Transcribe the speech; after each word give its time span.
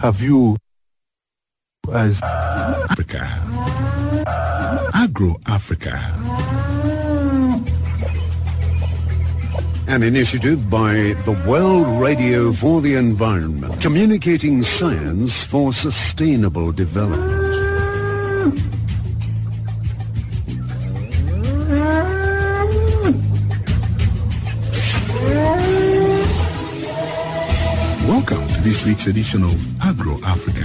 have 0.00 0.22
you 0.22 0.56
as 1.92 2.22
Africa. 2.22 3.20
Agro 4.94 5.36
Africa. 5.46 5.94
An 9.86 10.02
initiative 10.02 10.70
by 10.70 11.14
the 11.26 11.32
World 11.46 12.00
Radio 12.00 12.50
for 12.50 12.80
the 12.80 12.94
Environment, 12.94 13.78
communicating 13.78 14.62
science 14.62 15.44
for 15.44 15.72
sustainable 15.72 16.72
development. 16.72 17.39
This 28.80 28.88
week's 28.88 29.06
edition 29.08 29.42
of 29.42 29.82
Agro 29.82 30.18
Africa. 30.24 30.64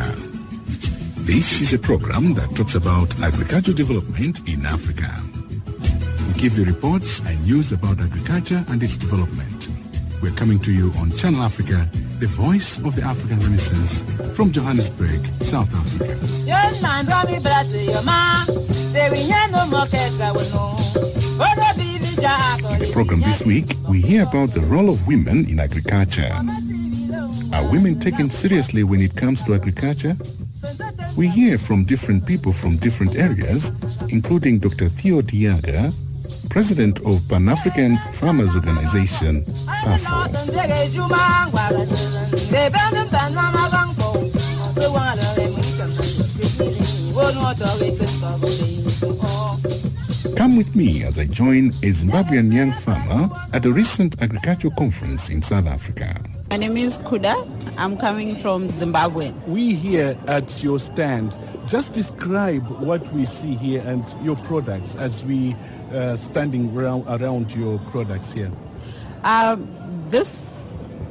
This 1.26 1.60
is 1.60 1.74
a 1.74 1.78
program 1.78 2.34
that 2.36 2.50
talks 2.55 2.74
about 2.76 3.12
agricultural 3.20 3.76
development 3.76 4.40
in 4.48 4.66
Africa. 4.66 5.12
We 6.28 6.40
give 6.40 6.58
you 6.58 6.64
reports 6.64 7.20
and 7.20 7.44
news 7.44 7.74
about 7.74 8.00
agriculture 8.00 8.64
and 8.70 8.82
its 8.82 8.96
development. 8.96 9.68
We're 10.22 10.32
coming 10.32 10.60
to 10.60 10.72
you 10.72 10.94
on 10.98 11.12
Channel 11.18 11.41
Africa, 11.41 11.90
the 12.20 12.28
voice 12.28 12.78
of 12.78 12.96
the 12.96 13.02
African 13.02 13.38
Renaissance 13.41 14.02
from 14.34 14.54
Johannesburg, 14.54 15.26
South 15.44 15.76
Africa. 15.76 16.13
In 22.72 22.80
the 22.80 22.90
program 22.94 23.20
this 23.22 23.46
week, 23.46 23.76
we 23.90 24.00
hear 24.00 24.24
about 24.24 24.54
the 24.54 24.62
role 24.62 24.90
of 24.90 25.05
women 25.05 25.50
in 25.50 25.60
agriculture. 25.60 26.32
Are 27.54 27.66
women 27.72 27.99
taken 27.99 28.30
seriously 28.30 28.84
when 28.84 29.02
it 29.02 29.16
comes 29.16 29.41
to 29.44 29.54
agriculture? 29.54 30.16
We 31.16 31.27
hear 31.27 31.58
from 31.58 31.85
different 31.85 32.26
people 32.26 32.52
from 32.52 32.77
different 32.77 33.15
areas, 33.15 33.71
including 34.10 34.60
Dr. 34.60 34.90
Theo 34.90 35.21
Diaga, 35.21 35.93
President 36.49 36.99
of 37.05 37.27
Pan-African 37.29 37.98
Farmers 38.13 38.55
Organization, 38.55 39.43
PAFO. 39.65 40.26
Come 50.35 50.57
with 50.57 50.76
me 50.76 51.04
as 51.04 51.18
I 51.18 51.26
join 51.26 51.70
a 51.70 51.91
Zimbabwean 51.91 52.54
young 52.54 52.74
farmer 52.74 53.30
at 53.54 53.65
a 53.65 53.71
recent 53.71 54.21
agricultural 54.21 54.74
conference 54.76 55.30
in 55.30 55.41
South 55.41 55.68
Africa. 55.68 56.21
My 56.51 56.57
name 56.57 56.77
is 56.77 56.99
Kuda. 56.99 57.34
I'm 57.76 57.98
coming 57.98 58.35
from 58.35 58.70
Zimbabwe. 58.70 59.32
we 59.48 59.74
here 59.74 60.15
at 60.27 60.62
your 60.62 60.79
stand 60.79 61.40
just 61.65 61.93
describe 61.93 62.68
what 62.79 63.12
we 63.13 63.26
see 63.26 63.55
here 63.55 63.82
and 63.84 64.16
your 64.22 64.35
products 64.35 64.96
as 64.96 65.25
we 65.25 65.56
uh, 65.91 66.16
standing 66.18 66.78
around, 66.78 67.03
around 67.07 67.52
your 67.56 67.79
products 67.90 68.31
here. 68.31 68.52
Um, 69.24 69.68
this 70.09 70.56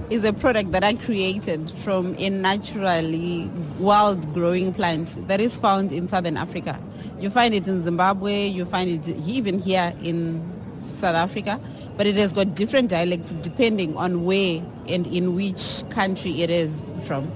is 0.09 0.25
a 0.25 0.33
product 0.33 0.71
that 0.71 0.85
I 0.85 0.95
created 0.95 1.69
from 1.69 2.15
a 2.19 2.31
naturally 2.31 3.51
wild 3.81 4.33
growing 4.35 4.73
plant 4.73 5.27
that 5.27 5.41
is 5.41 5.59
found 5.59 5.91
in 5.91 6.07
southern 6.07 6.37
Africa. 6.37 6.79
You 7.19 7.29
find 7.29 7.55
it 7.55 7.67
in 7.67 7.83
Zimbabwe, 7.83 8.47
you 8.47 8.65
find 8.65 8.89
it 8.89 9.09
even 9.27 9.59
here 9.59 9.93
in 10.01 10.55
South 10.79 11.17
Africa, 11.17 11.61
but 11.97 12.07
it 12.07 12.17
has 12.17 12.33
got 12.33 12.55
different 12.55 12.91
dialects 12.91 13.35
depending 13.35 13.97
on 13.97 14.25
where 14.25 14.63
and 14.89 15.07
in 15.07 15.35
which 15.35 15.83
country 15.91 16.43
it 16.43 16.51
is 16.51 16.89
from. 17.03 17.31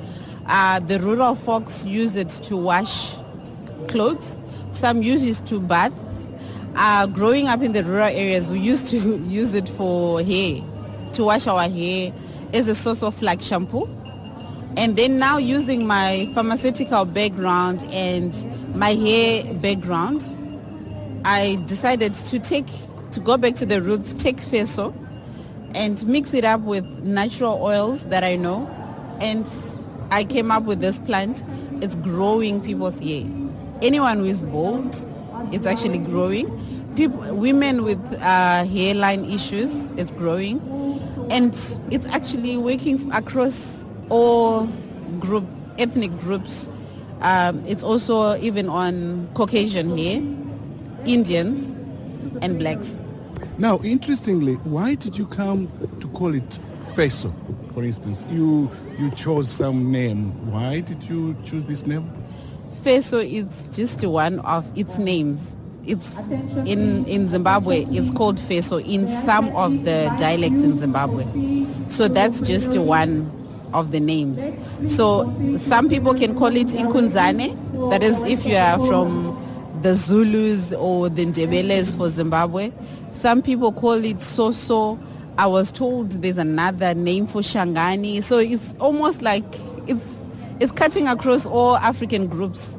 Uh, 0.47 0.81
the 0.81 0.99
rural 1.01 1.35
folks 1.35 1.85
use 1.85 2.17
it 2.17 2.29
to 2.29 2.57
wash 2.57 3.15
clothes. 3.89 4.39
Some 4.71 5.03
use 5.03 5.23
it 5.23 5.47
to 5.47 5.61
bath. 5.61 5.93
Uh, 6.75 7.07
growing 7.07 7.49
up 7.49 7.61
in 7.63 7.73
the 7.73 7.85
rural 7.85 8.07
areas, 8.07 8.51
we 8.51 8.61
used 8.61 8.87
to 8.89 8.99
use 9.27 9.55
it 9.55 9.69
for 9.69 10.23
hair, 10.23 10.63
to 11.13 11.25
wash 11.25 11.47
our 11.47 11.69
hair 11.69 12.13
as 12.55 12.69
a 12.69 12.75
source 12.75 13.03
of 13.03 13.21
like 13.21 13.43
shampoo. 13.43 13.87
And 14.77 14.97
then 14.97 15.19
now 15.19 15.39
using 15.39 15.87
my 15.87 16.31
pharmaceutical 16.35 17.05
background 17.05 17.83
and 17.91 18.33
my 18.77 18.95
hair 18.95 19.53
background, 19.55 20.23
I 21.25 21.63
decided 21.67 22.15
to 22.15 22.39
take, 22.39 22.69
to 23.13 23.21
go 23.21 23.37
back 23.37 23.55
to 23.57 23.67
the 23.67 23.81
roots, 23.83 24.15
take 24.15 24.37
feso 24.39 24.95
and 25.75 26.07
mix 26.07 26.35
it 26.35 26.45
up 26.45 26.61
with 26.63 26.85
natural 27.03 27.63
oils 27.63 28.05
that 28.05 28.25
I 28.25 28.37
know. 28.37 28.67
And 29.21 29.51
I 30.11 30.25
came 30.25 30.51
up 30.51 30.65
with 30.65 30.81
this 30.81 30.99
plant. 30.99 31.45
It's 31.83 31.95
growing 31.97 32.61
people's 32.61 32.99
hair. 32.99 33.25
Anyone 33.83 34.19
who 34.19 34.25
is 34.25 34.43
bald, 34.43 34.97
it's 35.53 35.67
actually 35.67 35.99
growing. 35.99 36.47
People, 36.97 37.35
women 37.35 37.85
with 37.85 38.01
uh, 38.15 38.65
hairline 38.65 39.25
issues, 39.27 39.73
it's 39.97 40.13
growing. 40.13 40.61
And 41.31 41.53
it's 41.91 42.07
actually 42.07 42.57
working 42.57 43.13
across 43.13 43.85
all 44.09 44.67
group, 45.21 45.45
ethnic 45.79 46.17
groups. 46.19 46.69
Um, 47.21 47.63
it's 47.67 47.83
also 47.83 48.37
even 48.39 48.69
on 48.69 49.29
Caucasian 49.35 49.97
hair, 49.97 50.23
Indians, 51.05 51.69
and 52.43 52.59
blacks. 52.59 52.99
Now, 53.59 53.81
interestingly, 53.83 54.55
why 54.55 54.95
did 54.95 55.17
you 55.17 55.27
come 55.27 55.69
to 56.01 56.09
call 56.09 56.35
it 56.35 56.59
Feso, 56.95 57.33
for 57.75 57.83
instance? 57.85 58.27
You, 58.31 58.71
you 58.99 59.11
chose 59.13 59.51
some 59.51 59.91
name. 59.91 60.51
Why 60.51 60.81
did 60.81 61.05
you 61.05 61.37
choose 61.45 61.67
this 61.67 61.87
name? 61.87 62.11
Feso 62.83 63.25
is 63.25 63.69
just 63.77 64.05
one 64.05 64.39
of 64.41 64.67
its 64.79 64.99
names. 64.99 65.57
It's 65.87 66.17
in, 66.67 67.07
in 67.07 67.29
Zimbabwe, 67.29 67.87
it's 67.91 68.11
called 68.11 68.39
Feso 68.39 68.85
in 68.87 69.09
some 69.09 69.49
of 69.57 69.85
the 69.85 70.15
dialects 70.19 70.63
in 70.63 70.77
Zimbabwe. 70.77 71.25
So 71.89 72.09
that's 72.09 72.41
just 72.43 72.77
one 72.77 73.33
of 73.73 73.91
the 73.91 74.01
names. 74.01 74.41
So 74.93 75.25
some 75.57 75.89
people 75.89 76.15
can 76.15 76.37
call 76.37 76.55
it 76.57 76.69
Inkunzane. 76.69 77.91
That 77.91 78.03
is 78.03 78.23
if 78.25 78.45
you 78.45 78.57
are 78.57 78.79
from 78.87 79.37
the 79.83 79.95
Zulus 79.95 80.73
or 80.73 81.09
the 81.09 81.27
Ndebeles 81.27 81.97
for 81.97 82.09
Zimbabwe. 82.09 82.73
Some 83.11 83.43
people 83.43 83.73
call 83.73 84.05
it 84.05 84.19
Soso. 84.19 84.99
I 85.37 85.47
was 85.47 85.71
told 85.71 86.11
there's 86.11 86.39
another 86.39 86.95
name 86.95 87.27
for 87.27 87.41
Shangani. 87.41 88.23
So 88.23 88.39
it's 88.39 88.75
almost 88.81 89.23
like 89.23 89.45
it's 89.87 90.05
it's 90.61 90.73
cutting 90.73 91.07
across 91.07 91.47
all 91.47 91.77
African 91.77 92.27
groups. 92.27 92.77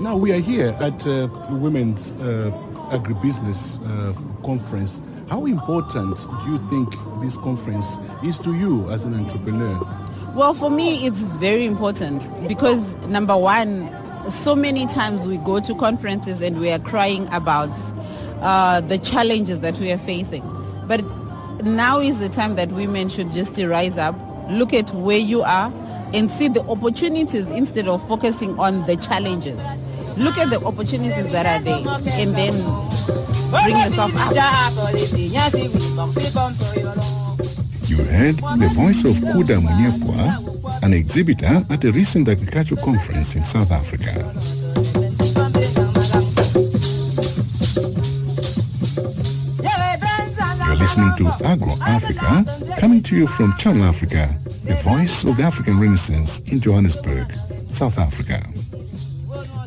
Now, 0.00 0.16
we 0.16 0.32
are 0.32 0.40
here 0.40 0.76
at 0.80 1.06
uh, 1.06 1.28
Women's 1.50 2.12
uh, 2.12 2.50
Agribusiness 2.90 3.80
uh, 3.80 4.12
Conference. 4.44 5.00
How 5.28 5.46
important 5.46 6.18
do 6.18 6.50
you 6.50 6.58
think 6.70 6.94
this 7.22 7.36
conference 7.38 7.98
is 8.22 8.38
to 8.40 8.54
you 8.54 8.88
as 8.90 9.04
an 9.06 9.14
entrepreneur? 9.14 9.80
Well, 10.34 10.54
for 10.54 10.70
me, 10.70 11.06
it's 11.06 11.20
very 11.22 11.64
important 11.64 12.30
because 12.46 12.94
number 13.06 13.36
one, 13.36 13.90
so 14.30 14.56
many 14.56 14.86
times 14.86 15.26
we 15.26 15.36
go 15.38 15.60
to 15.60 15.74
conferences 15.74 16.40
and 16.40 16.58
we 16.58 16.70
are 16.70 16.78
crying 16.78 17.28
about 17.32 17.76
uh, 18.40 18.80
the 18.80 18.98
challenges 18.98 19.60
that 19.60 19.78
we 19.78 19.92
are 19.92 19.98
facing. 19.98 20.42
But 20.86 21.04
now 21.64 22.00
is 22.00 22.18
the 22.18 22.28
time 22.28 22.56
that 22.56 22.70
women 22.72 23.08
should 23.08 23.30
just 23.30 23.56
rise 23.58 23.96
up, 23.98 24.14
look 24.48 24.72
at 24.72 24.92
where 24.94 25.18
you 25.18 25.42
are 25.42 25.72
and 26.14 26.30
see 26.30 26.48
the 26.48 26.62
opportunities 26.62 27.46
instead 27.48 27.88
of 27.88 28.06
focusing 28.06 28.58
on 28.58 28.86
the 28.86 28.96
challenges. 28.96 29.60
Look 30.16 30.38
at 30.38 30.48
the 30.50 30.64
opportunities 30.64 31.30
that 31.32 31.46
are 31.46 31.60
there 31.62 31.84
and 32.14 32.34
then 32.34 32.52
bring 33.50 33.76
yourself 33.76 34.12
up. 34.16 34.32
You 37.86 38.02
heard 38.02 38.36
the 38.36 38.70
voice 38.74 39.04
of 39.04 39.16
Kuda 39.16 39.60
Munyepwa, 39.60 40.82
an 40.82 40.92
exhibitor 40.92 41.64
at 41.70 41.84
a 41.84 41.92
recent 41.92 42.28
agricultural 42.28 42.82
conference 42.82 43.36
in 43.36 43.44
South 43.44 43.70
Africa. 43.70 44.12
You're 50.66 50.74
listening 50.74 51.14
to 51.18 51.28
Agro 51.44 51.76
Africa, 51.82 52.44
coming 52.80 53.02
to 53.04 53.16
you 53.16 53.28
from 53.28 53.56
Channel 53.56 53.84
Africa, 53.84 54.36
the 54.64 54.74
voice 54.76 55.22
of 55.22 55.36
the 55.36 55.44
African 55.44 55.78
Renaissance 55.78 56.40
in 56.46 56.60
Johannesburg, 56.60 57.32
South 57.70 57.98
Africa. 57.98 58.44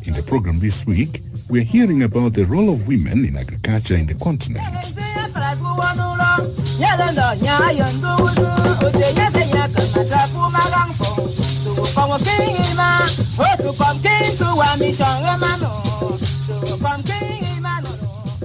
In 0.04 0.12
the 0.12 0.22
program 0.26 0.58
this 0.60 0.84
week, 0.84 1.22
we're 1.48 1.62
hearing 1.64 2.02
about 2.02 2.34
the 2.34 2.44
role 2.44 2.70
of 2.70 2.86
women 2.86 3.24
in 3.24 3.36
agriculture 3.36 3.96
in 3.96 4.06
the 4.06 4.14
continent. 4.14 4.66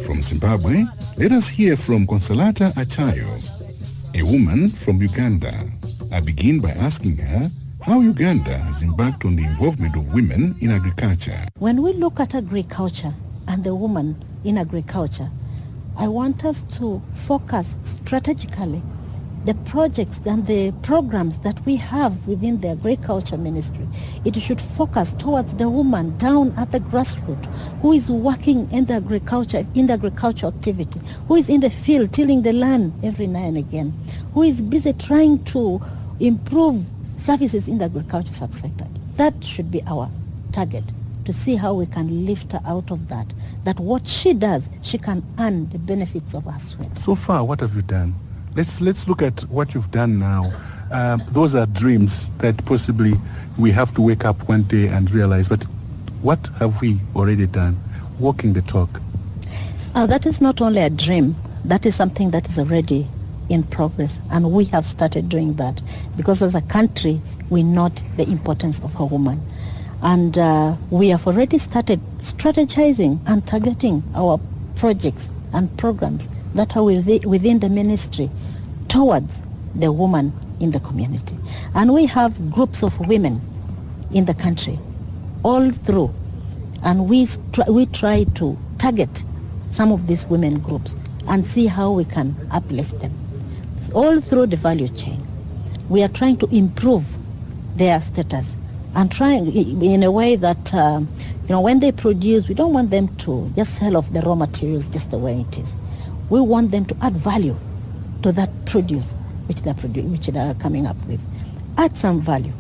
From 0.05 0.21
Zimbabwe, 0.21 0.83
let 1.17 1.31
us 1.31 1.47
hear 1.47 1.77
from 1.77 2.05
Consolata 2.05 2.73
Achayo, 2.75 3.39
a 4.13 4.23
woman 4.23 4.69
from 4.69 5.01
Uganda. 5.01 5.53
I 6.11 6.19
begin 6.19 6.59
by 6.59 6.71
asking 6.71 7.17
her 7.17 7.49
how 7.81 8.01
Uganda 8.01 8.57
has 8.57 8.83
embarked 8.83 9.25
on 9.25 9.35
the 9.35 9.43
involvement 9.45 9.95
of 9.95 10.13
women 10.13 10.55
in 10.59 10.71
agriculture. 10.71 11.45
When 11.59 11.81
we 11.81 11.93
look 11.93 12.19
at 12.19 12.35
agriculture 12.35 13.13
and 13.47 13.63
the 13.63 13.75
woman 13.75 14.23
in 14.43 14.57
agriculture, 14.57 15.29
I 15.97 16.07
want 16.09 16.44
us 16.44 16.63
to 16.77 17.01
focus 17.12 17.75
strategically 17.83 18.81
the 19.45 19.53
projects 19.53 20.19
and 20.25 20.45
the 20.45 20.74
programs 20.81 21.39
that 21.39 21.63
we 21.65 21.75
have 21.77 22.27
within 22.27 22.59
the 22.59 22.69
agriculture 22.69 23.38
ministry. 23.38 23.88
It 24.25 24.36
should 24.36 24.59
focus 24.59 25.13
towards 25.13 25.53
the 25.56 25.69
woman 25.69 26.18
down 26.18 26.53
at 26.57 26.71
the 26.71 26.80
grassroots 26.80 27.45
who 27.81 27.94
is 27.94 28.09
working 28.09 28.69
in 28.71 28.86
the 28.86 28.95
agriculture, 28.95 29.65
in 29.75 29.88
the 29.88 29.94
agriculture 29.94 30.47
activity, 30.47 31.00
who 31.27 31.36
is 31.36 31.47
in 31.47 31.62
the 31.62 31.69
field 31.69 32.12
tilling 32.12 32.42
the 32.42 32.53
land 32.53 32.92
every 33.03 33.27
now 33.27 33.44
and 33.44 33.57
again, 33.57 33.94
who 34.33 34.44
is 34.44 34.62
busy 34.62 34.94
trying 34.94 35.44
to 35.45 35.80
improve 36.19 36.83
services 37.19 37.68
in 37.68 37.77
the 37.77 37.86
agriculture 37.86 38.33
subsector. 38.33 38.88
That 39.15 39.44
should 39.44 39.71
be 39.71 39.81
our 39.83 40.09
target 40.51 40.83
to 41.25 41.33
see 41.33 41.56
how 41.56 41.74
we 41.74 41.86
can 41.86 42.25
lift 42.25 42.54
her 42.54 42.62
out 42.66 42.92
of 42.92 43.07
that. 43.10 43.33
That 43.63 43.80
what 43.80 44.07
she 44.07 44.33
does, 44.33 44.69
she 44.81 44.98
can 44.98 45.24
earn 45.39 45.69
the 45.69 45.80
benefits 45.80 46.33
of 46.33 46.45
her 46.45 46.57
sweat. 46.60 46.98
So 46.98 47.16
far, 47.16 47.44
what 47.44 47.60
have 47.60 47.75
you 47.75 47.81
done? 47.81 48.16
Let's 48.56 48.80
let's 48.80 49.07
look 49.07 49.22
at 49.22 49.42
what 49.44 49.74
you've 49.74 49.92
done 49.92 50.18
now. 50.18 50.54
Um, 50.92 51.22
those 51.30 51.56
are 51.56 51.66
dreams 51.66 52.30
that 52.38 52.63
possibly 52.66 53.13
we 53.57 53.72
have 53.72 53.94
to 53.95 54.01
wake 54.01 54.24
up 54.24 54.48
one 54.48 54.63
day 54.63 54.88
and 54.88 55.10
realize. 55.12 55.50
But 55.50 55.63
what 56.22 56.48
have 56.60 56.80
we 56.81 57.00
already 57.16 57.48
done? 57.48 57.78
Walking 58.19 58.54
the 58.54 58.62
talk. 58.62 59.01
Uh, 59.94 60.06
that 60.06 60.25
is 60.25 60.39
not 60.39 60.62
only 60.62 60.81
a 60.81 60.89
dream. 60.89 61.36
That 61.66 61.86
is 61.86 61.95
something 61.95 62.31
that 62.31 62.48
is 62.48 62.60
already 62.60 63.07
in 63.50 63.63
progress, 63.63 64.19
and 64.31 64.51
we 64.51 64.66
have 64.66 64.86
started 64.86 65.30
doing 65.30 65.56
that 65.56 65.81
because 66.18 66.42
as 66.42 66.56
a 66.56 66.62
country 66.62 67.21
we 67.50 67.62
note 67.62 68.01
the 68.18 68.24
importance 68.24 68.80
of 68.81 69.00
a 69.00 69.06
woman, 69.06 69.42
and 70.06 70.38
uh, 70.38 70.75
we 70.92 71.10
have 71.10 71.25
already 71.25 71.57
started 71.57 72.00
strategizing 72.19 73.19
and 73.25 73.46
targeting 73.48 74.04
our 74.13 74.40
projects 74.75 75.31
and 75.52 75.75
programs 75.80 76.30
that 76.54 76.78
are 76.78 76.84
within 76.84 77.60
the 77.60 77.69
ministry 77.69 78.30
towards 78.88 79.42
the 79.74 79.92
woman 79.92 80.31
in 80.60 80.69
the 80.69 80.80
community. 80.80 81.36
And 81.74 81.92
we 81.92 82.06
have 82.06 82.52
groups 82.52 82.84
of 82.84 83.00
women 83.07 83.42
in 84.12 84.25
the 84.25 84.36
country 84.36 84.80
all 85.42 85.72
through. 85.72 86.13
And 86.84 87.10
we, 87.10 87.28
we 87.68 87.88
try 87.88 88.25
to 88.36 88.56
target 88.78 89.24
some 89.72 89.92
of 89.92 90.06
these 90.06 90.24
women 90.28 90.60
groups 90.60 90.96
and 91.28 91.44
see 91.44 91.66
how 91.66 91.90
we 91.92 92.06
can 92.06 92.36
uplift 92.52 93.00
them. 93.00 93.12
All 93.92 94.22
through 94.22 94.48
the 94.48 94.57
value 94.57 94.88
chain. 94.90 95.25
We 95.90 96.04
are 96.04 96.10
trying 96.10 96.38
to 96.38 96.48
improve 96.56 97.18
their 97.75 98.00
status 98.02 98.56
and 98.95 99.12
trying 99.12 99.51
in 99.53 100.03
a 100.03 100.12
way 100.12 100.36
that, 100.38 100.74
uh, 100.74 101.01
you 101.44 101.50
know, 101.50 101.62
when 101.62 101.80
they 101.81 101.92
produce, 101.92 102.47
we 102.47 102.56
don't 102.56 102.74
want 102.74 102.89
them 102.89 103.13
to 103.18 103.51
just 103.56 103.75
sell 103.77 103.97
off 103.97 104.12
the 104.13 104.21
raw 104.21 104.36
materials 104.36 104.88
just 104.88 105.12
the 105.12 105.18
way 105.18 105.42
it 105.42 105.57
is. 105.57 105.75
We 106.30 106.39
want 106.42 106.71
them 106.71 106.86
to 106.86 106.97
add 107.01 107.15
value 107.15 107.57
to 108.24 108.31
that 108.31 108.50
produce 108.65 109.13
which 109.47 109.62
they're, 109.62 109.74
produ- 109.74 110.09
which 110.09 110.27
they're 110.27 110.53
coming 110.56 110.88
up 110.88 110.97
with. 111.06 111.19
Add 111.77 111.97
some 111.97 112.21
value 112.21 112.53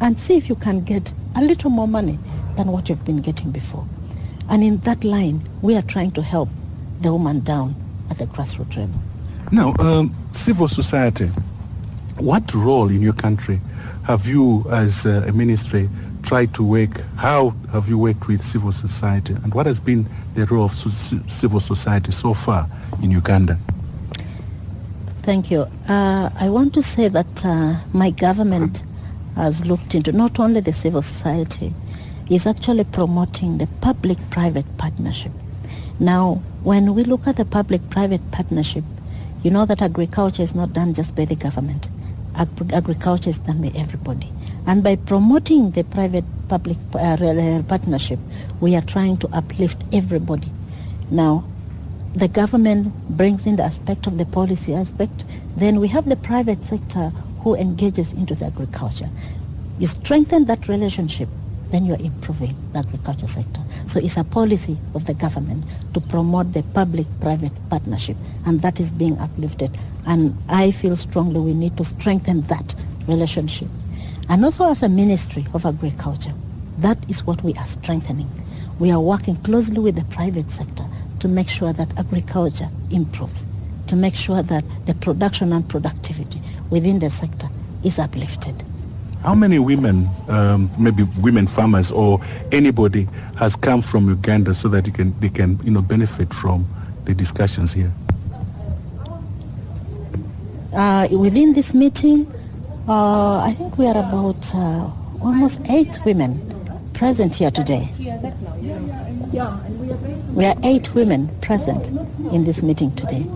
and 0.00 0.18
see 0.20 0.36
if 0.36 0.48
you 0.48 0.54
can 0.54 0.82
get 0.82 1.12
a 1.36 1.42
little 1.42 1.70
more 1.70 1.88
money 1.88 2.18
than 2.56 2.68
what 2.68 2.88
you've 2.88 3.04
been 3.04 3.20
getting 3.20 3.50
before. 3.50 3.86
And 4.48 4.62
in 4.62 4.78
that 4.78 5.04
line, 5.04 5.48
we 5.62 5.74
are 5.76 5.82
trying 5.82 6.12
to 6.12 6.22
help 6.22 6.48
the 7.00 7.12
woman 7.12 7.40
down 7.40 7.74
at 8.10 8.18
the 8.18 8.26
grassroots 8.26 8.76
level. 8.76 9.00
Now, 9.50 9.74
um, 9.78 10.14
civil 10.32 10.68
society, 10.68 11.30
what 12.18 12.52
role 12.54 12.88
in 12.88 13.00
your 13.00 13.12
country 13.14 13.60
have 14.08 14.26
you 14.26 14.64
as 14.70 15.04
a 15.04 15.30
ministry 15.32 15.86
tried 16.22 16.54
to 16.54 16.64
work, 16.64 17.02
how 17.16 17.50
have 17.72 17.90
you 17.90 17.98
worked 17.98 18.26
with 18.26 18.42
civil 18.42 18.72
society 18.72 19.34
and 19.44 19.52
what 19.52 19.66
has 19.66 19.80
been 19.80 20.08
the 20.34 20.46
role 20.46 20.64
of 20.64 20.74
civil 21.30 21.60
society 21.60 22.10
so 22.10 22.32
far 22.32 22.66
in 23.02 23.10
Uganda? 23.10 23.58
Thank 25.22 25.50
you. 25.50 25.68
Uh, 25.86 26.30
I 26.40 26.48
want 26.48 26.72
to 26.72 26.82
say 26.82 27.08
that 27.08 27.44
uh, 27.44 27.76
my 27.92 28.08
government 28.10 28.82
has 29.36 29.66
looked 29.66 29.94
into 29.94 30.10
not 30.10 30.40
only 30.40 30.60
the 30.60 30.72
civil 30.72 31.02
society, 31.02 31.74
is 32.30 32.46
actually 32.46 32.84
promoting 32.84 33.58
the 33.58 33.66
public-private 33.82 34.78
partnership. 34.78 35.32
Now, 36.00 36.42
when 36.62 36.94
we 36.94 37.04
look 37.04 37.26
at 37.26 37.36
the 37.36 37.44
public-private 37.44 38.30
partnership, 38.30 38.84
you 39.42 39.50
know 39.50 39.66
that 39.66 39.82
agriculture 39.82 40.42
is 40.42 40.54
not 40.54 40.72
done 40.72 40.94
just 40.94 41.14
by 41.14 41.26
the 41.26 41.36
government. 41.36 41.90
Ag- 42.38 42.72
agriculture 42.72 43.30
is 43.30 43.38
done 43.38 43.60
by 43.60 43.72
everybody. 43.74 44.32
And 44.66 44.82
by 44.82 44.96
promoting 44.96 45.72
the 45.72 45.84
private-public 45.84 46.76
uh, 46.94 47.62
partnership, 47.68 48.18
we 48.60 48.76
are 48.76 48.82
trying 48.82 49.16
to 49.18 49.28
uplift 49.32 49.82
everybody. 49.92 50.50
Now, 51.10 51.44
the 52.14 52.28
government 52.28 52.94
brings 53.16 53.46
in 53.46 53.56
the 53.56 53.64
aspect 53.64 54.06
of 54.06 54.18
the 54.18 54.24
policy 54.24 54.74
aspect, 54.74 55.24
then 55.56 55.78
we 55.80 55.88
have 55.88 56.08
the 56.08 56.16
private 56.16 56.64
sector 56.64 57.10
who 57.42 57.54
engages 57.54 58.12
into 58.12 58.34
the 58.34 58.46
agriculture. 58.46 59.10
You 59.78 59.86
strengthen 59.86 60.46
that 60.46 60.68
relationship, 60.68 61.28
then 61.70 61.86
you're 61.86 62.00
improving 62.00 62.56
the 62.72 62.80
agriculture 62.80 63.26
sector. 63.26 63.60
So 63.88 63.98
it's 63.98 64.18
a 64.18 64.24
policy 64.24 64.76
of 64.94 65.06
the 65.06 65.14
government 65.14 65.64
to 65.94 66.00
promote 66.00 66.52
the 66.52 66.62
public-private 66.62 67.52
partnership, 67.70 68.18
and 68.44 68.60
that 68.60 68.80
is 68.80 68.92
being 68.92 69.18
uplifted. 69.18 69.74
And 70.06 70.36
I 70.50 70.72
feel 70.72 70.94
strongly 70.94 71.40
we 71.40 71.54
need 71.54 71.78
to 71.78 71.84
strengthen 71.86 72.42
that 72.42 72.74
relationship. 73.06 73.68
And 74.28 74.44
also 74.44 74.68
as 74.68 74.82
a 74.82 74.90
Ministry 74.90 75.46
of 75.54 75.64
Agriculture, 75.64 76.34
that 76.80 76.98
is 77.08 77.24
what 77.24 77.42
we 77.42 77.54
are 77.54 77.64
strengthening. 77.64 78.30
We 78.78 78.90
are 78.90 79.00
working 79.00 79.36
closely 79.36 79.78
with 79.78 79.94
the 79.94 80.04
private 80.04 80.50
sector 80.50 80.84
to 81.20 81.28
make 81.28 81.48
sure 81.48 81.72
that 81.72 81.98
agriculture 81.98 82.68
improves, 82.90 83.46
to 83.86 83.96
make 83.96 84.16
sure 84.16 84.42
that 84.42 84.66
the 84.84 84.96
production 84.96 85.50
and 85.54 85.66
productivity 85.66 86.42
within 86.68 86.98
the 86.98 87.08
sector 87.08 87.48
is 87.82 87.98
uplifted. 87.98 88.62
How 89.28 89.34
many 89.34 89.58
women, 89.58 90.08
um, 90.28 90.70
maybe 90.78 91.02
women 91.20 91.46
farmers 91.46 91.90
or 91.90 92.18
anybody, 92.50 93.06
has 93.36 93.56
come 93.56 93.82
from 93.82 94.08
Uganda 94.08 94.54
so 94.54 94.68
that 94.68 94.86
they 94.86 94.90
can, 94.90 95.14
they 95.20 95.28
can 95.28 95.60
you 95.62 95.70
know, 95.70 95.82
benefit 95.82 96.32
from 96.32 96.66
the 97.04 97.12
discussions 97.12 97.74
here? 97.74 97.92
Uh, 100.72 101.08
within 101.10 101.52
this 101.52 101.74
meeting, 101.74 102.26
uh, 102.88 103.40
I 103.40 103.52
think 103.52 103.76
we 103.76 103.86
are 103.86 103.98
about 103.98 104.54
uh, 104.54 104.90
almost 105.20 105.60
eight 105.68 105.98
women 106.06 106.40
present 106.94 107.34
here 107.34 107.50
today. 107.50 107.92
We 110.32 110.46
are 110.46 110.56
eight 110.62 110.94
women 110.94 111.28
present 111.42 111.88
in 112.32 112.44
this 112.44 112.62
meeting 112.62 112.96
today, 112.96 113.26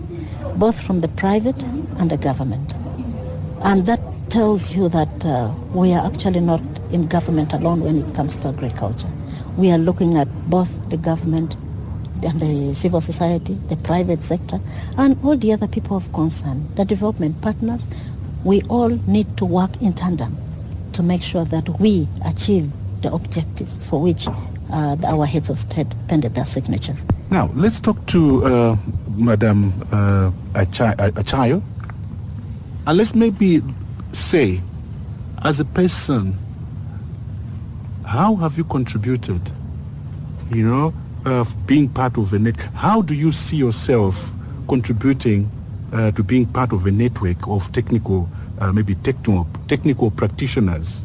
both 0.55 0.81
from 0.81 1.01
the 1.01 1.07
private 1.09 1.61
and 1.99 2.09
the 2.09 2.17
government. 2.17 2.73
And 3.63 3.85
that 3.85 3.99
tells 4.33 4.75
you 4.75 4.89
that 4.89 5.23
uh, 5.27 5.53
we 5.75 5.93
are 5.93 6.03
actually 6.07 6.39
not 6.39 6.59
in 6.91 7.05
government 7.05 7.53
alone 7.53 7.81
when 7.81 8.01
it 8.03 8.15
comes 8.15 8.35
to 8.35 8.47
agriculture. 8.47 9.07
We 9.57 9.69
are 9.69 9.77
looking 9.77 10.17
at 10.17 10.27
both 10.49 10.71
the 10.89 10.97
government 10.97 11.55
and 12.23 12.41
the 12.41 12.73
civil 12.73 12.99
society, 12.99 13.53
the 13.69 13.77
private 13.77 14.23
sector, 14.23 14.59
and 14.97 15.23
all 15.23 15.37
the 15.37 15.53
other 15.53 15.67
people 15.67 15.95
of 15.97 16.11
concern, 16.13 16.67
the 16.73 16.83
development 16.83 17.41
partners. 17.43 17.87
We 18.43 18.63
all 18.69 18.89
need 19.05 19.37
to 19.37 19.45
work 19.45 19.79
in 19.83 19.93
tandem 19.93 20.35
to 20.93 21.03
make 21.03 21.21
sure 21.21 21.45
that 21.45 21.79
we 21.79 22.07
achieve 22.25 22.71
the 23.03 23.13
objective 23.13 23.69
for 23.83 24.01
which 24.01 24.27
uh, 24.27 24.97
our 25.05 25.27
heads 25.27 25.51
of 25.51 25.59
state 25.59 25.87
pended 26.07 26.33
their 26.33 26.45
signatures. 26.45 27.05
Now, 27.29 27.51
let's 27.53 27.79
talk 27.79 28.03
to 28.07 28.43
uh, 28.45 28.77
Madam 29.15 29.75
uh, 29.91 30.31
Achayo. 30.55 31.61
And 32.87 32.97
let's 32.97 33.13
maybe 33.13 33.61
say, 34.13 34.61
as 35.43 35.59
a 35.59 35.65
person, 35.65 36.37
how 38.05 38.35
have 38.37 38.57
you 38.57 38.63
contributed, 38.63 39.41
you 40.51 40.65
know, 40.65 40.93
of 41.25 41.65
being 41.65 41.89
part 41.89 42.17
of 42.17 42.33
a 42.33 42.39
net? 42.39 42.59
How 42.75 43.01
do 43.01 43.15
you 43.15 43.31
see 43.31 43.57
yourself 43.57 44.31
contributing 44.67 45.49
uh, 45.91 46.11
to 46.11 46.23
being 46.23 46.45
part 46.45 46.73
of 46.73 46.85
a 46.85 46.91
network 46.91 47.47
of 47.47 47.71
technical, 47.71 48.29
uh, 48.59 48.71
maybe 48.71 48.95
technical, 48.95 49.47
technical 49.67 50.11
practitioners 50.11 51.03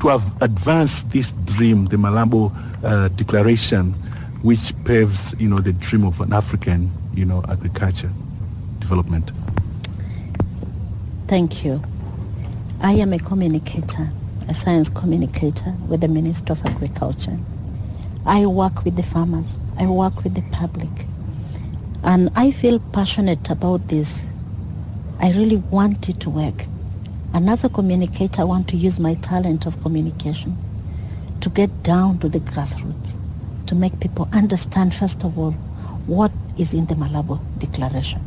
to 0.00 0.08
have 0.08 0.42
advanced 0.42 1.10
this 1.10 1.32
dream, 1.44 1.86
the 1.86 1.96
Malabo 1.96 2.52
uh, 2.84 3.08
Declaration, 3.08 3.92
which 4.42 4.72
paves, 4.84 5.34
you 5.38 5.48
know, 5.48 5.60
the 5.60 5.72
dream 5.72 6.04
of 6.04 6.20
an 6.20 6.32
African, 6.32 6.90
you 7.14 7.24
know, 7.24 7.42
agriculture 7.48 8.10
development? 8.80 9.30
Thank 11.26 11.64
you. 11.64 11.82
I 12.84 12.92
am 12.92 13.14
a 13.14 13.18
communicator, 13.18 14.10
a 14.46 14.52
science 14.52 14.90
communicator 14.90 15.74
with 15.88 16.02
the 16.02 16.08
Minister 16.08 16.52
of 16.52 16.66
Agriculture. 16.66 17.38
I 18.26 18.44
work 18.44 18.84
with 18.84 18.96
the 18.96 19.02
farmers. 19.02 19.58
I 19.78 19.86
work 19.86 20.22
with 20.22 20.34
the 20.34 20.42
public. 20.52 20.90
And 22.02 22.28
I 22.36 22.50
feel 22.50 22.80
passionate 22.92 23.48
about 23.48 23.88
this. 23.88 24.26
I 25.18 25.32
really 25.32 25.56
want 25.56 26.10
it 26.10 26.20
to 26.20 26.28
work. 26.28 26.66
And 27.32 27.48
as 27.48 27.64
a 27.64 27.70
communicator, 27.70 28.42
I 28.42 28.44
want 28.44 28.68
to 28.68 28.76
use 28.76 29.00
my 29.00 29.14
talent 29.14 29.64
of 29.64 29.80
communication 29.80 30.54
to 31.40 31.48
get 31.48 31.82
down 31.84 32.18
to 32.18 32.28
the 32.28 32.40
grassroots, 32.40 33.16
to 33.64 33.74
make 33.74 33.98
people 33.98 34.28
understand, 34.34 34.94
first 34.94 35.24
of 35.24 35.38
all, 35.38 35.52
what 36.06 36.32
is 36.58 36.74
in 36.74 36.84
the 36.84 36.96
Malabo 36.96 37.40
Declaration. 37.56 38.20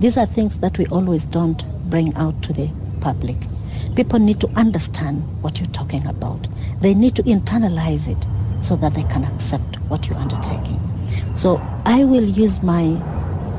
These 0.00 0.18
are 0.18 0.26
things 0.26 0.58
that 0.58 0.76
we 0.76 0.84
always 0.88 1.24
don't 1.24 1.64
bring 1.88 2.14
out 2.16 2.42
to 2.42 2.52
the 2.52 2.70
public. 3.00 3.38
People 3.94 4.18
need 4.18 4.40
to 4.40 4.48
understand 4.56 5.22
what 5.42 5.58
you're 5.58 5.68
talking 5.70 6.06
about. 6.06 6.46
They 6.80 6.94
need 6.94 7.16
to 7.16 7.22
internalize 7.24 8.08
it 8.08 8.26
so 8.62 8.76
that 8.76 8.94
they 8.94 9.04
can 9.04 9.24
accept 9.24 9.76
what 9.88 10.08
you're 10.08 10.18
undertaking. 10.18 10.80
So 11.34 11.60
I 11.84 12.04
will 12.04 12.24
use 12.24 12.62
my 12.62 13.00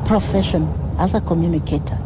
profession 0.06 0.68
as 0.98 1.14
a 1.14 1.22
communicator 1.22 1.98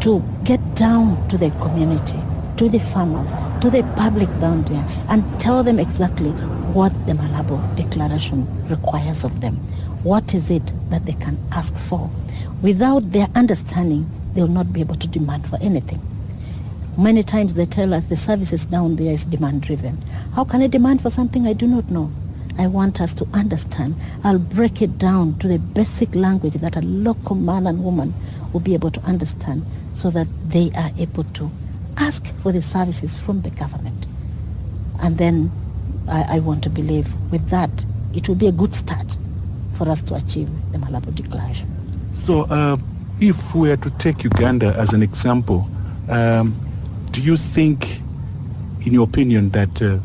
to 0.00 0.22
get 0.44 0.60
down 0.76 1.26
to 1.28 1.36
the 1.36 1.50
community, 1.60 2.18
to 2.56 2.68
the 2.68 2.78
farmers, 2.78 3.30
to 3.60 3.70
the 3.70 3.82
public 3.96 4.28
down 4.40 4.62
there, 4.64 4.86
and 5.08 5.24
tell 5.40 5.64
them 5.64 5.78
exactly 5.78 6.30
what 6.72 6.92
the 7.06 7.12
Malabo 7.14 7.58
Declaration 7.76 8.46
requires 8.68 9.24
of 9.24 9.40
them. 9.40 9.56
What 10.04 10.34
is 10.34 10.50
it 10.50 10.72
that 10.90 11.06
they 11.06 11.14
can 11.14 11.38
ask 11.52 11.74
for? 11.74 12.08
Without 12.62 13.10
their 13.10 13.28
understanding, 13.34 14.08
they 14.34 14.42
will 14.42 14.48
not 14.48 14.72
be 14.72 14.80
able 14.80 14.94
to 14.94 15.08
demand 15.08 15.46
for 15.46 15.58
anything. 15.60 16.00
Many 16.98 17.22
times 17.22 17.54
they 17.54 17.64
tell 17.64 17.94
us 17.94 18.06
the 18.06 18.16
services 18.16 18.66
down 18.66 18.96
there 18.96 19.12
is 19.12 19.24
demand 19.24 19.62
driven. 19.62 20.02
How 20.34 20.42
can 20.42 20.62
I 20.62 20.66
demand 20.66 21.00
for 21.00 21.10
something 21.10 21.46
I 21.46 21.52
do 21.52 21.68
not 21.68 21.88
know? 21.92 22.10
I 22.58 22.66
want 22.66 23.00
us 23.00 23.14
to 23.14 23.28
understand. 23.32 23.94
I'll 24.24 24.40
break 24.40 24.82
it 24.82 24.98
down 24.98 25.38
to 25.38 25.46
the 25.46 25.60
basic 25.60 26.12
language 26.16 26.54
that 26.54 26.74
a 26.74 26.80
local 26.80 27.36
man 27.36 27.68
and 27.68 27.84
woman 27.84 28.12
will 28.52 28.58
be 28.58 28.74
able 28.74 28.90
to 28.90 29.00
understand 29.02 29.64
so 29.94 30.10
that 30.10 30.26
they 30.48 30.72
are 30.74 30.90
able 30.98 31.22
to 31.22 31.48
ask 31.98 32.34
for 32.42 32.50
the 32.50 32.60
services 32.60 33.14
from 33.16 33.42
the 33.42 33.50
government. 33.50 34.08
And 35.00 35.18
then 35.18 35.52
I, 36.08 36.38
I 36.38 36.38
want 36.40 36.64
to 36.64 36.70
believe 36.70 37.14
with 37.30 37.48
that 37.50 37.84
it 38.12 38.26
will 38.28 38.34
be 38.34 38.48
a 38.48 38.52
good 38.52 38.74
start 38.74 39.16
for 39.74 39.88
us 39.88 40.02
to 40.02 40.16
achieve 40.16 40.48
the 40.72 40.78
Malabo 40.78 41.14
Declaration. 41.14 41.68
So, 42.10 42.40
uh, 42.46 42.76
if 43.20 43.54
we 43.54 43.68
were 43.68 43.76
to 43.76 43.90
take 43.90 44.24
Uganda 44.24 44.74
as 44.76 44.92
an 44.92 45.02
example, 45.04 45.68
um, 46.08 46.56
do 47.18 47.24
you 47.24 47.36
think, 47.36 48.00
in 48.86 48.92
your 48.92 49.02
opinion, 49.02 49.50
that 49.50 49.82
uh, 49.82 49.98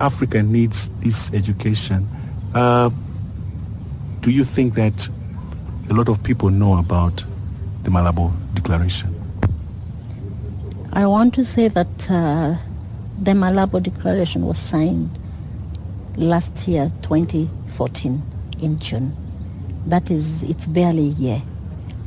Africa 0.00 0.44
needs 0.44 0.88
this 1.00 1.32
education? 1.32 2.08
Uh, 2.54 2.88
do 4.20 4.30
you 4.30 4.44
think 4.44 4.74
that 4.74 5.08
a 5.90 5.92
lot 5.92 6.08
of 6.08 6.22
people 6.22 6.50
know 6.50 6.78
about 6.78 7.24
the 7.82 7.90
Malabo 7.90 8.32
Declaration? 8.54 9.12
I 10.92 11.04
want 11.08 11.34
to 11.34 11.44
say 11.44 11.66
that 11.66 12.08
uh, 12.08 12.54
the 13.20 13.32
Malabo 13.32 13.82
Declaration 13.82 14.46
was 14.46 14.56
signed 14.56 15.10
last 16.16 16.68
year, 16.68 16.92
2014, 17.02 18.22
in 18.60 18.78
June. 18.78 19.16
That 19.86 20.12
is, 20.12 20.44
it's 20.44 20.68
barely 20.68 21.08
a 21.08 21.14
year. 21.18 21.42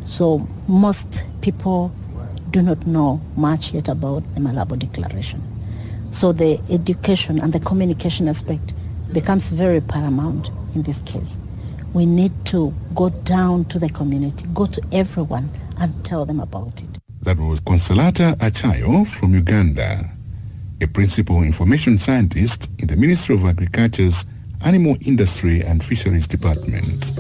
So 0.06 0.48
most 0.70 1.26
people 1.42 1.92
do 2.52 2.62
not 2.62 2.86
know 2.88 3.22
much 3.36 3.74
yet 3.74 3.88
about 3.88 4.24
the 4.34 4.40
Malabo 4.40 4.78
Declaration. 4.78 5.42
So 6.12 6.32
the 6.32 6.60
education 6.70 7.40
and 7.40 7.54
the 7.54 7.60
communication 7.60 8.28
aspect 8.28 8.74
becomes 9.12 9.50
very 9.50 9.82
paramount 9.82 10.50
in 10.76 10.84
this 10.84 11.02
case. 11.02 11.38
We 11.94 12.06
need 12.06 12.34
to 12.48 12.74
go 12.96 13.10
down 13.10 13.66
to 13.66 13.80
the 13.80 13.90
community, 13.90 14.46
go 14.54 14.66
to 14.66 14.82
everyone 14.92 15.50
and 15.80 15.94
tell 16.06 16.26
them 16.26 16.40
about 16.40 16.82
it. 16.82 16.90
That 17.22 17.38
was 17.38 17.62
Consolata 17.62 18.36
Achayo 18.38 19.08
from 19.08 19.34
Uganda, 19.34 20.10
a 20.82 20.88
principal 20.88 21.44
information 21.44 22.00
scientist 22.00 22.70
in 22.80 22.88
the 22.88 22.96
Ministry 22.96 23.36
of 23.36 23.46
Agriculture's 23.46 24.26
Animal 24.64 24.98
Industry 25.02 25.62
and 25.64 25.84
Fisheries 25.84 26.28
Department. 26.28 27.12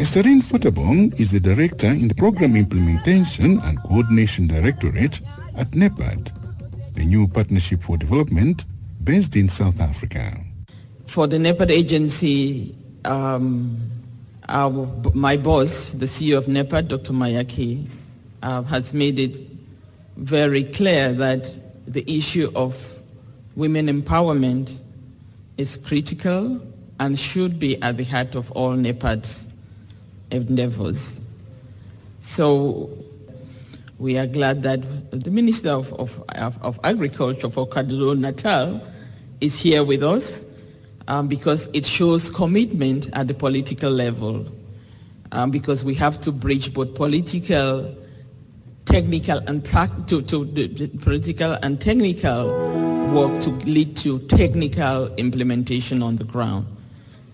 Estherine 0.00 0.42
Futterbong 0.42 1.18
is 1.20 1.30
the 1.30 1.40
director 1.40 1.88
in 1.88 2.08
the 2.08 2.14
Program 2.14 2.56
Implementation 2.56 3.60
and 3.60 3.82
Coordination 3.82 4.46
Directorate 4.46 5.20
at 5.56 5.70
NEPAD, 5.72 6.32
the 6.94 7.04
new 7.04 7.28
partnership 7.28 7.82
for 7.82 7.96
development 7.96 8.64
based 9.04 9.36
in 9.36 9.48
South 9.48 9.80
Africa. 9.80 10.38
For 11.06 11.26
the 11.26 11.36
NEPAD 11.36 11.70
agency, 11.70 12.74
um, 13.04 13.78
our, 14.48 14.88
my 15.14 15.36
boss, 15.36 15.92
the 15.92 16.06
CEO 16.06 16.38
of 16.38 16.46
NEPAD, 16.46 16.88
Dr. 16.88 17.12
Mayaki, 17.12 17.86
uh, 18.42 18.62
has 18.62 18.92
made 18.92 19.18
it 19.18 19.51
very 20.16 20.64
clear 20.64 21.12
that 21.12 21.52
the 21.86 22.04
issue 22.10 22.50
of 22.54 23.00
women 23.56 23.86
empowerment 23.86 24.76
is 25.58 25.76
critical 25.76 26.60
and 27.00 27.18
should 27.18 27.58
be 27.58 27.80
at 27.82 27.96
the 27.96 28.04
heart 28.04 28.34
of 28.34 28.50
all 28.52 28.72
NEPAD's 28.72 29.52
endeavors. 30.30 31.18
So 32.20 32.90
we 33.98 34.18
are 34.18 34.26
glad 34.26 34.62
that 34.62 34.80
the 35.10 35.30
Minister 35.30 35.70
of, 35.70 35.92
of, 35.92 36.22
of 36.62 36.80
Agriculture 36.84 37.50
for 37.50 37.68
KwaZulu 37.68 38.18
Natal 38.18 38.80
is 39.40 39.58
here 39.58 39.84
with 39.84 40.02
us 40.02 40.44
um, 41.08 41.28
because 41.28 41.68
it 41.72 41.84
shows 41.84 42.30
commitment 42.30 43.10
at 43.12 43.28
the 43.28 43.34
political 43.34 43.90
level 43.90 44.46
um, 45.32 45.50
because 45.50 45.84
we 45.84 45.94
have 45.94 46.20
to 46.20 46.32
bridge 46.32 46.72
both 46.72 46.94
political, 46.94 47.94
technical 48.84 49.38
and 49.46 49.64
to, 50.08 50.22
to 50.22 50.44
the 50.44 50.88
political 51.00 51.52
and 51.62 51.80
technical 51.80 52.48
work 53.12 53.40
to 53.42 53.50
lead 53.66 53.96
to 53.98 54.18
technical 54.20 55.06
implementation 55.16 56.02
on 56.02 56.16
the 56.16 56.24
ground. 56.24 56.66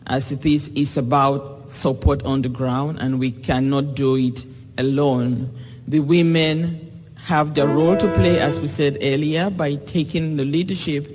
As 0.07 0.33
it 0.33 0.45
is, 0.45 0.71
it's 0.75 0.97
about 0.97 1.71
support 1.71 2.23
on 2.25 2.43
the 2.43 2.49
ground 2.49 2.99
and 3.01 3.19
we 3.19 3.31
cannot 3.31 3.95
do 3.95 4.17
it 4.17 4.45
alone. 4.79 5.51
The 5.87 6.01
women 6.01 6.85
have 7.17 7.55
their 7.55 7.67
role 7.67 7.97
to 7.97 8.15
play, 8.15 8.41
as 8.41 8.61
we 8.61 8.69
said 8.69 8.99
earlier, 9.03 9.51
by 9.51 9.75
taking 9.75 10.37
the 10.37 10.45
leadership, 10.45 11.09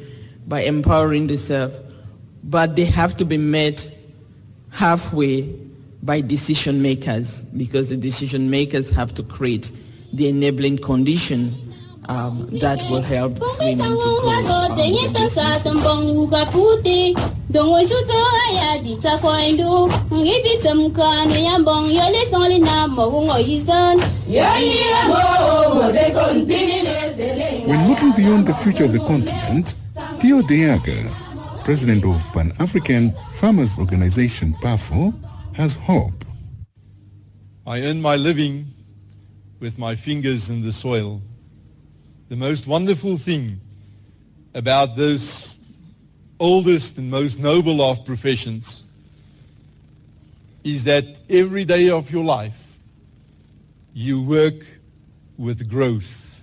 by 0.48 0.62
empowering 0.62 1.28
themselves, 1.28 1.75
but 2.44 2.75
they 2.75 2.86
have 2.86 3.16
to 3.18 3.25
be 3.25 3.38
met 3.38 3.90
halfway 4.70 5.42
by 6.04 6.20
decision 6.22 6.82
makers 6.82 7.42
because 7.42 7.90
the 7.90 7.98
decision 7.98 8.50
makers 8.50 8.90
have 8.90 9.13
to 9.13 9.24
create 9.24 9.72
the 10.13 10.27
enabling 10.29 10.77
condition 10.77 11.53
um, 12.10 12.48
that 12.60 12.79
will 12.89 13.01
help 13.01 13.34
women 13.60 13.91
to 13.91 14.10
When 27.67 27.89
looking 27.89 28.12
beyond 28.13 28.48
the 28.48 28.53
future 28.53 28.86
of 28.86 28.91
the 28.91 29.00
continent, 29.00 29.75
Theo 30.17 30.41
Deaga, 30.41 31.63
president 31.63 32.03
of 32.05 32.24
Pan-African 32.34 33.13
Farmers 33.36 33.77
Organization, 33.77 34.53
PAFO, 34.62 35.13
has 35.53 35.75
hope. 35.75 36.25
I 37.65 37.82
earn 37.84 38.01
my 38.01 38.17
living 38.17 38.73
with 39.63 39.77
my 39.77 39.96
fingers 39.96 40.50
in 40.50 40.62
the 40.62 40.74
soil. 40.74 41.22
The 42.27 42.36
most 42.36 42.67
wonderful 42.67 43.15
thing 43.15 43.62
about 44.53 44.98
this 44.98 45.55
oldest 46.38 46.98
and 46.98 47.10
most 47.10 47.39
noble 47.39 47.82
of 47.82 48.03
professions 48.03 48.84
is 50.65 50.84
that 50.84 51.05
every 51.29 51.63
day 51.63 51.89
of 51.89 52.12
your 52.12 52.25
life 52.25 52.77
you 53.93 54.22
work 54.22 54.65
with 55.38 55.70
growth. 55.70 56.41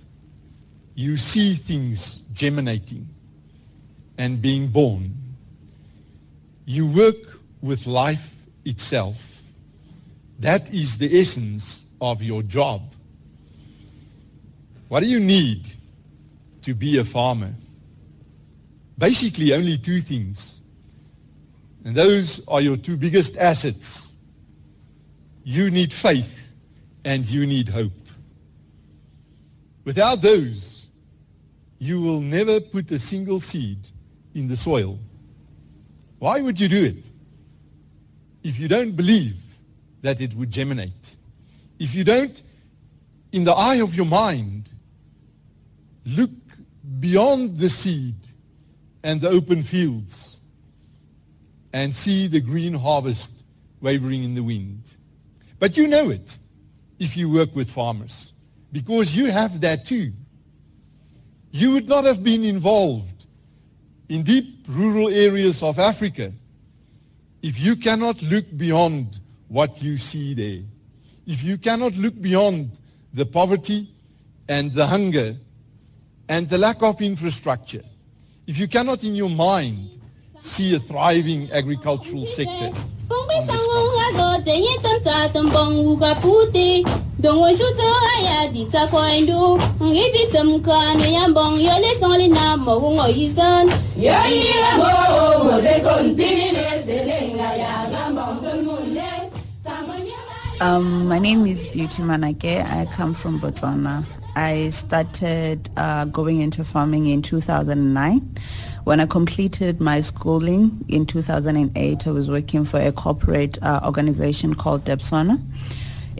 You 0.95 1.15
see 1.17 1.53
things 1.53 2.23
germinating 2.33 3.07
and 4.17 4.41
being 4.41 4.69
born. 4.69 5.13
You 6.65 6.87
work 6.87 7.37
with 7.61 7.85
life 7.85 8.33
itself. 8.65 9.43
That 10.39 10.73
is 10.73 10.97
the 10.97 11.19
essence 11.21 11.81
of 12.01 12.23
your 12.23 12.41
job. 12.41 12.81
What 14.91 14.99
do 14.99 15.05
you 15.05 15.21
need 15.21 15.69
to 16.63 16.73
be 16.73 16.97
a 16.97 17.05
farmer? 17.05 17.53
Basically 18.97 19.53
only 19.53 19.77
two 19.77 20.01
things. 20.01 20.59
And 21.85 21.95
those 21.95 22.45
are 22.45 22.59
your 22.59 22.75
two 22.75 22.97
biggest 22.97 23.37
assets. 23.37 24.11
You 25.45 25.71
need 25.71 25.93
faith 25.93 26.51
and 27.05 27.25
you 27.25 27.47
need 27.47 27.69
hope. 27.69 27.93
Without 29.85 30.21
those, 30.21 30.87
you 31.79 32.01
will 32.01 32.19
never 32.19 32.59
put 32.59 32.91
a 32.91 32.99
single 32.99 33.39
seed 33.39 33.87
in 34.35 34.49
the 34.49 34.57
soil. 34.57 34.99
Why 36.19 36.41
would 36.41 36.59
you 36.59 36.67
do 36.67 36.83
it? 36.83 37.09
If 38.43 38.59
you 38.59 38.67
don't 38.67 38.91
believe 38.91 39.37
that 40.01 40.19
it 40.19 40.33
would 40.33 40.51
germinate. 40.51 41.15
If 41.79 41.95
you 41.95 42.03
don't, 42.03 42.43
in 43.31 43.45
the 43.45 43.53
eye 43.53 43.75
of 43.75 43.95
your 43.95 44.05
mind, 44.05 44.67
look 46.05 46.31
beyond 46.99 47.57
the 47.57 47.69
seed 47.69 48.15
and 49.03 49.21
the 49.21 49.29
open 49.29 49.63
fields 49.63 50.39
and 51.73 51.93
see 51.93 52.27
the 52.27 52.39
green 52.39 52.73
harvest 52.73 53.31
wavering 53.81 54.23
in 54.23 54.35
the 54.35 54.43
wind. 54.43 54.97
But 55.59 55.77
you 55.77 55.87
know 55.87 56.09
it 56.09 56.37
if 56.99 57.15
you 57.17 57.29
work 57.29 57.55
with 57.55 57.69
farmers 57.69 58.33
because 58.71 59.15
you 59.15 59.31
have 59.31 59.61
that 59.61 59.85
too. 59.85 60.13
You 61.51 61.73
would 61.73 61.87
not 61.87 62.05
have 62.05 62.23
been 62.23 62.43
involved 62.43 63.25
in 64.07 64.23
deep 64.23 64.65
rural 64.67 65.09
areas 65.09 65.61
of 65.63 65.79
Africa 65.79 66.31
if 67.41 67.59
you 67.59 67.75
cannot 67.75 68.21
look 68.21 68.45
beyond 68.55 69.19
what 69.47 69.81
you 69.81 69.97
see 69.97 70.33
there. 70.33 70.63
If 71.25 71.43
you 71.43 71.57
cannot 71.57 71.95
look 71.95 72.19
beyond 72.21 72.79
the 73.13 73.25
poverty 73.25 73.89
and 74.47 74.73
the 74.73 74.87
hunger 74.87 75.35
and 76.31 76.49
the 76.49 76.57
lack 76.57 76.81
of 76.81 77.01
infrastructure, 77.01 77.83
if 78.47 78.57
you 78.57 78.65
cannot 78.65 79.03
in 79.03 79.13
your 79.15 79.29
mind 79.29 79.89
see 80.41 80.73
a 80.73 80.79
thriving 80.79 81.51
agricultural 81.51 82.25
sector 82.25 82.71
Um, 100.61 101.07
my 101.07 101.17
name 101.17 101.47
is 101.47 101.65
Beauty 101.65 102.03
Manake. 102.03 102.63
I 102.63 102.85
come 102.95 103.15
from 103.15 103.39
Botswana. 103.41 104.05
I 104.35 104.69
started 104.69 105.69
uh, 105.77 106.05
going 106.05 106.41
into 106.41 106.63
farming 106.63 107.07
in 107.07 107.21
2009. 107.21 108.37
When 108.83 108.99
I 108.99 109.05
completed 109.05 109.81
my 109.81 110.01
schooling 110.01 110.83
in 110.87 111.05
2008, 111.05 112.07
I 112.07 112.11
was 112.11 112.29
working 112.29 112.65
for 112.65 112.79
a 112.79 112.91
corporate 112.91 113.57
uh, 113.61 113.81
organization 113.83 114.53
called 114.53 114.85
Debswana. 114.85 115.41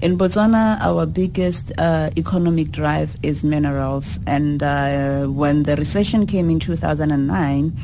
In 0.02 0.18
Botswana, 0.18 0.80
our 0.82 1.06
biggest 1.06 1.72
uh, 1.78 2.10
economic 2.18 2.72
drive 2.72 3.16
is 3.22 3.44
minerals. 3.44 4.20
And 4.26 4.64
uh, 4.64 5.28
when 5.28 5.64
the 5.64 5.76
recession 5.76 6.26
came 6.26 6.50
in 6.50 6.60
2009, 6.60 7.78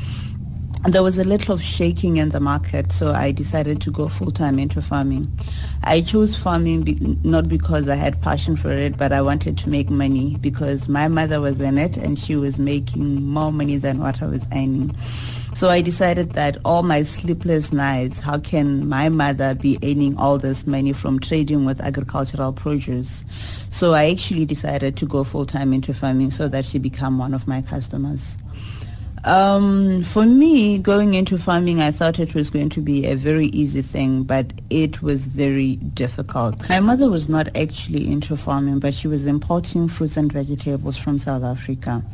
there 0.84 1.02
was 1.02 1.18
a 1.18 1.24
little 1.24 1.54
of 1.54 1.62
shaking 1.62 2.18
in 2.18 2.28
the 2.28 2.38
market, 2.38 2.92
so 2.92 3.12
I 3.12 3.32
decided 3.32 3.80
to 3.82 3.90
go 3.90 4.06
full-time 4.06 4.58
into 4.58 4.80
farming. 4.80 5.30
I 5.82 6.00
chose 6.00 6.36
farming 6.36 6.82
be- 6.82 7.18
not 7.24 7.48
because 7.48 7.88
I 7.88 7.96
had 7.96 8.22
passion 8.22 8.56
for 8.56 8.70
it, 8.70 8.96
but 8.96 9.12
I 9.12 9.20
wanted 9.20 9.58
to 9.58 9.68
make 9.68 9.90
money 9.90 10.36
because 10.40 10.88
my 10.88 11.08
mother 11.08 11.40
was 11.40 11.60
in 11.60 11.78
it 11.78 11.96
and 11.96 12.18
she 12.18 12.36
was 12.36 12.60
making 12.60 13.24
more 13.24 13.52
money 13.52 13.76
than 13.76 13.98
what 13.98 14.22
I 14.22 14.26
was 14.26 14.46
earning. 14.52 14.94
So 15.54 15.68
I 15.68 15.80
decided 15.80 16.32
that 16.32 16.58
all 16.64 16.84
my 16.84 17.02
sleepless 17.02 17.72
nights, 17.72 18.20
how 18.20 18.38
can 18.38 18.88
my 18.88 19.08
mother 19.08 19.56
be 19.56 19.76
earning 19.82 20.16
all 20.16 20.38
this 20.38 20.64
money 20.64 20.92
from 20.92 21.18
trading 21.18 21.64
with 21.64 21.80
agricultural 21.80 22.52
produce? 22.52 23.24
So 23.70 23.94
I 23.94 24.10
actually 24.10 24.44
decided 24.44 24.96
to 24.98 25.06
go 25.06 25.24
full-time 25.24 25.72
into 25.72 25.92
farming 25.92 26.30
so 26.30 26.46
that 26.46 26.64
she 26.64 26.78
become 26.78 27.18
one 27.18 27.34
of 27.34 27.48
my 27.48 27.62
customers. 27.62 28.38
Um, 29.24 30.04
for 30.04 30.24
me, 30.24 30.78
going 30.78 31.14
into 31.14 31.38
farming, 31.38 31.80
I 31.80 31.90
thought 31.90 32.18
it 32.18 32.34
was 32.34 32.50
going 32.50 32.68
to 32.70 32.80
be 32.80 33.06
a 33.06 33.14
very 33.16 33.46
easy 33.48 33.82
thing, 33.82 34.22
but 34.22 34.52
it 34.70 35.02
was 35.02 35.24
very 35.24 35.76
difficult. 35.76 36.68
My 36.68 36.80
mother 36.80 37.10
was 37.10 37.28
not 37.28 37.54
actually 37.56 38.10
into 38.10 38.36
farming, 38.36 38.78
but 38.78 38.94
she 38.94 39.08
was 39.08 39.26
importing 39.26 39.88
fruits 39.88 40.16
and 40.16 40.32
vegetables 40.32 40.96
from 40.96 41.18
South 41.18 41.42
Africa. 41.42 42.04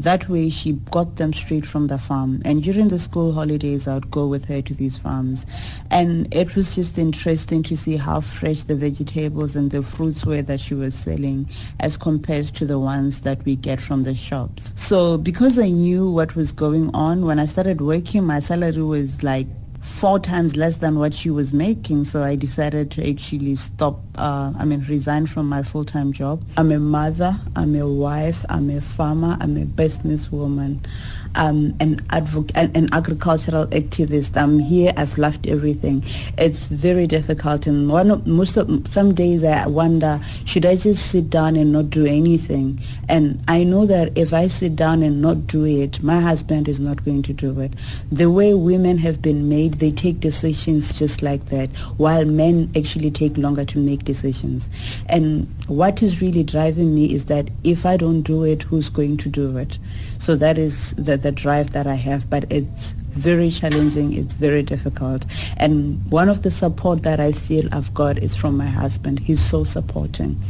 That 0.00 0.30
way, 0.30 0.48
she 0.48 0.72
got 0.90 1.16
them 1.16 1.34
straight 1.34 1.66
from 1.66 1.88
the 1.88 1.98
farm. 1.98 2.40
And 2.46 2.62
during 2.62 2.88
the 2.88 2.98
school 2.98 3.34
holidays, 3.34 3.86
I 3.86 3.94
would 3.94 4.10
go 4.10 4.26
with 4.26 4.46
her 4.46 4.62
to 4.62 4.72
these 4.72 4.96
farms. 4.96 5.44
And 5.90 6.32
it 6.34 6.56
was 6.56 6.74
just 6.74 6.96
interesting 6.96 7.62
to 7.64 7.76
see 7.76 7.96
how 7.96 8.20
fresh 8.20 8.62
the 8.62 8.74
vegetables 8.74 9.56
and 9.56 9.70
the 9.70 9.82
fruits 9.82 10.24
were 10.24 10.40
that 10.40 10.58
she 10.58 10.74
was 10.74 10.94
selling 10.94 11.50
as 11.80 11.98
compared 11.98 12.46
to 12.46 12.64
the 12.64 12.78
ones 12.78 13.20
that 13.20 13.44
we 13.44 13.56
get 13.56 13.78
from 13.78 14.04
the 14.04 14.14
shops. 14.14 14.70
So 14.74 15.18
because 15.18 15.58
I 15.58 15.68
knew 15.68 16.10
what 16.10 16.34
was 16.34 16.50
going 16.50 16.88
on, 16.94 17.26
when 17.26 17.38
I 17.38 17.44
started 17.44 17.82
working, 17.82 18.24
my 18.24 18.40
salary 18.40 18.82
was 18.82 19.22
like 19.22 19.48
four 19.82 20.18
times 20.18 20.56
less 20.56 20.78
than 20.78 20.98
what 20.98 21.12
she 21.12 21.28
was 21.28 21.52
making. 21.52 22.04
So 22.04 22.22
I 22.22 22.36
decided 22.36 22.90
to 22.92 23.06
actually 23.06 23.56
stop, 23.56 24.00
uh, 24.16 24.52
I 24.58 24.64
mean, 24.64 24.84
resign 24.88 25.26
from 25.26 25.48
my 25.48 25.62
full-time 25.62 26.12
job. 26.12 26.42
I'm 26.56 26.72
a 26.72 26.78
mother, 26.78 27.38
I'm 27.56 27.74
a 27.74 27.86
wife, 27.88 28.44
I'm 28.48 28.70
a 28.70 28.80
farmer, 28.80 29.36
I'm 29.40 29.56
a 29.56 29.64
businesswoman 29.64 30.80
um, 31.34 31.76
an 31.80 32.00
advocate, 32.10 32.56
an, 32.56 32.72
an, 32.74 32.88
agricultural 32.92 33.66
activist. 33.68 34.36
I'm 34.36 34.58
here. 34.58 34.92
I've 34.96 35.16
left 35.16 35.46
everything. 35.46 36.04
It's 36.36 36.66
very 36.66 37.06
difficult, 37.06 37.66
and 37.66 37.88
one 37.88 38.10
of, 38.10 38.26
most 38.26 38.56
of 38.56 38.88
some 38.88 39.14
days 39.14 39.44
I 39.44 39.66
wonder, 39.66 40.20
should 40.44 40.66
I 40.66 40.76
just 40.76 41.10
sit 41.10 41.30
down 41.30 41.56
and 41.56 41.72
not 41.72 41.90
do 41.90 42.04
anything? 42.04 42.80
And 43.08 43.42
I 43.48 43.64
know 43.64 43.86
that 43.86 44.16
if 44.18 44.32
I 44.32 44.48
sit 44.48 44.76
down 44.76 45.02
and 45.02 45.22
not 45.22 45.46
do 45.46 45.64
it, 45.64 46.02
my 46.02 46.20
husband 46.20 46.68
is 46.68 46.80
not 46.80 47.04
going 47.04 47.22
to 47.22 47.32
do 47.32 47.60
it. 47.60 47.72
The 48.10 48.30
way 48.30 48.54
women 48.54 48.98
have 48.98 49.22
been 49.22 49.48
made, 49.48 49.74
they 49.74 49.90
take 49.92 50.20
decisions 50.20 50.92
just 50.92 51.22
like 51.22 51.46
that, 51.46 51.70
while 51.96 52.24
men 52.24 52.70
actually 52.76 53.10
take 53.10 53.36
longer 53.36 53.64
to 53.64 53.78
make. 53.78 54.04
And 55.08 55.48
what 55.66 56.02
is 56.02 56.20
really 56.20 56.42
driving 56.42 56.94
me 56.94 57.14
is 57.14 57.26
that 57.26 57.48
if 57.64 57.84
I 57.86 57.96
don't 57.96 58.22
do 58.22 58.44
it, 58.44 58.64
who's 58.64 58.88
going 58.88 59.16
to 59.18 59.28
do 59.28 59.56
it? 59.58 59.78
So 60.18 60.36
that 60.36 60.58
is 60.58 60.94
the, 60.94 61.16
the 61.16 61.32
drive 61.32 61.72
that 61.72 61.86
I 61.86 61.94
have, 61.94 62.28
but 62.28 62.50
it's 62.50 62.92
very 63.10 63.50
challenging. 63.50 64.12
It's 64.12 64.34
very 64.34 64.62
difficult. 64.62 65.26
And 65.56 66.04
one 66.10 66.28
of 66.28 66.42
the 66.42 66.50
support 66.50 67.02
that 67.02 67.20
I 67.20 67.32
feel 67.32 67.68
I've 67.72 67.92
got 67.92 68.18
is 68.18 68.34
from 68.34 68.56
my 68.56 68.66
husband. 68.66 69.20
He's 69.20 69.40
so 69.40 69.64
supporting. 69.64 70.40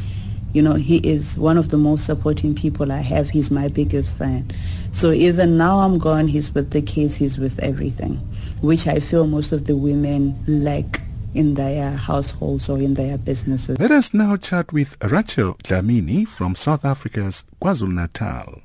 You 0.52 0.62
know, 0.62 0.74
he 0.74 0.96
is 0.98 1.38
one 1.38 1.56
of 1.56 1.68
the 1.68 1.76
most 1.76 2.06
supporting 2.06 2.54
people 2.54 2.90
I 2.90 2.98
have. 2.98 3.30
He's 3.30 3.50
my 3.50 3.68
biggest 3.68 4.14
fan. 4.14 4.50
So 4.92 5.12
even 5.12 5.56
now 5.56 5.78
I'm 5.78 5.98
gone, 5.98 6.26
he's 6.26 6.52
with 6.52 6.72
the 6.72 6.82
kids, 6.82 7.14
he's 7.14 7.38
with 7.38 7.58
everything, 7.60 8.16
which 8.60 8.88
I 8.88 8.98
feel 8.98 9.26
most 9.26 9.52
of 9.52 9.66
the 9.66 9.76
women 9.76 10.36
lack 10.48 11.02
in 11.34 11.54
their 11.54 11.92
households 11.92 12.68
or 12.68 12.78
in 12.78 12.94
their 12.94 13.16
businesses. 13.18 13.78
Let 13.78 13.90
us 13.90 14.12
now 14.12 14.36
chat 14.36 14.72
with 14.72 14.96
Rachel 15.02 15.54
Dlamini 15.62 16.26
from 16.26 16.54
South 16.54 16.84
Africa's 16.84 17.44
KwaZulu-Natal. 17.62 18.62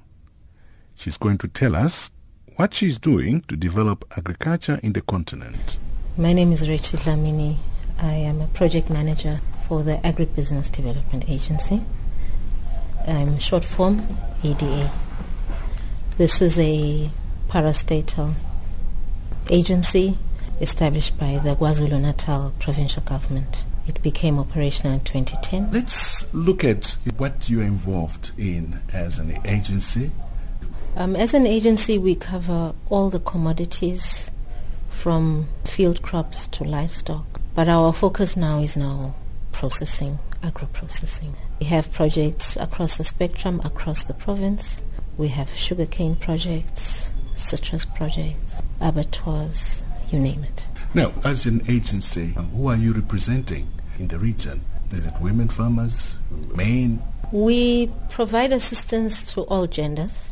She's 0.95 1.17
going 1.17 1.37
to 1.39 1.47
tell 1.47 1.75
us 1.75 2.11
what 2.55 2.73
she's 2.73 2.97
doing 2.97 3.41
to 3.41 3.55
develop 3.55 4.05
agriculture 4.17 4.79
in 4.81 4.93
the 4.93 5.01
continent. 5.01 5.77
My 6.17 6.33
name 6.33 6.53
is 6.53 6.67
Rachel 6.67 6.99
Dlamini. 6.99 7.57
I 7.99 8.13
am 8.13 8.41
a 8.41 8.47
project 8.47 8.89
manager 8.89 9.41
for 9.67 9.83
the 9.83 9.95
Agribusiness 9.97 10.71
Development 10.71 11.29
Agency. 11.29 11.83
I'm 13.07 13.39
short 13.39 13.65
form 13.65 14.07
ADA. 14.43 14.91
This 16.17 16.41
is 16.41 16.57
a 16.57 17.09
parastatal 17.49 18.33
agency 19.49 20.17
established 20.59 21.17
by 21.17 21.37
the 21.37 21.55
KwaZulu-Natal 21.55 22.53
provincial 22.59 23.03
government. 23.03 23.65
It 23.87 24.01
became 24.01 24.39
operational 24.39 24.93
in 24.93 25.01
2010. 25.01 25.71
Let's 25.71 26.33
look 26.33 26.63
at 26.63 26.97
what 27.17 27.49
you're 27.49 27.63
involved 27.63 28.31
in 28.37 28.79
as 28.93 29.19
an 29.19 29.39
agency 29.45 30.11
um, 30.97 31.13
as 31.17 31.33
an 31.33 31.45
agency, 31.45 31.97
we 31.97 32.15
cover 32.15 32.73
all 32.89 33.09
the 33.09 33.19
commodities 33.19 34.31
from 34.89 35.49
field 35.65 36.01
crops 36.01 36.47
to 36.47 36.63
livestock. 36.63 37.41
But 37.53 37.67
our 37.67 37.91
focus 37.91 38.37
now 38.37 38.59
is 38.59 38.77
now 38.77 39.13
processing, 39.51 40.19
agro-processing. 40.41 41.35
We 41.59 41.65
have 41.65 41.91
projects 41.91 42.55
across 42.55 42.95
the 42.95 43.03
spectrum, 43.03 43.61
across 43.65 44.03
the 44.03 44.13
province. 44.13 44.83
We 45.17 45.27
have 45.29 45.49
sugarcane 45.49 46.15
projects, 46.15 47.11
citrus 47.33 47.83
projects, 47.83 48.61
abattoirs, 48.79 49.83
you 50.15 50.21
name 50.21 50.43
it. 50.43 50.67
Now, 50.93 51.11
as 51.23 51.45
an 51.45 51.61
agency, 51.67 52.27
who 52.55 52.67
are 52.67 52.75
you 52.75 52.93
representing 52.93 53.67
in 53.99 54.07
the 54.07 54.17
region? 54.17 54.61
Is 54.91 55.05
it 55.05 55.13
women 55.19 55.49
farmers, 55.49 56.17
men? 56.55 57.01
We 57.31 57.91
provide 58.09 58.53
assistance 58.53 59.33
to 59.33 59.41
all 59.41 59.67
genders. 59.67 60.31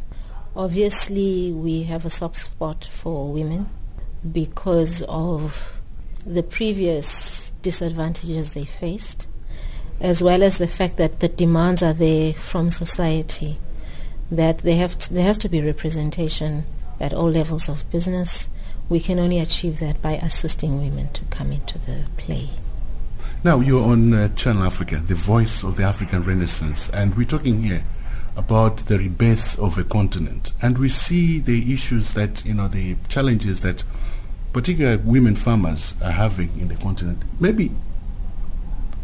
Obviously, 0.55 1.51
we 1.51 1.83
have 1.83 2.05
a 2.05 2.09
soft 2.09 2.37
spot 2.37 2.85
for 2.85 3.31
women 3.31 3.69
because 4.31 5.01
of 5.09 5.73
the 6.25 6.43
previous 6.43 7.51
disadvantages 7.61 8.51
they 8.51 8.63
faced, 8.63 9.27
as 9.99 10.23
well 10.23 10.43
as 10.43 10.59
the 10.59 10.67
fact 10.67 10.97
that 10.97 11.19
the 11.19 11.27
demands 11.27 11.83
are 11.83 11.93
there 11.93 12.33
from 12.33 12.71
society 12.71 13.57
that 14.31 14.59
there, 14.59 14.77
have 14.77 14.97
to, 14.97 15.13
there 15.13 15.23
has 15.23 15.37
to 15.39 15.49
be 15.49 15.61
representation 15.61 16.65
at 16.99 17.13
all 17.13 17.29
levels 17.29 17.69
of 17.69 17.89
business. 17.89 18.47
We 18.89 18.99
can 18.99 19.19
only 19.19 19.39
achieve 19.39 19.79
that 19.79 20.01
by 20.01 20.13
assisting 20.13 20.79
women 20.79 21.11
to 21.13 21.23
come 21.25 21.51
into 21.51 21.77
the 21.79 22.03
play. 22.17 22.49
Now 23.43 23.59
you're 23.59 23.83
on 23.83 24.13
uh, 24.13 24.29
Channel 24.35 24.63
Africa, 24.63 24.97
the 24.97 25.15
voice 25.15 25.63
of 25.63 25.75
the 25.75 25.83
African 25.83 26.23
Renaissance, 26.23 26.89
and 26.89 27.15
we're 27.15 27.25
talking 27.25 27.63
here 27.63 27.83
about 28.35 28.77
the 28.77 28.97
rebirth 28.97 29.59
of 29.59 29.77
a 29.77 29.83
continent, 29.83 30.51
and 30.61 30.77
we 30.77 30.89
see 30.89 31.39
the 31.39 31.73
issues 31.73 32.13
that 32.13 32.43
you 32.45 32.53
know, 32.53 32.67
the 32.67 32.95
challenges 33.07 33.61
that 33.61 33.83
particular 34.53 34.97
women 34.97 35.35
farmers 35.35 35.95
are 36.01 36.11
having 36.11 36.49
in 36.59 36.67
the 36.67 36.75
continent. 36.75 37.23
Maybe 37.39 37.71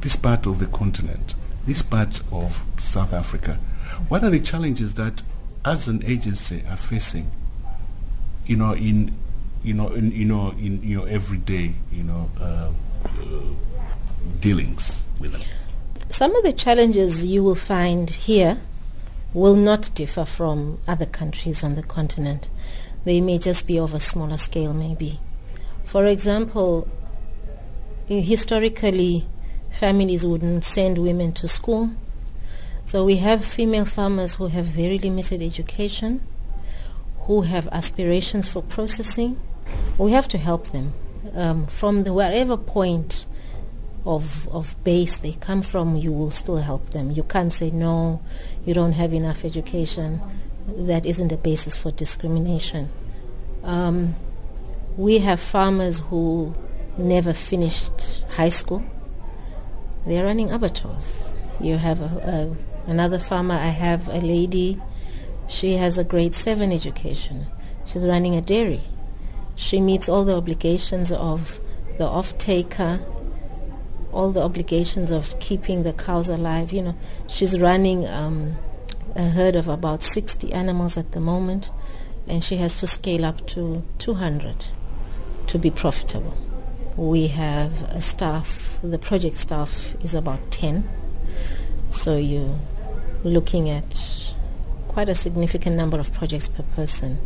this 0.02 0.16
part 0.16 0.46
of 0.46 0.60
the 0.60 0.68
continent, 0.68 1.36
this 1.66 1.82
part 1.82 2.22
of 2.32 2.64
South 2.78 3.14
Africa, 3.14 3.60
what 4.08 4.24
are 4.24 4.30
the 4.30 4.40
challenges 4.40 4.94
that, 4.96 5.22
as 5.66 5.88
an 5.88 6.04
agency, 6.06 6.64
are 6.70 6.78
facing? 6.78 7.30
You 8.46 8.56
know, 8.56 8.74
in 8.74 9.14
you 9.64 9.74
know, 9.74 9.90
in 9.90 10.12
you 10.12 10.26
know, 10.26 10.52
in 10.52 10.82
your 10.84 11.08
everyday, 11.08 11.74
you 11.92 12.04
know, 12.04 12.30
uh, 12.40 12.72
uh, 13.06 13.12
dealings 14.40 15.04
with 15.20 15.32
them. 15.32 15.42
Some 16.10 16.36
of 16.36 16.44
the 16.44 16.54
challenges 16.54 17.24
you 17.26 17.44
will 17.44 17.56
find 17.56 18.10
here 18.10 18.58
will 19.34 19.56
not 19.56 19.92
differ 19.94 20.26
from 20.26 20.80
other 20.88 21.06
countries 21.06 21.64
on 21.64 21.76
the 21.76 21.84
continent. 21.84 22.50
They 23.06 23.22
may 23.22 23.38
just 23.38 23.68
be 23.68 23.78
of 23.78 23.94
a 23.94 24.00
smaller 24.00 24.38
scale, 24.38 24.74
maybe. 24.74 25.20
For 25.86 26.06
example, 26.06 26.88
historically, 28.08 29.26
families 29.70 30.26
wouldn't 30.26 30.64
send 30.64 30.98
women 30.98 31.32
to 31.34 31.48
school. 31.48 31.92
So 32.86 33.06
we 33.06 33.18
have 33.18 33.46
female 33.46 33.86
farmers 33.86 34.36
who 34.36 34.48
have 34.48 34.66
very 34.66 34.98
limited 34.98 35.44
education, 35.44 36.26
who 37.22 37.42
have 37.42 37.68
aspirations 37.68 38.48
for 38.48 38.64
processing. 38.64 39.40
We 40.00 40.12
have 40.14 40.30
to 40.30 40.38
help 40.38 40.72
them 40.72 40.94
um, 41.36 41.68
from 41.68 42.04
the 42.04 42.14
wherever 42.14 42.56
point 42.56 43.26
of 44.06 44.48
of 44.48 44.82
base 44.84 45.18
they 45.18 45.34
come 45.34 45.62
from. 45.62 45.96
You 45.96 46.12
will 46.12 46.32
still 46.32 46.58
help 46.58 46.92
them. 46.92 47.12
You 47.12 47.24
can't 47.24 47.52
say 47.52 47.70
no. 47.70 48.22
You 48.66 48.74
don't 48.74 48.94
have 48.94 49.14
enough 49.14 49.44
education. 49.44 50.22
That 50.68 51.06
isn't 51.06 51.32
a 51.32 51.38
basis 51.38 51.76
for 51.76 51.92
discrimination. 51.92 52.90
Um, 53.64 54.16
we 54.96 55.20
have 55.20 55.40
farmers 55.42 56.00
who 56.00 56.56
never 56.98 57.34
finished 57.34 58.24
high 58.38 58.50
school. 58.50 58.84
They're 60.06 60.26
running 60.26 60.50
abattoirs. 60.52 61.34
You 61.60 61.78
have 61.78 62.00
a, 62.02 62.56
a, 62.88 62.90
another 62.90 63.20
farmer. 63.20 63.56
I 63.56 63.68
have 63.68 64.08
a 64.08 64.22
lady. 64.22 64.80
She 65.48 65.74
has 65.74 65.98
a 65.98 66.04
grade 66.06 66.36
seven 66.36 66.72
education. 66.72 67.48
She's 67.86 68.06
running 68.06 68.36
a 68.36 68.42
dairy. 68.42 68.82
She 69.60 69.82
meets 69.82 70.08
all 70.08 70.24
the 70.24 70.38
obligations 70.38 71.12
of 71.12 71.60
the 71.98 72.06
off-taker, 72.06 73.02
all 74.14 74.32
the 74.32 74.42
obligations 74.42 75.12
of 75.12 75.38
keeping 75.42 75.84
the 75.84 75.92
cows 75.92 76.30
alive. 76.30 76.72
You 76.72 76.82
know, 76.82 76.96
she's 77.28 77.60
running 77.60 78.08
um, 78.08 78.56
a 79.18 79.24
herd 79.24 79.58
of 79.58 79.68
about 79.68 80.02
60 80.02 80.54
animals 80.54 80.96
at 80.96 81.12
the 81.12 81.20
moment, 81.20 81.72
and 82.26 82.42
she 82.42 82.56
has 82.56 82.80
to 82.80 82.88
scale 82.88 83.26
up 83.26 83.46
to 83.48 83.84
200 83.98 84.68
to 85.48 85.60
be 85.60 85.70
profitable. 85.70 86.38
We 86.96 87.28
have 87.28 87.82
a 87.90 88.02
staff, 88.02 88.80
the 88.82 88.98
project 88.98 89.36
staff 89.36 89.94
is 90.02 90.14
about 90.14 90.52
10. 90.52 90.88
So 91.90 92.16
you're 92.16 92.58
looking 93.26 93.70
at 93.70 94.34
quite 94.88 95.10
a 95.10 95.16
significant 95.16 95.76
number 95.76 96.00
of 96.00 96.14
projects 96.14 96.48
per 96.48 96.64
person. 96.64 97.20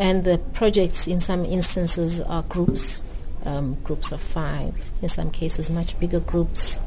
And 0.00 0.24
the 0.24 0.38
projects 0.38 1.06
in 1.06 1.20
some 1.20 1.44
instances 1.44 2.20
are 2.20 2.42
groups, 2.42 3.02
um, 3.44 3.74
groups 3.84 4.10
of 4.10 4.20
five, 4.20 4.74
in 5.00 5.08
some 5.08 5.30
cases 5.30 5.70
much 5.70 5.96
bigger 6.00 6.20
groups. 6.20 6.78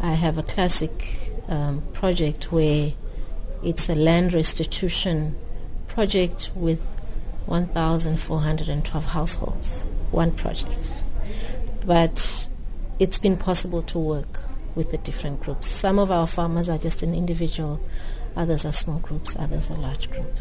I 0.00 0.14
have 0.14 0.36
a 0.36 0.42
classic 0.42 1.30
um, 1.46 1.82
project 1.92 2.50
where 2.50 2.92
it's 3.62 3.88
a 3.88 3.94
land 3.94 4.32
restitution 4.32 5.36
project 5.86 6.50
with 6.56 6.80
1,412 7.46 9.04
households, 9.04 9.82
one 10.10 10.32
project 10.32 10.98
but 11.88 12.48
it's 12.98 13.18
been 13.18 13.36
possible 13.36 13.80
to 13.80 13.98
work 13.98 14.42
with 14.74 14.90
the 14.90 14.98
different 14.98 15.40
groups. 15.40 15.66
Some 15.68 15.98
of 15.98 16.10
our 16.10 16.26
farmers 16.26 16.68
are 16.68 16.76
just 16.76 17.02
an 17.02 17.14
individual, 17.14 17.80
others 18.36 18.66
are 18.66 18.74
small 18.74 18.98
groups, 18.98 19.34
others 19.38 19.70
are 19.70 19.76
large 19.76 20.10
groups. 20.10 20.38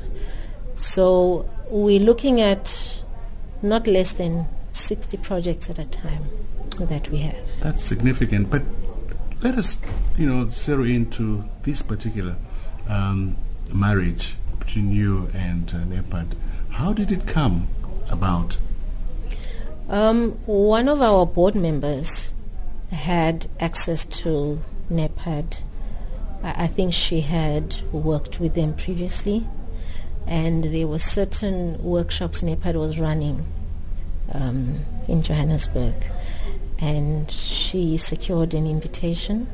So 0.77 1.49
we're 1.69 1.99
looking 1.99 2.39
at 2.39 3.01
not 3.63 3.87
less 3.87 4.13
than 4.13 4.45
60 4.73 5.17
projects 5.17 5.71
at 5.71 5.79
a 5.79 5.85
time 5.85 6.25
that 6.79 7.09
we 7.09 7.17
have. 7.17 7.37
That's 7.61 7.83
significant, 7.83 8.51
but 8.51 8.61
let 9.41 9.57
us, 9.57 9.77
you 10.17 10.27
know, 10.27 10.47
zero 10.49 10.83
into 10.83 11.43
this 11.63 11.81
particular 11.81 12.35
um, 12.87 13.35
marriage 13.73 14.35
between 14.59 14.91
you 14.91 15.31
and 15.33 15.67
uh, 15.73 15.77
NEPAD. 15.79 16.35
How 16.69 16.93
did 16.93 17.11
it 17.11 17.25
come 17.25 17.67
about? 18.09 18.59
Um, 19.89 20.33
one 20.45 20.87
of 20.87 21.01
our 21.01 21.25
board 21.25 21.55
members 21.55 22.35
had 22.91 23.47
access 23.59 24.05
to 24.05 24.61
NEPAD. 24.91 25.61
I, 26.43 26.65
I 26.65 26.67
think 26.67 26.93
she 26.93 27.21
had 27.21 27.81
worked 27.91 28.39
with 28.39 28.53
them 28.53 28.75
previously, 28.75 29.47
and 30.27 30.65
there 30.65 30.87
were 30.87 30.99
certain 30.99 31.81
workshops 31.81 32.41
NEPAD 32.41 32.75
was 32.75 32.99
running 32.99 33.45
um, 34.33 34.85
in 35.07 35.21
Johannesburg, 35.21 35.95
and 36.79 37.31
she 37.31 37.97
secured 37.97 38.53
an 38.53 38.67
invitation, 38.67 39.49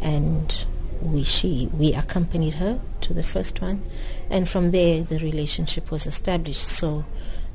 and 0.00 0.64
we 1.02 1.22
she 1.22 1.68
we 1.72 1.92
accompanied 1.92 2.54
her 2.54 2.80
to 3.02 3.14
the 3.14 3.22
first 3.22 3.60
one, 3.60 3.82
and 4.30 4.48
from 4.48 4.70
there 4.70 5.02
the 5.02 5.18
relationship 5.18 5.90
was 5.90 6.06
established. 6.06 6.66
So, 6.66 7.04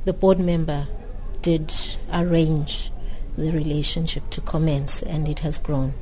the 0.06 0.14
board 0.14 0.40
member 0.40 0.88
did 1.42 1.74
arrange 2.12 2.92
the 3.38 3.52
relationship 3.52 4.30
to 4.30 4.42
commence 4.42 5.02
and 5.02 5.28
it 5.28 5.40
has 5.40 5.58
grown. 5.58 5.94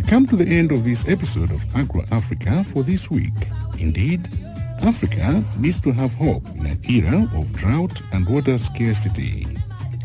We 0.00 0.08
come 0.08 0.26
to 0.26 0.36
the 0.36 0.46
end 0.46 0.72
of 0.72 0.82
this 0.82 1.06
episode 1.08 1.50
of 1.50 1.62
Agro 1.76 2.02
Africa 2.10 2.64
for 2.64 2.82
this 2.82 3.10
week. 3.10 3.34
Indeed, 3.78 4.30
Africa 4.80 5.44
needs 5.58 5.78
to 5.80 5.92
have 5.92 6.14
hope 6.14 6.48
in 6.56 6.64
an 6.64 6.80
era 6.88 7.30
of 7.34 7.52
drought 7.52 8.00
and 8.12 8.26
water 8.26 8.56
scarcity. 8.56 9.46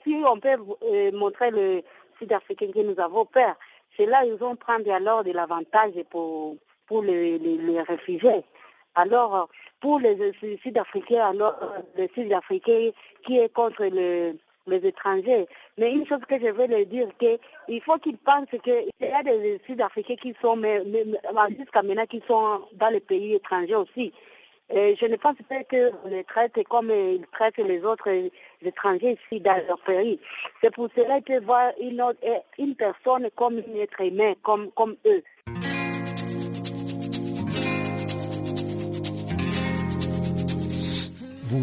si 0.05 0.23
on 0.27 0.39
peut 0.39 0.57
euh, 0.85 1.13
montrer 1.13 1.51
le 1.51 1.83
Sud-Africain 2.19 2.71
que 2.73 2.81
nous 2.81 2.99
avons 2.99 3.27
peur, 3.27 3.55
c'est 3.97 4.07
là 4.07 4.25
ils 4.25 4.35
vont 4.35 4.57
prendre 4.57 4.91
alors 4.91 5.23
de 5.23 5.33
l'avantage 5.33 5.93
pour, 6.11 6.57
pour 6.87 7.03
les, 7.03 7.39
les, 7.39 7.83
réfugiés. 7.83 8.45
Alors, 8.95 9.49
pour 9.81 9.99
les 9.99 10.33
Sud-Africains, 10.63 11.27
alors, 11.27 11.57
les 11.97 12.09
Sud-Africains 12.15 12.91
qui 13.25 13.39
est 13.39 13.53
contre 13.53 13.85
le, 13.85 14.39
les 14.67 14.87
étrangers. 14.87 15.47
Mais 15.79 15.93
une 15.93 16.07
chose 16.07 16.21
que 16.29 16.39
je 16.39 16.53
veux 16.53 16.67
leur 16.67 16.87
dire, 16.87 17.09
qu'il 17.19 17.83
faut 17.83 17.99
qu'ils 17.99 18.19
pensent 18.19 18.49
qu'il 18.63 18.89
y 19.01 19.05
a 19.07 19.23
des 19.23 19.61
Sud-Africains 19.67 20.17
qui 20.17 20.35
sont, 20.43 20.61
jusqu'à 21.59 21.83
maintenant, 21.83 22.07
qui 22.07 22.23
sont 22.29 22.63
dans 22.75 22.91
les 22.91 23.01
pays 23.01 23.35
étrangers 23.35 23.77
aussi. 23.77 24.13
Je 24.71 25.07
ne 25.07 25.17
pense 25.17 25.37
pas 25.49 25.63
que 25.65 25.91
les 26.07 26.25
traitent 26.25 26.63
comme 26.69 26.91
ils 26.91 27.25
traitent 27.33 27.59
les 27.59 27.85
autres 27.85 28.09
étrangers 28.63 29.19
ici 29.31 29.41
dans 29.41 29.63
leur 29.67 29.79
pays. 29.81 30.19
C'est 30.63 30.75
pour 30.75 30.89
cela 30.97 31.21
qu'ils 31.21 31.41
voir 31.41 31.73
une, 31.81 32.01
autre, 32.01 32.19
une 32.59 32.75
personne 32.75 33.29
comme 33.37 33.59
un 33.59 33.81
être 33.81 34.01
humain, 34.01 34.33
comme, 34.43 34.71
comme 34.73 34.97
eux. 35.07 35.23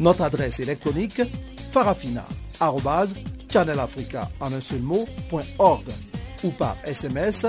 Notre 0.00 0.22
adresse 0.22 0.58
électronique 0.60 1.20
farafina.channelafrica 1.72 4.30
en 4.40 4.52
un 4.52 4.60
seul 4.60 4.82
ou 6.44 6.50
par 6.50 6.76
SMS 6.84 7.46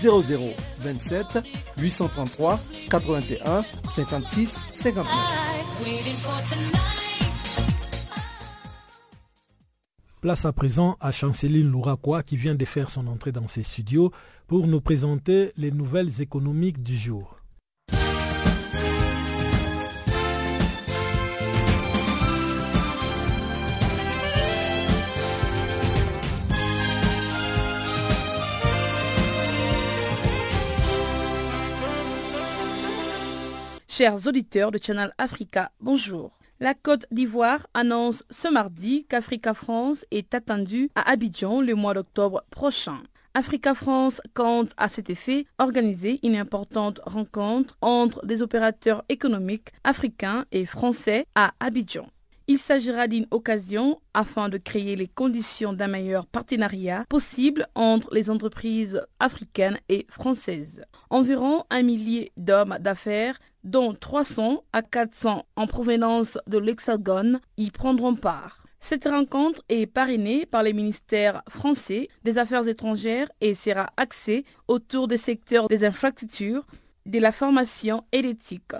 0027 0.00 1.38
833 1.78 2.58
81 2.90 3.62
56 3.88 4.58
59. 4.72 5.06
Place 10.20 10.44
à 10.44 10.52
présent 10.52 10.96
à 11.00 11.10
Chanceline 11.10 11.68
Louraquois 11.68 12.22
qui 12.22 12.36
vient 12.36 12.54
de 12.54 12.64
faire 12.64 12.90
son 12.90 13.08
entrée 13.08 13.32
dans 13.32 13.48
ses 13.48 13.64
studios 13.64 14.12
pour 14.46 14.68
nous 14.68 14.80
présenter 14.80 15.50
les 15.56 15.72
nouvelles 15.72 16.20
économiques 16.20 16.82
du 16.82 16.96
jour. 16.96 17.41
Chers 33.94 34.26
auditeurs 34.26 34.70
de 34.70 34.78
Channel 34.82 35.12
Africa, 35.18 35.70
bonjour. 35.78 36.38
La 36.60 36.72
Côte 36.72 37.04
d'Ivoire 37.10 37.66
annonce 37.74 38.24
ce 38.30 38.48
mardi 38.48 39.04
qu'Africa 39.04 39.52
France 39.52 40.06
est 40.10 40.32
attendue 40.32 40.88
à 40.94 41.10
Abidjan 41.10 41.60
le 41.60 41.74
mois 41.74 41.92
d'octobre 41.92 42.42
prochain. 42.48 43.02
Africa 43.34 43.74
France 43.74 44.22
compte 44.32 44.70
à 44.78 44.88
cet 44.88 45.10
effet 45.10 45.44
organiser 45.58 46.20
une 46.22 46.36
importante 46.36 47.02
rencontre 47.04 47.76
entre 47.82 48.24
des 48.24 48.40
opérateurs 48.40 49.04
économiques 49.10 49.68
africains 49.84 50.46
et 50.52 50.64
français 50.64 51.26
à 51.34 51.52
Abidjan. 51.60 52.06
Il 52.48 52.58
s'agira 52.58 53.06
d'une 53.08 53.26
occasion 53.30 54.00
afin 54.14 54.48
de 54.48 54.58
créer 54.58 54.96
les 54.96 55.06
conditions 55.06 55.72
d'un 55.72 55.86
meilleur 55.86 56.26
partenariat 56.26 57.04
possible 57.08 57.66
entre 57.74 58.08
les 58.12 58.30
entreprises 58.30 59.02
africaines 59.20 59.78
et 59.88 60.06
françaises. 60.08 60.84
Environ 61.10 61.64
un 61.70 61.82
millier 61.82 62.32
d'hommes 62.36 62.78
d'affaires 62.80 63.38
dont 63.64 63.94
300 63.94 64.64
à 64.72 64.82
400 64.82 65.44
en 65.56 65.66
provenance 65.66 66.38
de 66.46 66.58
l'Hexagone, 66.58 67.40
y 67.56 67.70
prendront 67.70 68.14
part. 68.14 68.62
Cette 68.80 69.04
rencontre 69.04 69.62
est 69.68 69.86
parrainée 69.86 70.44
par 70.44 70.64
les 70.64 70.72
ministères 70.72 71.42
français 71.48 72.08
des 72.24 72.36
Affaires 72.36 72.66
étrangères 72.66 73.30
et 73.40 73.54
sera 73.54 73.90
axée 73.96 74.44
autour 74.66 75.06
des 75.06 75.18
secteurs 75.18 75.68
des 75.68 75.84
infrastructures, 75.84 76.66
de 77.06 77.20
la 77.20 77.30
formation 77.32 78.04
et 78.10 78.22
l'éthique. 78.22 78.72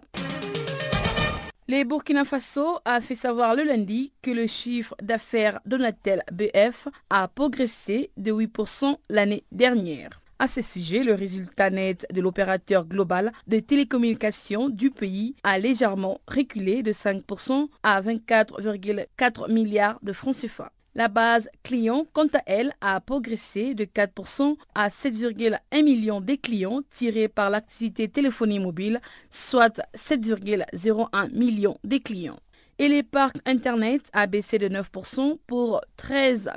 Les 1.68 1.84
Burkina 1.84 2.24
Faso 2.24 2.80
a 2.84 3.00
fait 3.00 3.14
savoir 3.14 3.54
le 3.54 3.62
lundi 3.62 4.12
que 4.20 4.32
le 4.32 4.48
chiffre 4.48 4.96
d'affaires 5.00 5.60
Donatel 5.64 6.24
BF 6.32 6.88
a 7.08 7.28
progressé 7.28 8.10
de 8.16 8.32
8% 8.32 8.96
l'année 9.08 9.44
dernière. 9.52 10.21
À 10.38 10.48
ce 10.48 10.60
sujet, 10.62 11.04
le 11.04 11.14
résultat 11.14 11.70
net 11.70 12.06
de 12.12 12.20
l'opérateur 12.20 12.84
global 12.84 13.32
de 13.46 13.60
télécommunications 13.60 14.68
du 14.68 14.90
pays 14.90 15.36
a 15.44 15.58
légèrement 15.58 16.20
reculé 16.26 16.82
de 16.82 16.92
5% 16.92 17.68
à 17.82 18.02
24,4 18.02 19.52
milliards 19.52 20.00
de 20.02 20.12
francs 20.12 20.36
CFA. 20.36 20.72
La 20.94 21.08
base 21.08 21.48
client, 21.62 22.04
quant 22.12 22.26
à 22.34 22.42
elle, 22.44 22.74
a 22.82 23.00
progressé 23.00 23.74
de 23.74 23.84
4% 23.84 24.56
à 24.74 24.88
7,1 24.90 25.82
millions 25.82 26.20
de 26.20 26.34
clients 26.34 26.80
tirés 26.90 27.28
par 27.28 27.48
l'activité 27.48 28.08
téléphonie 28.08 28.58
mobile, 28.58 29.00
soit 29.30 29.80
7,01 29.94 31.32
millions 31.32 31.78
de 31.84 31.96
clients 31.96 32.40
et 32.78 32.88
les 32.88 33.02
parcs 33.02 33.36
Internet 33.46 34.02
a 34.12 34.26
baissé 34.26 34.58
de 34.58 34.68
9% 34.68 35.38
pour 35.46 35.80
13 35.96 36.50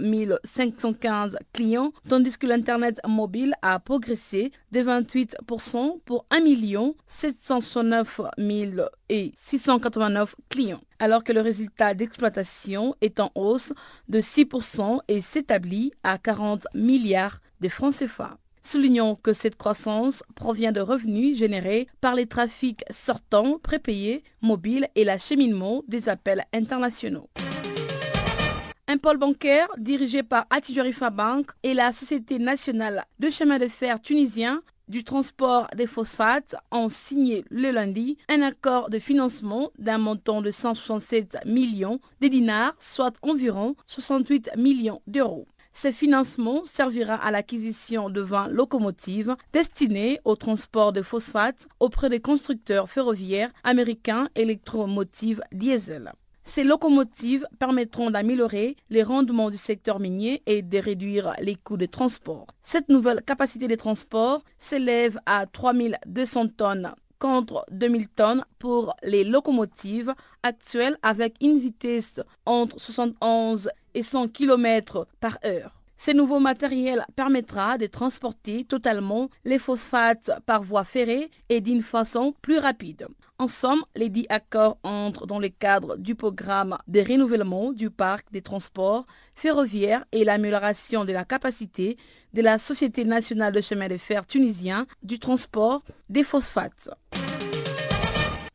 515 0.43 1.37
clients, 1.53 1.91
tandis 2.07 2.37
que 2.37 2.47
l'Internet 2.47 2.99
mobile 3.07 3.53
a 3.61 3.79
progressé 3.79 4.51
de 4.71 4.81
28% 4.81 5.99
pour 6.05 6.25
1 6.31 6.93
769 7.07 8.21
689 9.33 10.35
clients, 10.49 10.81
alors 10.99 11.23
que 11.23 11.33
le 11.33 11.41
résultat 11.41 11.93
d'exploitation 11.93 12.95
est 13.01 13.19
en 13.19 13.31
hausse 13.35 13.73
de 14.07 14.21
6% 14.21 14.99
et 15.07 15.21
s'établit 15.21 15.91
à 16.03 16.17
40 16.17 16.67
milliards 16.73 17.39
de 17.61 17.69
francs 17.69 17.95
CFA. 17.95 18.37
Soulignons 18.65 19.15
que 19.15 19.31
cette 19.31 19.57
croissance 19.57 20.23
provient 20.33 20.71
de 20.71 20.81
revenus 20.81 21.37
générés 21.37 21.87
par 22.01 22.15
les 22.15 22.25
trafics 22.25 22.83
sortants, 22.89 23.59
prépayés, 23.59 24.23
mobiles 24.41 24.87
et 24.95 25.03
l'acheminement 25.03 25.83
des 25.87 26.09
appels 26.09 26.43
internationaux. 26.51 27.29
Un 28.87 28.97
pôle 28.97 29.17
bancaire 29.17 29.67
dirigé 29.77 30.23
par 30.23 30.47
Atijarifa 30.49 31.11
Bank 31.11 31.51
et 31.61 31.75
la 31.75 31.93
Société 31.93 32.39
nationale 32.39 33.05
de 33.19 33.29
chemin 33.29 33.59
de 33.59 33.67
fer 33.67 34.01
tunisien 34.01 34.63
du 34.87 35.03
transport 35.03 35.67
des 35.75 35.87
phosphates 35.87 36.55
ont 36.71 36.89
signé 36.89 37.45
le 37.49 37.71
lundi 37.71 38.17
un 38.29 38.41
accord 38.41 38.89
de 38.89 38.99
financement 38.99 39.71
d'un 39.77 39.97
montant 39.99 40.41
de 40.41 40.51
167 40.51 41.37
millions 41.45 41.99
de 42.21 42.27
dinars, 42.27 42.75
soit 42.79 43.13
environ 43.21 43.75
68 43.87 44.51
millions 44.57 45.01
d'euros. 45.07 45.47
Ce 45.77 45.91
financement 45.91 46.63
servira 46.63 47.15
à 47.15 47.31
l'acquisition 47.31 48.09
de 48.09 48.21
20 48.21 48.47
locomotives 48.47 49.35
destinées 49.51 50.21
au 50.23 50.37
transport 50.37 50.93
de 50.93 51.01
phosphate 51.01 51.67
auprès 51.81 52.09
des 52.09 52.21
constructeurs 52.21 52.89
ferroviaires 52.89 53.51
américains 53.65 54.29
électromotives 54.35 55.41
diesel. 55.51 56.13
Ces 56.45 56.63
locomotives 56.63 57.45
permettront 57.59 58.09
d'améliorer 58.09 58.77
les 58.89 59.03
rendements 59.03 59.49
du 59.49 59.57
secteur 59.57 59.99
minier 59.99 60.41
et 60.45 60.61
de 60.61 60.77
réduire 60.77 61.33
les 61.41 61.55
coûts 61.55 61.75
de 61.75 61.87
transport. 61.87 62.47
Cette 62.63 62.87
nouvelle 62.87 63.21
capacité 63.21 63.67
de 63.67 63.75
transport 63.75 64.45
s'élève 64.57 65.19
à 65.25 65.45
3200 65.45 66.47
tonnes 66.55 66.95
contre 67.25 67.65
2000 67.71 68.07
tonnes 68.09 68.45
pour 68.59 68.95
les 69.01 69.23
locomotives 69.23 70.13
actuelles 70.43 70.95
avec 71.01 71.33
une 71.41 71.57
vitesse 71.57 72.19
entre 72.45 72.79
71 72.79 73.67
et 73.95 74.03
100 74.03 74.27
km 74.27 75.07
par 75.19 75.39
heure. 75.43 75.81
Ce 75.97 76.11
nouveau 76.11 76.39
matériel 76.39 77.03
permettra 77.15 77.79
de 77.79 77.87
transporter 77.87 78.63
totalement 78.63 79.29
les 79.43 79.57
phosphates 79.57 80.29
par 80.45 80.61
voie 80.61 80.83
ferrée 80.83 81.31
et 81.49 81.61
d'une 81.61 81.81
façon 81.81 82.35
plus 82.43 82.59
rapide. 82.59 83.07
En 83.39 83.47
somme, 83.47 83.83
les 83.95 84.09
dix 84.09 84.27
accords 84.29 84.77
entrent 84.83 85.25
dans 85.25 85.39
le 85.39 85.49
cadre 85.49 85.97
du 85.97 86.13
programme 86.13 86.77
de 86.87 86.99
renouvellement 86.99 87.73
du 87.73 87.89
parc 87.89 88.31
des 88.31 88.43
transports 88.43 89.07
ferroviaires 89.33 90.05
et 90.11 90.23
l'amélioration 90.23 91.05
de 91.05 91.11
la 91.11 91.25
capacité 91.25 91.97
de 92.35 92.41
la 92.41 92.59
Société 92.59 93.05
nationale 93.05 93.53
de 93.53 93.61
chemin 93.61 93.87
de 93.87 93.95
fer 93.95 94.25
tunisien 94.25 94.85
du 95.01 95.19
transport 95.19 95.83
des 96.09 96.23
phosphates. 96.23 96.89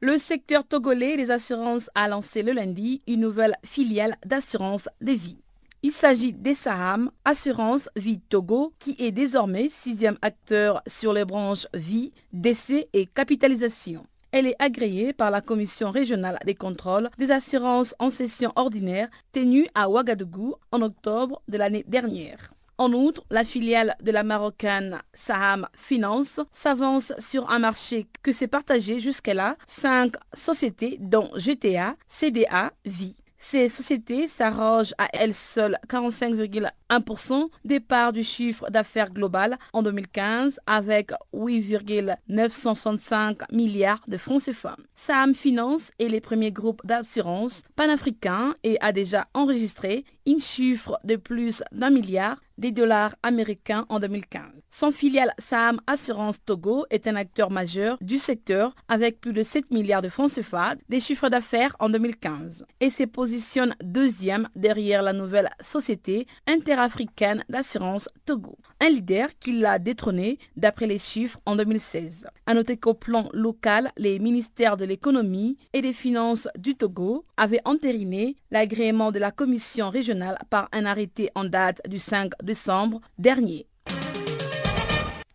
Le 0.02 0.18
secteur 0.18 0.64
togolais 0.66 1.16
des 1.16 1.30
assurances 1.30 1.88
a 1.94 2.06
lancé 2.06 2.42
le 2.42 2.52
lundi 2.52 3.00
une 3.08 3.20
nouvelle 3.20 3.56
filiale 3.64 4.16
d'assurance 4.26 4.88
de 5.00 5.12
vie. 5.12 5.40
Il 5.82 5.92
s'agit 5.92 6.34
d'Essaham 6.34 7.10
Assurance 7.24 7.88
Vie 7.96 8.20
Togo 8.20 8.74
qui 8.78 8.96
est 8.98 9.12
désormais 9.12 9.70
sixième 9.70 10.18
acteur 10.20 10.82
sur 10.86 11.14
les 11.14 11.24
branches 11.24 11.66
vie, 11.72 12.12
décès 12.34 12.88
et 12.92 13.06
capitalisation. 13.06 14.04
Elle 14.30 14.46
est 14.46 14.56
agréée 14.58 15.14
par 15.14 15.30
la 15.30 15.40
Commission 15.40 15.90
régionale 15.90 16.38
des 16.44 16.54
contrôles 16.54 17.08
des 17.16 17.30
assurances 17.30 17.94
en 17.98 18.10
session 18.10 18.52
ordinaire 18.56 19.08
tenue 19.32 19.66
à 19.74 19.88
Ouagadougou 19.88 20.56
en 20.70 20.82
octobre 20.82 21.40
de 21.48 21.56
l'année 21.56 21.84
dernière. 21.88 22.52
En 22.80 22.94
outre, 22.94 23.24
la 23.28 23.44
filiale 23.44 23.94
de 24.02 24.10
la 24.10 24.22
marocaine 24.22 25.02
Saham 25.12 25.68
Finance 25.74 26.40
s'avance 26.50 27.12
sur 27.18 27.50
un 27.50 27.58
marché 27.58 28.06
que 28.22 28.32
s'est 28.32 28.48
partagé 28.48 29.00
jusqu'à-là 29.00 29.56
cinq 29.66 30.14
sociétés 30.32 30.96
dont 30.98 31.28
GTA, 31.36 31.96
CDA, 32.08 32.72
Vie. 32.86 33.16
Ces 33.42 33.70
sociétés 33.70 34.28
s'arrogent 34.28 34.92
à 34.98 35.08
elles 35.14 35.34
seules 35.34 35.78
45,1% 35.88 37.48
des 37.64 37.80
parts 37.80 38.12
du 38.12 38.22
chiffre 38.22 38.68
d'affaires 38.70 39.10
global 39.10 39.56
en 39.72 39.82
2015 39.82 40.60
avec 40.66 41.12
8,965 41.32 43.50
milliards 43.50 44.02
de 44.08 44.18
francs 44.18 44.44
CFA. 44.44 44.76
SAM 44.94 45.34
Finance 45.34 45.90
est 45.98 46.08
le 46.08 46.20
premier 46.20 46.52
groupe 46.52 46.86
d'assurance 46.86 47.62
panafricain 47.76 48.54
et 48.62 48.76
a 48.80 48.92
déjà 48.92 49.26
enregistré 49.32 50.04
un 50.30 50.38
chiffre 50.38 50.98
de 51.04 51.16
plus 51.16 51.62
d'un 51.72 51.90
milliard 51.90 52.36
des 52.60 52.72
dollars 52.72 53.14
américains 53.22 53.86
en 53.88 53.98
2015. 53.98 54.42
Son 54.68 54.92
filiale 54.92 55.32
SAM 55.38 55.80
Assurance 55.86 56.44
Togo 56.44 56.84
est 56.90 57.08
un 57.08 57.16
acteur 57.16 57.50
majeur 57.50 57.96
du 58.00 58.18
secteur 58.18 58.74
avec 58.88 59.20
plus 59.20 59.32
de 59.32 59.42
7 59.42 59.70
milliards 59.70 60.02
de 60.02 60.10
francs 60.10 60.30
CFA 60.32 60.74
des 60.88 61.00
chiffres 61.00 61.30
d'affaires 61.30 61.74
en 61.80 61.88
2015 61.88 62.66
et 62.80 62.90
se 62.90 63.04
positionne 63.04 63.74
deuxième 63.82 64.48
derrière 64.54 65.02
la 65.02 65.14
nouvelle 65.14 65.48
société 65.60 66.26
interafricaine 66.46 67.44
d'assurance 67.48 68.08
Togo, 68.26 68.58
un 68.80 68.90
leader 68.90 69.28
qui 69.40 69.52
l'a 69.52 69.78
détrôné 69.78 70.38
d'après 70.56 70.86
les 70.86 70.98
chiffres 70.98 71.40
en 71.46 71.56
2016. 71.56 72.26
À 72.46 72.54
noter 72.54 72.76
qu'au 72.76 72.94
plan 72.94 73.30
local, 73.32 73.90
les 73.96 74.18
ministères 74.18 74.76
de 74.76 74.84
l'économie 74.84 75.56
et 75.72 75.80
des 75.80 75.94
finances 75.94 76.46
du 76.58 76.74
Togo 76.74 77.24
avaient 77.38 77.62
entériné 77.64 78.36
l'agrément 78.50 79.12
de 79.12 79.18
la 79.18 79.30
commission 79.30 79.88
régionale 79.88 80.19
par 80.48 80.68
un 80.72 80.86
arrêté 80.86 81.30
en 81.34 81.44
date 81.44 81.80
du 81.88 81.98
5 81.98 82.32
décembre 82.42 83.00
dernier. 83.18 83.66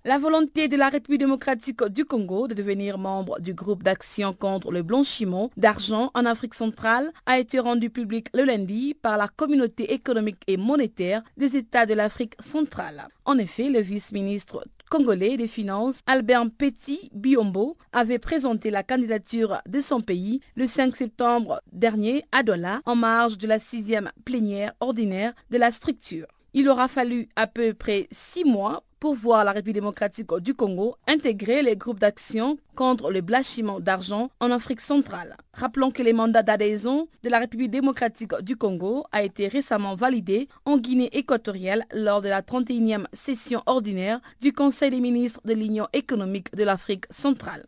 La 0.08 0.20
volonté 0.20 0.68
de 0.68 0.78
la 0.78 0.90
République 0.90 1.22
démocratique 1.22 1.84
du 1.86 2.06
Congo 2.06 2.48
de 2.48 2.54
devenir 2.54 3.00
membre 3.00 3.40
du 3.40 3.56
groupe 3.56 3.82
d'action 3.82 4.34
contre 4.34 4.72
le 4.72 4.84
blanchiment 4.84 5.50
d'argent 5.58 6.12
en 6.14 6.26
Afrique 6.26 6.54
centrale 6.54 7.12
a 7.26 7.40
été 7.40 7.58
rendue 7.58 7.90
publique 7.90 8.28
le 8.36 8.44
lundi 8.44 8.94
par 8.94 9.18
la 9.18 9.28
communauté 9.28 9.94
économique 9.96 10.44
et 10.46 10.58
monétaire 10.58 11.24
des 11.38 11.56
États 11.56 11.88
de 11.88 11.96
l'Afrique 11.96 12.36
centrale. 12.40 13.08
En 13.26 13.40
effet, 13.40 13.68
le 13.68 13.80
vice-ministre 13.80 14.64
congolais 14.90 15.38
des 15.38 15.48
Finances, 15.48 16.00
Albert 16.08 16.50
Petit 16.58 17.10
Biombo, 17.14 17.78
avait 17.92 18.20
présenté 18.20 18.72
la 18.72 18.84
candidature 18.84 19.62
de 19.68 19.82
son 19.82 20.02
pays 20.02 20.42
le 20.56 20.68
5 20.68 20.96
septembre 20.96 21.62
dernier 21.72 22.24
à 22.32 22.44
Douala 22.44 22.82
en 22.86 22.96
marge 22.96 23.38
de 23.38 23.48
la 23.48 23.60
sixième 23.60 24.12
plénière 24.24 24.74
ordinaire 24.80 25.34
de 25.50 25.58
la 25.58 25.72
structure. 25.72 26.28
Il 26.58 26.70
aura 26.70 26.88
fallu 26.88 27.28
à 27.36 27.48
peu 27.48 27.74
près 27.74 28.08
six 28.12 28.46
mois 28.46 28.85
pour 29.06 29.14
voir 29.14 29.46
la 29.46 29.52
République 29.52 29.76
démocratique 29.76 30.34
du 30.40 30.56
Congo 30.56 30.96
intégrer 31.08 31.62
les 31.62 31.76
groupes 31.76 32.00
d'action 32.00 32.58
contre 32.74 33.12
le 33.12 33.22
blanchiment 33.22 33.80
d'argent 33.80 34.32
en 34.40 34.50
Afrique 34.50 34.82
centrale. 34.82 35.38
Rappelons 35.54 35.92
que 35.92 36.02
les 36.02 36.12
mandats 36.12 36.42
d'adhésion 36.42 37.08
de 37.22 37.30
la 37.30 37.38
République 37.38 37.70
démocratique 37.70 38.34
du 38.42 38.56
Congo 38.56 39.06
a 39.12 39.22
été 39.22 39.48
récemment 39.48 39.94
validé 39.94 40.50
en 40.66 40.80
Guinée 40.80 41.16
équatoriale 41.16 41.86
lors 41.94 42.24
de 42.24 42.30
la 42.30 42.42
31e 42.42 43.06
session 43.14 43.62
ordinaire 43.68 44.22
du 44.42 44.54
Conseil 44.54 44.90
des 44.90 45.00
ministres 45.00 45.42
de 45.46 45.54
l'Union 45.54 45.88
économique 45.94 46.52
de 46.56 46.64
l'Afrique 46.64 47.06
centrale. 47.12 47.68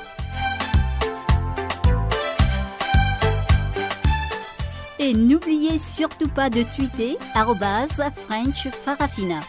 Et 5.01 5.13
n'oubliez 5.13 5.79
surtout 5.79 6.29
pas 6.29 6.51
de 6.51 6.61
tweeter 6.75 7.17
French 8.11 8.69
Farafina. 8.85 9.39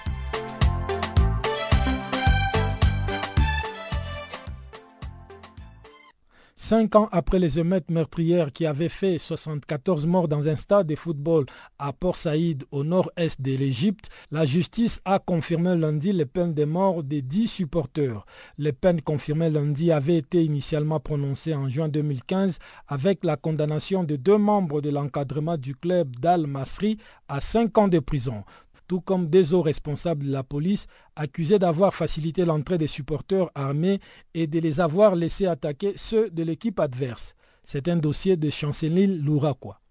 Cinq 6.65 6.95
ans 6.95 7.09
après 7.11 7.41
les 7.41 7.59
émeutes 7.59 7.91
meurtrières 7.91 8.53
qui 8.53 8.67
avaient 8.67 8.89
fait 8.89 9.19
74 9.19 10.07
morts 10.07 10.29
dans 10.29 10.47
un 10.49 10.55
stade 10.55 10.87
de 10.87 10.95
football 10.95 11.45
à 11.81 11.93
Port 11.93 12.15
Saïd 12.15 12.63
au 12.71 12.85
nord-est 12.85 13.43
de 13.43 13.57
l'Égypte, 13.57 14.11
la 14.31 14.45
justice 14.45 15.01
a 15.05 15.19
confirmé 15.19 15.75
lundi 15.75 16.13
les 16.13 16.25
peines 16.25 16.55
de 16.55 16.65
mort 16.65 17.03
des 17.03 17.21
10 17.21 17.49
supporters. 17.49 18.25
Les 18.59 18.73
peines 18.73 19.03
confirmées 19.03 19.51
lundi 19.51 19.91
avaient 19.91 20.19
été 20.19 20.45
initialement 20.45 21.01
prononcées 21.01 21.53
en 21.53 21.69
juin 21.69 21.89
2015 21.89 22.61
avec 22.87 23.25
la 23.25 23.37
condamnation 23.37 24.05
de 24.05 24.15
deux 24.15 24.39
membres 24.39 24.81
de 24.81 24.91
l'encadrement 24.91 25.57
du 25.57 25.75
club 25.75 26.15
d'Al-Masri 26.15 26.97
à 27.27 27.41
5 27.41 27.77
ans 27.77 27.89
de 27.89 27.99
prison 27.99 28.45
tout 28.93 29.01
comme 29.01 29.31
des 29.31 29.55
hauts 29.55 29.63
responsables 29.63 30.27
de 30.27 30.31
la 30.31 30.43
police 30.43 30.87
accusés 31.17 31.59
d'avoir 31.59 31.95
facilité 31.95 32.45
l'entrée 32.45 32.77
des 32.77 32.87
supporters 32.87 33.49
armés 33.55 34.01
et 34.35 34.47
de 34.47 34.59
les 34.59 34.81
avoir 34.81 35.17
laissés 35.17 35.47
attaquer 35.47 35.95
ceux 35.97 36.29
de 36.29 36.43
l'équipe 36.43 36.79
adverse. 36.79 37.35
C'est 37.65 37.89
un 37.89 37.97
dossier 37.97 38.37
de 38.37 38.51
Chanceline 38.51 39.17
Louraquois. 39.17 39.82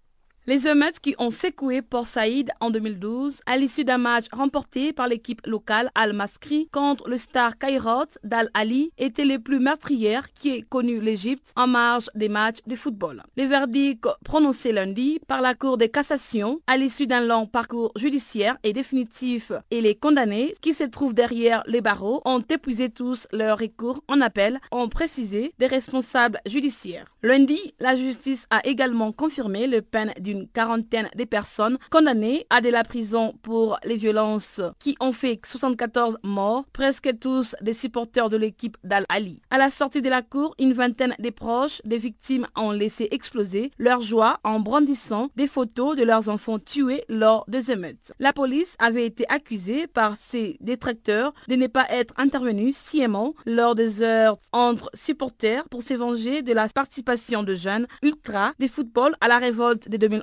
Les 0.48 0.66
émeutes 0.66 0.98
qui 0.98 1.14
ont 1.18 1.30
secoué 1.30 1.82
Port 1.82 2.08
Saïd 2.08 2.50
en 2.58 2.70
2012 2.70 3.42
à 3.46 3.56
l'issue 3.56 3.84
d'un 3.84 3.98
match 3.98 4.24
remporté 4.32 4.92
par 4.92 5.06
l'équipe 5.06 5.46
locale 5.46 5.92
Al-Maskri 5.94 6.68
contre 6.72 7.08
le 7.08 7.16
star 7.16 7.56
Kairot 7.58 8.06
d'Al-Ali 8.24 8.90
étaient 8.98 9.24
les 9.24 9.38
plus 9.38 9.60
meurtrières 9.60 10.32
qui 10.32 10.50
ait 10.50 10.62
connu 10.62 11.00
l'Égypte 11.00 11.52
en 11.54 11.68
marge 11.68 12.10
des 12.16 12.28
matchs 12.28 12.58
de 12.66 12.74
football. 12.74 13.22
Les 13.36 13.46
verdicts 13.46 14.08
prononcés 14.24 14.72
lundi 14.72 15.20
par 15.28 15.42
la 15.42 15.54
Cour 15.54 15.78
de 15.78 15.86
cassation 15.86 16.58
à 16.66 16.76
l'issue 16.76 17.06
d'un 17.06 17.20
long 17.20 17.46
parcours 17.46 17.92
judiciaire 17.94 18.56
et 18.64 18.72
définitif 18.72 19.52
et 19.70 19.80
les 19.80 19.94
condamnés 19.94 20.56
qui 20.60 20.74
se 20.74 20.82
trouvent 20.82 21.14
derrière 21.14 21.62
les 21.68 21.80
barreaux 21.80 22.20
ont 22.24 22.40
épuisé 22.40 22.90
tous 22.90 23.28
leurs 23.30 23.58
recours 23.58 24.02
en 24.08 24.20
appel, 24.20 24.58
ont 24.72 24.88
précisé 24.88 25.54
des 25.60 25.68
responsables 25.68 26.40
judiciaires. 26.46 27.14
Lundi, 27.22 27.60
la 27.78 27.94
justice 27.94 28.48
a 28.50 28.66
également 28.66 29.12
confirmé 29.12 29.68
le 29.68 29.82
peine 29.82 30.12
du 30.18 30.31
d'une 30.32 30.48
quarantaine 30.48 31.10
de 31.14 31.24
personnes 31.24 31.78
condamnées 31.90 32.46
à 32.48 32.60
de 32.60 32.70
la 32.70 32.84
prison 32.84 33.34
pour 33.42 33.78
les 33.84 33.96
violences 33.96 34.60
qui 34.78 34.96
ont 35.00 35.12
fait 35.12 35.40
74 35.44 36.18
morts, 36.22 36.64
presque 36.72 37.10
tous 37.20 37.54
des 37.60 37.74
supporters 37.74 38.30
de 38.30 38.38
l'équipe 38.38 38.78
d'Al-Ali. 38.82 39.40
À 39.50 39.58
la 39.58 39.70
sortie 39.70 40.00
de 40.00 40.08
la 40.08 40.22
cour, 40.22 40.54
une 40.58 40.72
vingtaine 40.72 41.14
des 41.18 41.32
proches 41.32 41.82
des 41.84 41.98
victimes 41.98 42.46
ont 42.56 42.70
laissé 42.70 43.08
exploser 43.10 43.72
leur 43.78 44.00
joie 44.00 44.40
en 44.42 44.60
brandissant 44.60 45.28
des 45.36 45.46
photos 45.46 45.96
de 45.96 46.04
leurs 46.04 46.28
enfants 46.30 46.58
tués 46.58 47.04
lors 47.08 47.44
des 47.48 47.70
émeutes. 47.70 48.12
La 48.18 48.32
police 48.32 48.74
avait 48.78 49.06
été 49.06 49.24
accusée 49.28 49.86
par 49.86 50.16
ses 50.16 50.56
détracteurs 50.60 51.34
de 51.48 51.56
ne 51.56 51.66
pas 51.66 51.86
être 51.90 52.14
intervenue 52.16 52.72
sciemment 52.72 53.34
lors 53.44 53.74
des 53.74 54.00
heures 54.00 54.38
entre 54.52 54.90
supporters 54.94 55.64
pour 55.68 55.82
s'évanger 55.82 56.40
de 56.40 56.52
la 56.54 56.68
participation 56.68 57.42
de 57.42 57.54
jeunes 57.54 57.86
ultra 58.02 58.52
des 58.58 58.68
football 58.68 59.14
à 59.20 59.28
la 59.28 59.38
révolte 59.38 59.88
de 59.88 59.96
2011 59.96 60.21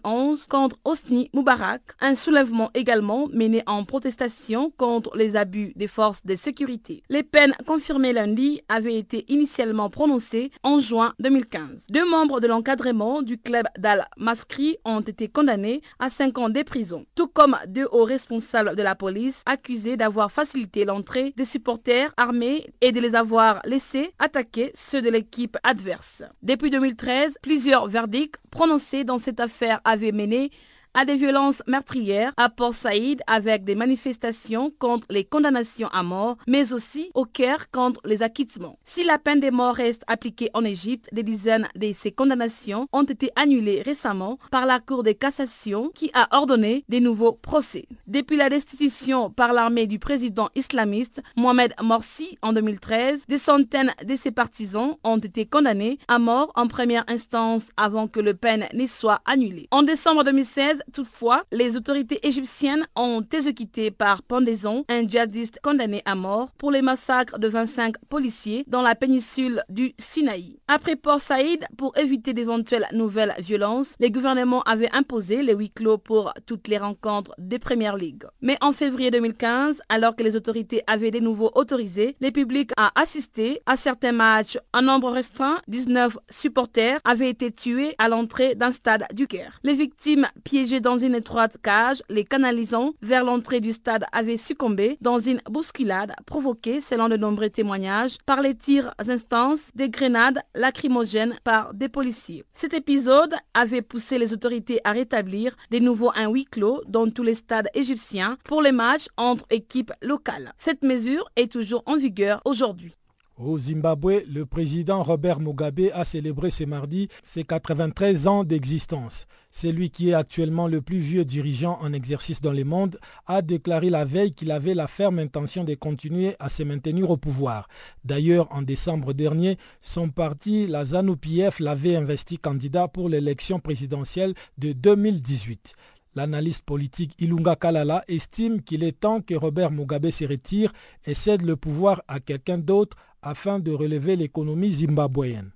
contre 0.50 0.78
Osni 0.84 1.30
Moubarak, 1.34 1.82
un 2.00 2.16
soulèvement 2.16 2.70
également 2.74 3.28
mené 3.34 3.64
en 3.66 3.84
protestation 3.84 4.72
contre 4.78 5.16
les 5.16 5.36
abus 5.36 5.74
des 5.76 5.88
forces 5.88 6.26
de 6.26 6.36
sécurité. 6.36 7.04
Les 7.10 7.24
peines 7.24 7.56
confirmées 7.66 8.14
lundi 8.14 8.62
avaient 8.70 8.96
été 8.96 9.26
initialement 9.28 9.90
prononcées 9.90 10.52
en 10.64 10.80
juin 10.80 11.14
2015. 11.20 11.88
Deux 11.90 12.10
membres 12.10 12.40
de 12.40 12.48
l'encadrement 12.48 13.22
du 13.22 13.38
club 13.38 13.66
d'Al-Maskri 13.78 14.78
ont 14.86 15.02
été 15.02 15.28
condamnés 15.28 15.82
à 16.00 16.10
5 16.10 16.38
ans 16.38 16.50
de 16.50 16.62
prison, 16.64 17.06
tout 17.16 17.28
comme 17.28 17.58
deux 17.68 17.88
hauts 17.92 18.06
responsables 18.06 18.76
de 18.76 18.84
la 18.84 18.96
police 18.96 19.44
accusés 19.46 19.98
d'avoir 19.98 20.32
facilité 20.32 20.86
l'entrée 20.86 21.34
des 21.38 21.46
supporters 21.46 22.14
armés 22.18 22.68
et 22.82 22.92
de 22.92 23.00
les 23.00 23.16
avoir 23.16 23.62
laissés 23.66 24.12
attaquer 24.20 24.72
ceux 24.76 25.02
de 25.02 25.10
l'équipe 25.10 25.58
adverse. 25.64 26.24
Depuis 26.42 26.70
2013, 26.70 27.38
plusieurs 27.42 27.88
verdicts 27.88 28.36
prononcés 28.52 29.04
dans 29.04 29.18
cette 29.18 29.40
affaire 29.40 29.82
avaient 29.90 30.12
mené 30.12 30.52
à 30.94 31.06
des 31.06 31.16
violences 31.16 31.64
meurtrières 31.68 32.34
à 32.38 32.50
Port 32.50 32.74
Saïd 32.74 33.22
avec 33.28 33.64
des 33.64 33.76
manifestations 33.76 34.72
contre 34.80 35.08
les 35.10 35.24
condamnations 35.24 35.90
à 35.90 36.04
mort, 36.04 36.38
mais 36.48 36.74
aussi 36.74 37.12
au 37.14 37.26
Caire 37.26 37.70
contre 37.72 38.02
les 38.06 38.24
acquittements. 38.24 38.78
Si 38.86 39.04
la 39.04 39.18
peine 39.18 39.40
de 39.40 39.50
mort 39.50 39.76
reste 39.76 40.04
appliquée 40.08 40.50
en 40.54 40.64
Égypte, 40.64 41.10
des 41.12 41.24
dizaines 41.24 41.68
de 41.76 41.94
ces 41.94 42.12
condamnations 42.12 42.88
ont 42.92 43.04
été 43.04 43.32
annulées 43.36 43.82
récemment 43.82 44.40
par 44.52 44.66
la 44.66 44.80
Cour 44.80 45.04
de 45.04 45.12
cassation 45.12 45.92
qui 45.94 46.12
a 46.14 46.28
ordonné 46.36 46.84
des 46.90 47.00
nouveaux 47.00 47.34
procès. 47.34 47.86
Depuis 48.08 48.38
la 48.38 48.50
destitution 48.50 49.30
par 49.30 49.54
l'armée 49.54 49.88
du 49.88 50.00
président 50.00 50.50
islamiste 50.56 51.22
Mohamed 51.36 51.74
Morsi 51.82 52.38
en 52.42 52.54
2013, 52.54 53.24
des 53.28 53.38
centaines 53.38 53.94
de 54.04 54.16
ses 54.16 54.32
partisans 54.32 54.96
ont 55.04 55.18
été 55.18 55.46
condamnés 55.46 56.00
à 56.08 56.20
mort 56.20 56.52
en 56.56 56.68
première 56.68 57.06
instance 57.08 57.70
avant 57.78 58.08
que 58.08 58.20
le 58.20 58.34
peine 58.34 58.68
ne 58.74 58.88
soit 58.88 59.22
annulée. 59.26 59.68
En 59.72 59.84
décembre 59.84 60.24
2016, 60.24 60.79
toutefois, 60.94 61.44
les 61.52 61.76
autorités 61.76 62.26
égyptiennes 62.28 62.86
ont 62.96 63.24
exécuté 63.32 63.92
par 63.92 64.24
pendaison 64.24 64.86
un 64.90 65.08
djihadiste 65.08 65.60
condamné 65.64 66.02
à 66.06 66.16
mort 66.16 66.52
pour 66.58 66.72
les 66.72 66.82
massacres 66.82 67.40
de 67.40 67.48
25 67.48 67.96
policiers 68.10 68.64
dans 68.68 68.82
la 68.82 68.96
péninsule 68.96 69.64
du 69.70 69.94
Sinaï. 69.98 70.60
Après 70.68 70.96
Port 70.96 71.22
Saïd, 71.22 71.66
pour 71.78 71.98
éviter 71.98 72.34
d'éventuelles 72.34 72.88
nouvelles 72.94 73.34
violences, 73.40 73.96
les 74.00 74.12
gouvernements 74.12 74.62
avaient 74.64 74.94
imposé 74.94 75.42
les 75.44 75.54
huis 75.54 75.72
clos 75.72 75.98
pour 75.98 76.34
toutes 76.46 76.68
les 76.68 76.78
rencontres 76.78 77.34
des 77.38 77.60
premières 77.60 77.98
ligues. 77.98 78.26
Mais 78.42 78.58
en 78.62 78.72
février 78.72 79.12
2015, 79.12 79.82
alors 79.90 80.16
que 80.16 80.24
les 80.24 80.36
autorités 80.36 80.84
avaient 80.88 81.12
de 81.12 81.20
nouveau 81.20 81.52
autorisé 81.56 82.16
les 82.20 82.32
publics 82.32 82.72
à 82.78 82.92
assister 83.00 83.62
à 83.66 83.78
certains 83.78 84.12
matchs, 84.12 84.58
un 84.74 84.82
nombre 84.82 85.10
restreint, 85.10 85.58
19 85.68 86.18
supporters, 86.30 87.00
avaient 87.04 87.30
été 87.30 87.52
tués 87.52 87.96
à 87.98 88.10
l'entrée 88.10 88.56
d'un 88.56 88.72
stade 88.72 89.06
du 89.14 89.28
Caire. 89.28 89.60
Les 89.64 89.74
victimes 89.74 90.28
piégées 90.44 90.69
dans 90.78 91.00
une 91.00 91.16
étroite 91.16 91.58
cage, 91.64 92.04
les 92.10 92.24
canalisant 92.24 92.94
vers 93.02 93.24
l'entrée 93.24 93.60
du 93.60 93.72
stade 93.72 94.06
avaient 94.12 94.38
succombé 94.38 94.98
dans 95.02 95.18
une 95.18 95.42
bousculade 95.50 96.14
provoquée, 96.28 96.82
selon 96.82 97.10
de 97.10 97.18
nombreux 97.18 97.50
témoignages, 97.50 98.18
par 98.28 98.42
les 98.42 98.56
tirs 98.56 98.94
instances 99.00 99.70
des 99.74 99.90
grenades 99.90 100.42
lacrymogènes 100.54 101.36
par 101.44 101.74
des 101.74 101.90
policiers. 101.90 102.44
Cet 102.54 102.76
épisode 102.76 103.34
avait 103.56 103.82
poussé 103.82 104.20
les 104.20 104.32
autorités 104.32 104.80
à 104.84 104.92
rétablir 104.92 105.56
de 105.72 105.80
nouveau 105.80 106.12
un 106.16 106.30
huis 106.30 106.46
clos 106.46 106.84
dans 106.88 107.10
tous 107.10 107.24
les 107.24 107.36
stades 107.36 107.70
égyptiens 107.74 108.38
pour 108.44 108.62
les 108.62 108.72
matchs 108.72 109.08
entre 109.18 109.46
équipes 109.50 109.94
locales. 110.04 110.54
Cette 110.60 110.84
mesure 110.84 111.26
est 111.36 111.52
toujours 111.52 111.82
en 111.88 111.98
vigueur 111.98 112.42
aujourd'hui. 112.46 112.99
Au 113.40 113.58
Zimbabwe, 113.58 114.24
le 114.30 114.46
président 114.46 115.02
Robert 115.02 115.40
Mugabe 115.40 115.92
a 115.94 116.04
célébré 116.04 116.50
ce 116.50 116.66
mardi 116.66 117.08
ses 117.24 117.46
93 117.46 118.28
ans 118.28 118.44
d'existence. 118.44 119.28
Celui 119.50 119.92
qui 119.92 120.10
est 120.10 120.14
actuellement 120.14 120.68
le 120.68 120.82
plus 120.82 120.98
vieux 120.98 121.24
dirigeant 121.24 121.80
en 121.82 121.94
exercice 121.94 122.42
dans 122.42 122.52
le 122.52 122.66
monde 122.66 123.00
a 123.28 123.42
déclaré 123.42 123.90
la 123.90 124.04
veille 124.04 124.34
qu'il 124.34 124.52
avait 124.52 124.74
la 124.74 124.88
ferme 124.88 125.20
intention 125.20 125.64
de 125.64 125.74
continuer 125.74 126.36
à 126.40 126.50
se 126.50 126.64
maintenir 126.64 127.10
au 127.10 127.16
pouvoir. 127.16 127.70
D'ailleurs, 128.04 128.50
en 128.52 128.62
décembre 128.62 129.14
dernier, 129.14 129.58
son 129.80 130.10
parti, 130.10 130.68
la 130.68 130.84
ZANU-PF, 130.84 131.62
l'avait 131.62 131.96
investi 131.96 132.40
candidat 132.40 132.90
pour 132.90 133.08
l'élection 133.08 133.62
présidentielle 133.62 134.34
de 134.58 134.74
2018. 134.74 135.76
L'analyste 136.16 136.64
politique 136.64 137.14
Ilunga 137.20 137.56
Kalala 137.56 138.04
estime 138.08 138.62
qu'il 138.64 138.84
est 138.84 139.00
temps 139.00 139.22
que 139.22 139.36
Robert 139.36 139.72
Mugabe 139.72 140.10
se 140.10 140.26
retire 140.26 140.74
et 141.06 141.14
cède 141.14 141.44
le 141.44 141.56
pouvoir 141.56 142.02
à 142.08 142.20
quelqu'un 142.20 142.58
d'autre 142.58 142.98
afin 143.22 143.60
de 143.60 143.72
relever 143.72 144.16
l'économie 144.16 144.72
zimbabwéenne. 144.72 145.52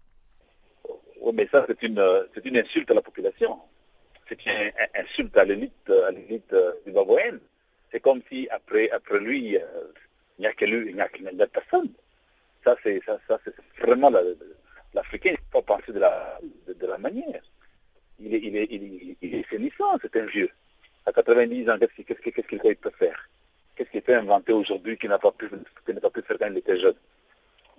Oui, 1.21 1.31
mais 1.33 1.47
ça, 1.51 1.65
c'est 1.67 1.81
une, 1.83 2.03
une 2.43 2.57
insulte 2.57 2.91
à 2.91 2.95
la 2.95 3.01
population. 3.01 3.59
C'est 4.27 4.45
une 4.45 4.71
insulte 4.95 5.37
à 5.37 5.45
l'élite, 5.45 5.91
l'élite 6.11 6.55
zimbabwéenne. 6.85 7.39
C'est 7.91 7.99
comme 7.99 8.21
si 8.29 8.47
après, 8.49 8.89
après 8.89 9.19
lui, 9.19 9.37
il 9.39 9.61
n'y 10.39 10.47
a 10.47 10.53
que 10.53 10.65
lui, 10.65 10.89
il 10.89 10.95
n'y 10.95 11.01
a, 11.01 11.47
personne. 11.47 11.89
Ça, 12.65 12.75
c'est, 12.83 13.01
ça, 13.05 13.19
ça, 13.27 13.39
vraiment 13.81 14.09
l'Africain. 14.93 15.31
il 15.31 15.51
faut 15.51 15.61
penser 15.61 15.91
de 15.91 15.99
la, 15.99 16.39
de, 16.67 16.87
la 16.87 16.97
manière. 16.97 17.43
Il 18.19 18.33
est, 18.33 18.39
il 18.39 18.55
est, 18.55 18.67
il 18.71 18.83
est, 18.83 19.17
il 19.21 19.35
est 19.35 19.45
c'est 20.01 20.15
un 20.19 20.25
vieux. 20.25 20.49
À 21.05 21.11
90 21.11 21.69
ans, 21.69 21.77
qu'est-ce 21.77 22.21
qu'il, 22.21 22.77
peut 22.77 22.91
faire? 22.97 23.29
Qu'est-ce 23.75 23.89
qu'il 23.89 24.01
peut 24.01 24.15
inventer 24.15 24.53
aujourd'hui 24.53 24.97
qu'il 24.97 25.09
n'a 25.09 25.19
pas 25.19 25.31
pu, 25.31 25.49
n'a 25.87 25.99
pas 25.99 26.09
pu 26.09 26.21
faire 26.21 26.37
quand 26.39 26.47
il 26.49 26.57
était 26.57 26.79
jeune? 26.79 26.95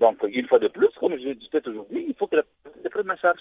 Donc, 0.00 0.18
une 0.28 0.46
fois 0.46 0.58
de 0.58 0.68
plus, 0.68 0.88
comme 0.98 1.18
je 1.18 1.30
disais 1.30 1.68
aujourd'hui, 1.68 2.06
il 2.08 2.14
faut 2.14 2.26
que 2.26 2.36
la 2.36 2.42
personne 2.42 2.90
prenne 2.90 3.10
en 3.10 3.16
charge. 3.16 3.40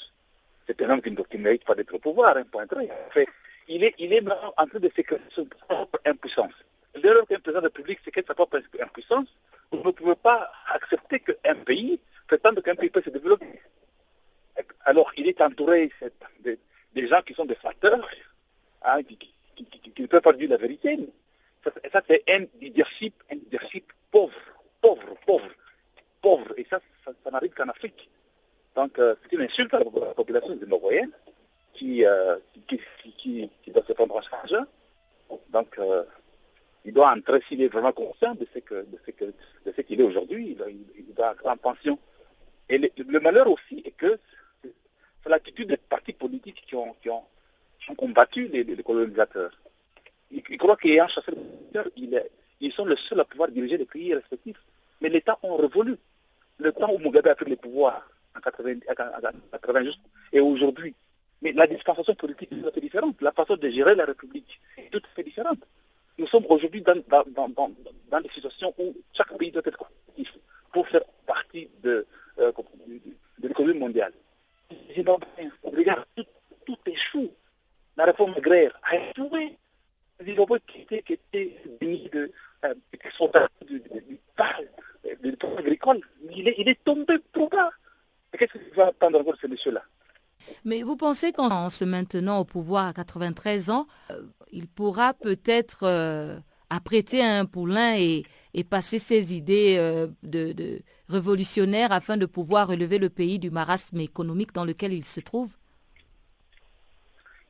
C'est 0.67 0.81
un 0.81 0.89
homme 0.89 1.01
qui 1.01 1.11
ne 1.11 1.43
mérite 1.43 1.65
pas 1.65 1.75
d'être 1.75 1.93
au 1.93 1.99
pouvoir, 1.99 2.37
hein, 2.37 2.43
point 2.49 2.65
fait, 3.11 3.27
il 3.67 3.83
est, 3.83 3.95
il 3.97 4.13
est 4.13 4.23
en 4.29 4.65
train 4.67 4.79
de 4.79 4.91
sécuriser 4.95 5.25
son 5.35 5.45
propre 5.45 5.99
impuissance. 6.05 6.53
L'erreur 6.95 7.25
qu'un 7.27 7.39
président 7.39 7.61
de 7.61 7.67
la 7.67 7.73
République, 7.73 7.99
que 8.01 8.21
sa 8.25 8.35
propre 8.35 8.61
impuissance, 8.79 9.27
vous 9.71 9.83
ne 9.83 9.91
pouvez 9.91 10.15
pas 10.15 10.51
accepter 10.67 11.19
qu'un 11.19 11.55
pays 11.55 11.99
prétende 12.27 12.61
qu'un 12.61 12.75
pays 12.75 12.89
peut 12.89 13.01
se 13.03 13.09
développer. 13.09 13.59
Alors, 14.85 15.11
il 15.17 15.27
est 15.27 15.41
entouré 15.41 15.91
de, 16.43 16.57
des 16.93 17.07
gens 17.07 17.21
qui 17.21 17.33
sont 17.33 17.45
des 17.45 17.55
facteurs, 17.55 18.07
hein, 18.83 19.01
qui, 19.03 19.17
ne 19.99 20.07
peuvent 20.07 20.21
pas 20.21 20.33
dire 20.33 20.49
la 20.49 20.57
vérité. 20.57 20.99
Ça, 21.63 21.71
ça 21.91 22.01
c'est 22.07 22.23
un 22.29 22.45
leadership, 22.61 23.15
un 23.31 23.35
leadership 23.35 23.91
pauvre, 24.11 24.33
pauvre, 24.81 25.15
pauvre 25.25 25.49
pauvres. 26.23 26.53
Et 26.57 26.65
ça, 26.71 26.79
ça, 27.05 27.31
n'arrive 27.31 27.53
qu'en 27.53 27.69
Afrique. 27.69 28.09
Donc, 28.75 28.97
euh, 28.97 29.13
c'est 29.21 29.35
une 29.35 29.43
insulte 29.43 29.73
à 29.75 29.79
la 29.79 29.85
population 29.85 30.57
zimbabwéenne 30.57 31.11
euh, 31.83 32.37
qui, 32.67 32.79
qui, 33.17 33.71
doit 33.71 33.83
se 33.87 33.93
prendre 33.93 34.15
en 34.15 34.21
charge. 34.21 34.55
Donc, 35.49 35.77
euh, 35.77 36.03
il 36.85 36.93
doit 36.93 37.11
entrer, 37.11 37.41
s'il 37.47 37.61
est 37.61 37.67
vraiment 37.67 37.91
conscient 37.91 38.33
de 38.35 38.47
ce 38.55 39.81
qu'il 39.81 39.99
est 40.01 40.03
aujourd'hui, 40.03 40.57
il, 40.57 40.85
il, 40.97 41.13
doit 41.13 41.35
en 41.45 41.57
pension. 41.57 41.99
Et 42.69 42.77
le, 42.77 43.19
malheur 43.19 43.47
aussi 43.47 43.81
est 43.85 43.91
que 43.91 44.17
c'est 44.63 45.29
l'attitude 45.29 45.69
des 45.69 45.77
partis 45.77 46.13
politiques 46.13 46.63
qui 46.67 46.75
ont, 46.75 46.95
qui 47.01 47.09
ont, 47.09 47.25
combattu 47.95 48.47
les, 48.47 48.65
colonisateurs. 48.83 49.51
Ils, 50.31 50.57
croient 50.57 50.77
qu'ayant 50.77 51.07
chassé 51.07 51.31
les 51.31 51.37
colonisateurs, 51.37 51.91
ils, 51.95 52.23
ils 52.61 52.71
sont 52.71 52.85
les 52.85 52.97
seuls 52.97 53.19
à 53.19 53.25
pouvoir 53.25 53.49
diriger 53.49 53.77
les 53.77 53.85
pays 53.85 54.15
respectifs. 54.15 54.61
Mais 55.01 55.09
l'État 55.09 55.37
ont 55.43 55.57
révolu 55.57 55.97
le 56.63 56.71
temps 56.71 56.91
où 56.91 56.97
Mugabe 56.99 57.27
a 57.27 57.35
pris 57.35 57.49
le 57.49 57.57
pouvoir 57.57 58.01
en 58.35 58.39
80, 58.39 58.79
80 59.51 59.81
et 60.31 60.39
aujourd'hui. 60.39 60.95
Mais 61.41 61.51
la 61.51 61.67
dispensation 61.67 62.15
politique 62.15 62.51
est 62.51 62.61
tout 62.61 62.67
à 62.67 62.71
fait 62.71 62.81
différente. 62.81 63.21
La 63.21 63.33
façon 63.33 63.57
de 63.57 63.69
gérer 63.69 63.95
la 63.95 64.05
République 64.05 64.59
est 64.77 64.89
tout 64.89 65.01
à 65.03 65.15
fait 65.15 65.23
différente. 65.23 65.59
Nous 66.17 66.27
sommes 66.27 66.45
aujourd'hui 66.47 66.81
dans, 66.81 66.95
dans, 67.09 67.23
dans, 67.49 67.49
dans, 67.49 68.21
des 68.21 68.29
situations 68.29 68.73
où 68.77 68.95
chaque 69.11 69.37
pays 69.37 69.51
doit 69.51 69.61
être 69.65 69.77
compétitif 69.77 70.33
pour 70.71 70.87
faire 70.87 71.03
partie 71.27 71.69
de, 71.83 72.05
euh, 72.39 72.51
de 73.39 73.47
l'économie 73.47 73.79
mondiale. 73.79 74.13
Regarde, 75.63 76.05
tout, 76.65 76.77
échoue. 76.85 77.31
La 77.97 78.05
réforme 78.05 78.33
agraire 78.35 78.79
a 78.83 78.95
échoué. 78.95 79.57
Zimbabwe 80.23 80.59
qui 80.67 80.85
qui 80.85 81.13
était 81.13 81.57
béni 81.81 82.09
de 82.09 82.31
euh, 82.63 82.73
du, 83.67 83.79
du, 83.79 84.19
agricole, 85.57 86.01
il 86.35 86.47
est, 86.47 86.55
il 86.57 86.69
est 86.69 86.83
tombé 86.83 87.15
trop 87.31 87.49
bas. 87.49 87.71
Qu'est-ce 88.37 88.53
que 88.53 88.75
va 88.75 88.87
attendre 88.87 89.19
encore 89.21 89.35
ce 89.39 89.47
monsieur-là? 89.47 89.83
Mais 90.65 90.83
vous 90.83 90.95
pensez 90.95 91.31
qu'en 91.31 91.69
se 91.69 91.85
maintenant 91.85 92.39
au 92.39 92.45
pouvoir 92.45 92.87
à 92.87 92.93
93 92.93 93.69
ans, 93.69 93.87
euh, 94.11 94.21
il 94.51 94.67
pourra 94.67 95.13
peut-être 95.13 95.83
euh, 95.83 96.37
apprêter 96.69 97.23
un 97.23 97.45
poulain 97.45 97.95
et, 97.97 98.23
passer 98.69 98.99
ses 98.99 99.33
idées 99.33 99.77
euh, 99.77 100.07
de, 100.23 100.81
révolutionnaires 101.09 101.91
afin 101.91 102.17
de 102.17 102.25
pouvoir 102.25 102.67
relever 102.67 102.97
le 102.97 103.09
pays 103.09 103.39
du 103.39 103.49
marasme 103.49 103.99
économique 103.99 104.53
dans 104.53 104.65
lequel 104.65 104.93
il 104.93 105.03
se 105.03 105.19
trouve? 105.19 105.55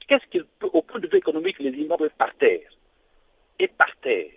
Qu'est-ce 0.08 0.26
qu'il 0.32 0.45
peut, 0.60 0.70
au 0.72 0.82
point 0.82 0.99
de 0.99 1.08
vue 1.08 1.18
économique, 1.18 1.60
les 1.60 1.72
immeubles 1.72 2.10
par 2.18 2.34
terre 2.36 2.70
Et 3.60 3.68
par 3.68 3.93
terre. 4.01 4.32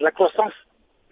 La 0.00 0.10
croissance 0.10 0.52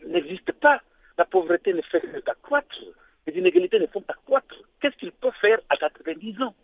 n'existe 0.07 0.53
pas. 0.53 0.81
La 1.17 1.25
pauvreté 1.25 1.73
ne 1.75 1.83
fait 1.83 2.03
qu'accroître. 2.25 2.81
Les 3.27 3.35
inégalités 3.39 3.79
ne 3.79 3.87
font 3.87 4.01
qu'accroître. 4.01 4.55
Qu'est-ce 4.81 4.97
qu'il 4.97 5.13
peut 5.13 5.33
faire 5.41 5.59
à 5.69 5.77
90 5.77 6.43
ans? 6.43 6.55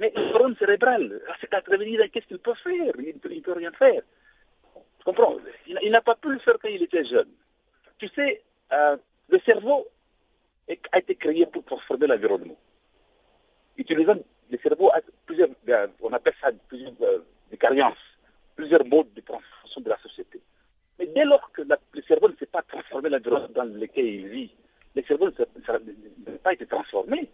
Mais 0.00 0.12
le 0.14 0.30
problème 0.30 0.56
cérébral, 0.56 1.20
à 1.28 1.46
90 1.46 2.00
ans, 2.00 2.04
qu'est-ce 2.12 2.26
qu'il 2.26 2.38
peut 2.38 2.54
faire? 2.62 2.92
Il 2.98 3.14
ne 3.14 3.40
peut, 3.40 3.52
rien 3.52 3.72
faire. 3.72 4.02
Tu 4.98 5.04
comprends? 5.04 5.36
Il, 5.66 5.90
n'a 5.90 6.00
pas 6.00 6.14
pu 6.14 6.32
le 6.32 6.38
faire 6.40 6.58
quand 6.60 6.68
il 6.68 6.82
était 6.82 7.04
jeune. 7.04 7.30
Tu 7.98 8.08
sais, 8.08 8.42
euh, 8.72 8.96
le 9.28 9.38
cerveau 9.46 9.86
a 10.92 10.98
été 10.98 11.14
créé 11.14 11.46
pour 11.46 11.64
transformer 11.64 12.06
l'environnement. 12.06 12.56
Utilisant 13.76 14.16
le 14.50 14.58
cerveau 14.58 14.90
a 14.90 15.00
plusieurs, 15.26 15.48
euh, 15.68 15.86
on 16.00 16.12
appelle 16.12 16.34
ça 16.40 16.50
plusieurs 16.68 16.92
euh, 17.02 17.18
plusieurs 18.56 18.84
modes 18.86 19.12
de 19.14 19.20
transformation 19.20 19.80
de 19.80 19.88
la 19.88 19.98
société. 19.98 20.40
Mais 20.98 21.06
dès 21.06 21.24
lors 21.24 21.50
que 21.52 21.62
le 21.62 22.02
cerveau 22.02 22.28
ne 22.28 22.36
s'est 22.36 22.46
pas 22.46 22.62
transformé 22.62 23.08
l'environnement 23.08 23.48
dans 23.54 23.64
lequel 23.64 24.06
il 24.06 24.28
vit, 24.28 24.54
le 24.94 25.02
cerveau 25.02 25.30
n'a 25.30 26.38
pas 26.42 26.52
été 26.52 26.66
transformé, 26.66 27.30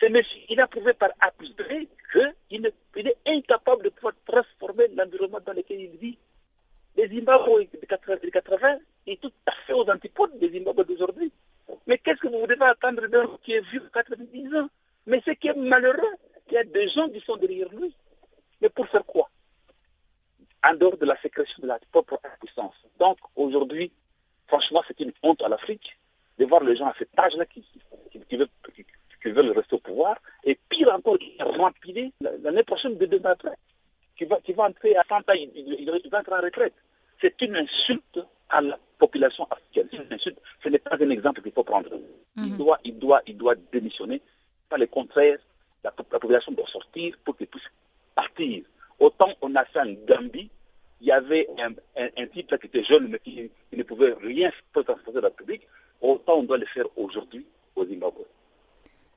c'est 0.00 0.10
monsieur, 0.10 0.40
il 0.48 0.60
a 0.60 0.66
prouvé 0.66 0.92
par 0.94 1.10
A 1.20 1.30
plus 1.30 1.54
qu'il 1.54 2.72
il 2.96 3.08
est 3.08 3.16
incapable 3.26 3.84
de 3.84 3.88
pouvoir 3.90 4.14
transformer 4.26 4.88
l'environnement 4.96 5.40
dans 5.44 5.52
lequel 5.52 5.80
il 5.80 5.96
vit. 5.96 6.18
Les 6.96 7.08
Zimbabwe 7.08 7.68
de 7.72 7.86
80, 7.86 8.16
de 8.22 8.30
80 8.30 8.78
est 9.06 9.20
tout 9.20 9.32
à 9.46 9.52
fait 9.66 9.72
aux 9.72 9.88
antipodes 9.88 10.38
des 10.38 10.50
Zimbabwe 10.50 10.84
d'aujourd'hui. 10.84 11.32
Mais 11.86 11.98
qu'est-ce 11.98 12.18
que 12.18 12.28
vous 12.28 12.46
devez 12.46 12.64
attendre 12.64 13.06
d'un 13.08 13.26
qui 13.42 13.52
est 13.52 13.66
vieux 13.70 13.88
90 13.92 14.56
ans? 14.56 14.68
Mais 15.06 15.22
ce 15.26 15.32
qui 15.32 15.48
est 15.48 15.56
malheureux, 15.56 16.14
il 16.48 16.54
y 16.54 16.56
a 16.58 16.64
des 16.64 16.88
gens 16.88 17.08
qui 17.08 17.20
sont 17.20 17.36
derrière 17.36 17.68
lui. 17.70 17.94
Mais 18.60 18.68
pour 18.68 18.86
faire 18.88 19.04
quoi? 19.04 19.28
En 20.66 20.74
dehors 20.74 20.96
de 20.96 21.06
la 21.06 21.20
sécrétion 21.20 21.62
de 21.62 21.66
la 21.68 21.78
propre 21.92 22.18
puissance. 22.40 22.74
Donc 22.98 23.18
aujourd'hui, 23.36 23.92
franchement, 24.46 24.82
c'est 24.88 24.98
une 25.00 25.12
honte 25.22 25.42
à 25.42 25.48
l'Afrique 25.48 25.98
de 26.38 26.44
voir 26.46 26.62
les 26.64 26.76
gens 26.76 26.86
à 26.86 26.94
cet 26.98 27.08
âge-là 27.18 27.44
qui, 27.46 27.64
veulent, 29.30 29.50
rester 29.50 29.74
au 29.74 29.78
pouvoir. 29.78 30.16
Et 30.44 30.58
pire 30.68 30.92
encore, 30.92 31.18
qui 31.18 31.36
rempiler 31.40 32.12
l'année 32.20 32.62
prochaine 32.62 32.96
de 32.96 33.06
demain 33.06 33.30
après, 33.30 33.56
qui 34.16 34.24
va, 34.24 34.40
qui 34.40 34.52
va 34.52 34.64
entrer 34.64 34.96
à 34.96 35.04
100 35.08 35.16
ans, 35.16 35.22
il, 35.34 36.08
va 36.10 36.18
entrer 36.18 36.34
en 36.34 36.42
retraite. 36.42 36.74
C'est 37.20 37.40
une 37.42 37.56
insulte 37.56 38.20
à 38.48 38.60
la 38.60 38.78
population 38.98 39.46
africaine. 39.50 39.88
Ce 40.18 40.68
n'est 40.68 40.78
pas 40.78 40.96
un 41.00 41.10
exemple 41.10 41.42
qu'il 41.42 41.52
faut 41.52 41.64
prendre. 41.64 41.90
Il, 42.36 42.52
mhm. 42.52 42.56
doit, 42.56 42.78
il, 42.84 42.98
doit, 42.98 43.22
il 43.26 43.36
doit 43.36 43.54
démissionner. 43.72 44.20
Pas 44.68 44.78
le 44.78 44.86
contraire, 44.86 45.38
la, 45.84 45.90
population 45.92 46.52
doit 46.52 46.66
sortir 46.66 47.16
pour 47.24 47.36
qu'il 47.36 47.46
puisse 47.46 47.70
partir. 48.14 48.64
Autant 48.98 49.30
on 49.42 49.54
a 49.54 49.64
fait 49.66 49.80
en 49.80 49.92
Gambie, 50.06 50.50
il 51.00 51.08
y 51.08 51.12
avait 51.12 51.48
un, 51.58 52.26
type 52.26 52.56
qui 52.58 52.66
était 52.66 52.84
jeune 52.84 53.08
mais 53.08 53.18
qui, 53.18 53.50
ne 53.72 53.82
pouvait 53.82 54.14
rien 54.20 54.50
pour 54.72 54.84
transporter 54.84 55.20
la 55.20 55.28
République, 55.28 55.66
autant 56.00 56.38
on 56.38 56.42
doit 56.44 56.58
le 56.58 56.66
faire 56.66 56.86
aujourd'hui 56.96 57.46
au 57.76 57.84
Zimbabwe. 57.84 58.24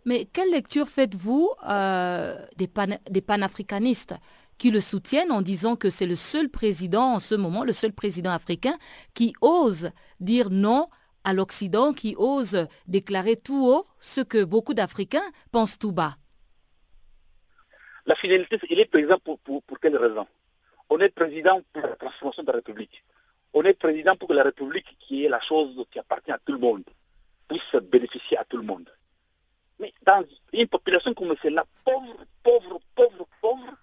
Mais 0.05 0.25
quelle 0.25 0.51
lecture 0.51 0.87
faites-vous 0.87 1.51
euh, 1.69 2.35
des, 2.55 2.69
des 3.09 3.21
panafricanistes 3.21 4.15
qui 4.57 4.71
le 4.71 4.81
soutiennent 4.81 5.31
en 5.31 5.41
disant 5.41 5.75
que 5.75 5.89
c'est 5.89 6.05
le 6.05 6.15
seul 6.15 6.49
président 6.49 7.13
en 7.13 7.19
ce 7.19 7.35
moment, 7.35 7.63
le 7.63 7.73
seul 7.73 7.93
président 7.93 8.31
africain 8.31 8.77
qui 9.13 9.33
ose 9.41 9.91
dire 10.19 10.49
non 10.49 10.87
à 11.23 11.33
l'Occident, 11.33 11.93
qui 11.93 12.15
ose 12.17 12.67
déclarer 12.87 13.35
tout 13.35 13.67
haut 13.67 13.85
ce 13.99 14.21
que 14.21 14.43
beaucoup 14.43 14.73
d'Africains 14.73 15.29
pensent 15.51 15.77
tout 15.77 15.91
bas? 15.91 16.15
La 18.05 18.15
finalité, 18.15 18.57
il 18.69 18.79
est 18.79 18.85
président 18.85 19.17
pour, 19.19 19.37
pour, 19.39 19.61
pour 19.63 19.79
quelle 19.79 19.97
raison? 19.97 20.25
On 20.89 20.99
est 20.99 21.09
président 21.09 21.61
pour 21.73 21.81
la 21.83 21.95
transformation 21.95 22.43
de 22.43 22.47
la 22.47 22.57
République. 22.57 23.03
On 23.53 23.63
est 23.63 23.73
président 23.73 24.15
pour 24.15 24.29
que 24.29 24.33
la 24.33 24.43
République, 24.43 24.97
qui 24.99 25.25
est 25.25 25.29
la 25.29 25.41
chose 25.41 25.85
qui 25.91 25.99
appartient 25.99 26.31
à 26.31 26.37
tout 26.37 26.53
le 26.53 26.59
monde, 26.59 26.83
puisse 27.47 27.81
bénéficier 27.83 28.37
à 28.37 28.45
tout 28.45 28.57
le 28.57 28.63
monde. 28.63 28.89
Mais 29.79 29.93
dans 30.05 30.23
une 30.53 30.67
population 30.67 31.13
comme 31.13 31.35
celle-là, 31.41 31.65
pauvre, 31.83 32.25
pauvre, 32.43 32.79
pauvre, 32.95 33.27
pauvre, 33.41 33.73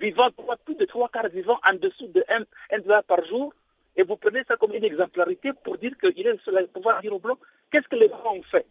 vivant 0.00 0.30
plus 0.64 0.74
de 0.74 0.84
trois 0.84 1.08
quarts 1.08 1.28
vivant 1.28 1.58
en 1.68 1.74
dessous 1.74 2.08
de 2.08 2.24
1 2.70 2.78
dollar 2.80 3.04
par 3.04 3.24
jour, 3.26 3.52
et 3.96 4.04
vous 4.04 4.16
prenez 4.16 4.42
ça 4.48 4.56
comme 4.56 4.72
une 4.72 4.84
exemplarité 4.84 5.52
pour 5.52 5.76
dire 5.76 5.96
qu'il 5.98 6.26
est 6.26 6.32
le 6.32 6.38
seul 6.44 6.56
à 6.56 6.66
pouvoir 6.66 7.00
dire 7.02 7.12
au 7.12 7.18
blanc, 7.18 7.36
qu'est-ce 7.70 7.88
que 7.88 7.96
les 7.96 8.08
blancs 8.08 8.26
ont 8.26 8.42
fait? 8.44 8.66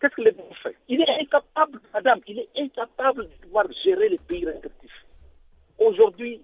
Qu'est-ce 0.00 0.14
que 0.14 0.22
les 0.22 0.32
blancs 0.32 0.50
ont 0.50 0.54
fait? 0.54 0.76
Il 0.88 1.00
est 1.02 1.20
incapable, 1.20 1.80
madame, 1.92 2.20
il 2.26 2.40
est 2.40 2.48
incapable 2.58 3.28
de 3.28 3.34
pouvoir 3.42 3.70
gérer 3.70 4.08
les 4.08 4.18
pays 4.18 4.44
respectifs. 4.46 5.06
Aujourd'hui, 5.78 6.42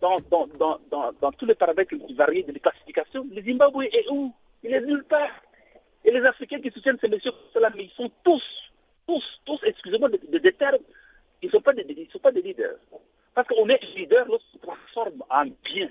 dans, 0.00 0.20
dans, 0.28 1.32
tous 1.32 1.46
les 1.46 1.54
paramètres 1.54 1.94
varient 2.16 2.44
de 2.44 2.52
la 2.52 2.58
classification, 2.58 3.26
le 3.30 3.42
Zimbabwe 3.42 3.84
est 3.84 4.08
où? 4.10 4.32
Il 4.62 4.72
est 4.74 4.80
nulle 4.80 5.04
part. 5.04 5.30
Et 6.04 6.10
les 6.10 6.24
Africains 6.24 6.60
qui 6.60 6.70
soutiennent 6.70 6.98
ces 7.00 7.08
messieurs, 7.08 7.32
ils 7.78 7.90
sont 7.96 8.10
tous, 8.22 8.72
tous, 9.06 9.40
tous, 9.44 9.58
excusez-moi 9.64 10.08
des 10.10 10.52
termes, 10.52 10.78
ils 11.42 11.46
ne 11.46 11.52
sont, 11.52 11.60
pas 11.60 11.72
des, 11.72 12.08
sont 12.12 12.18
pas 12.18 12.32
des 12.32 12.42
leaders. 12.42 12.76
Parce 13.34 13.48
qu'on 13.48 13.68
est 13.68 13.82
leader 13.96 14.26
lorsqu'on 14.26 14.58
transforme 14.58 15.22
en 15.30 15.44
bien 15.62 15.88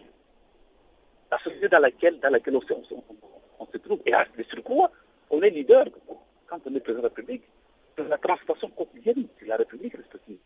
la 1.32 1.40
société 1.40 1.68
dans 1.70 1.80
laquelle, 1.80 2.20
dans 2.20 2.30
laquelle 2.30 2.56
on, 2.56 2.62
se 2.62 3.78
trouve. 3.78 4.00
Et 4.06 4.14
à 4.14 4.26
sur 4.50 4.64
quoi 4.64 4.92
on 5.30 5.42
est 5.42 5.50
leader 5.50 5.86
quand 6.48 6.60
on 6.66 6.76
est 6.76 6.80
président 6.80 7.02
de 7.02 7.08
la 7.08 7.10
République 7.10 7.44
de 7.98 8.04
la 8.04 8.18
transformation 8.18 8.70
quotidienne 8.70 9.28
de 9.42 9.48
la 9.48 9.58
République 9.58 9.96
respective. 9.96 10.38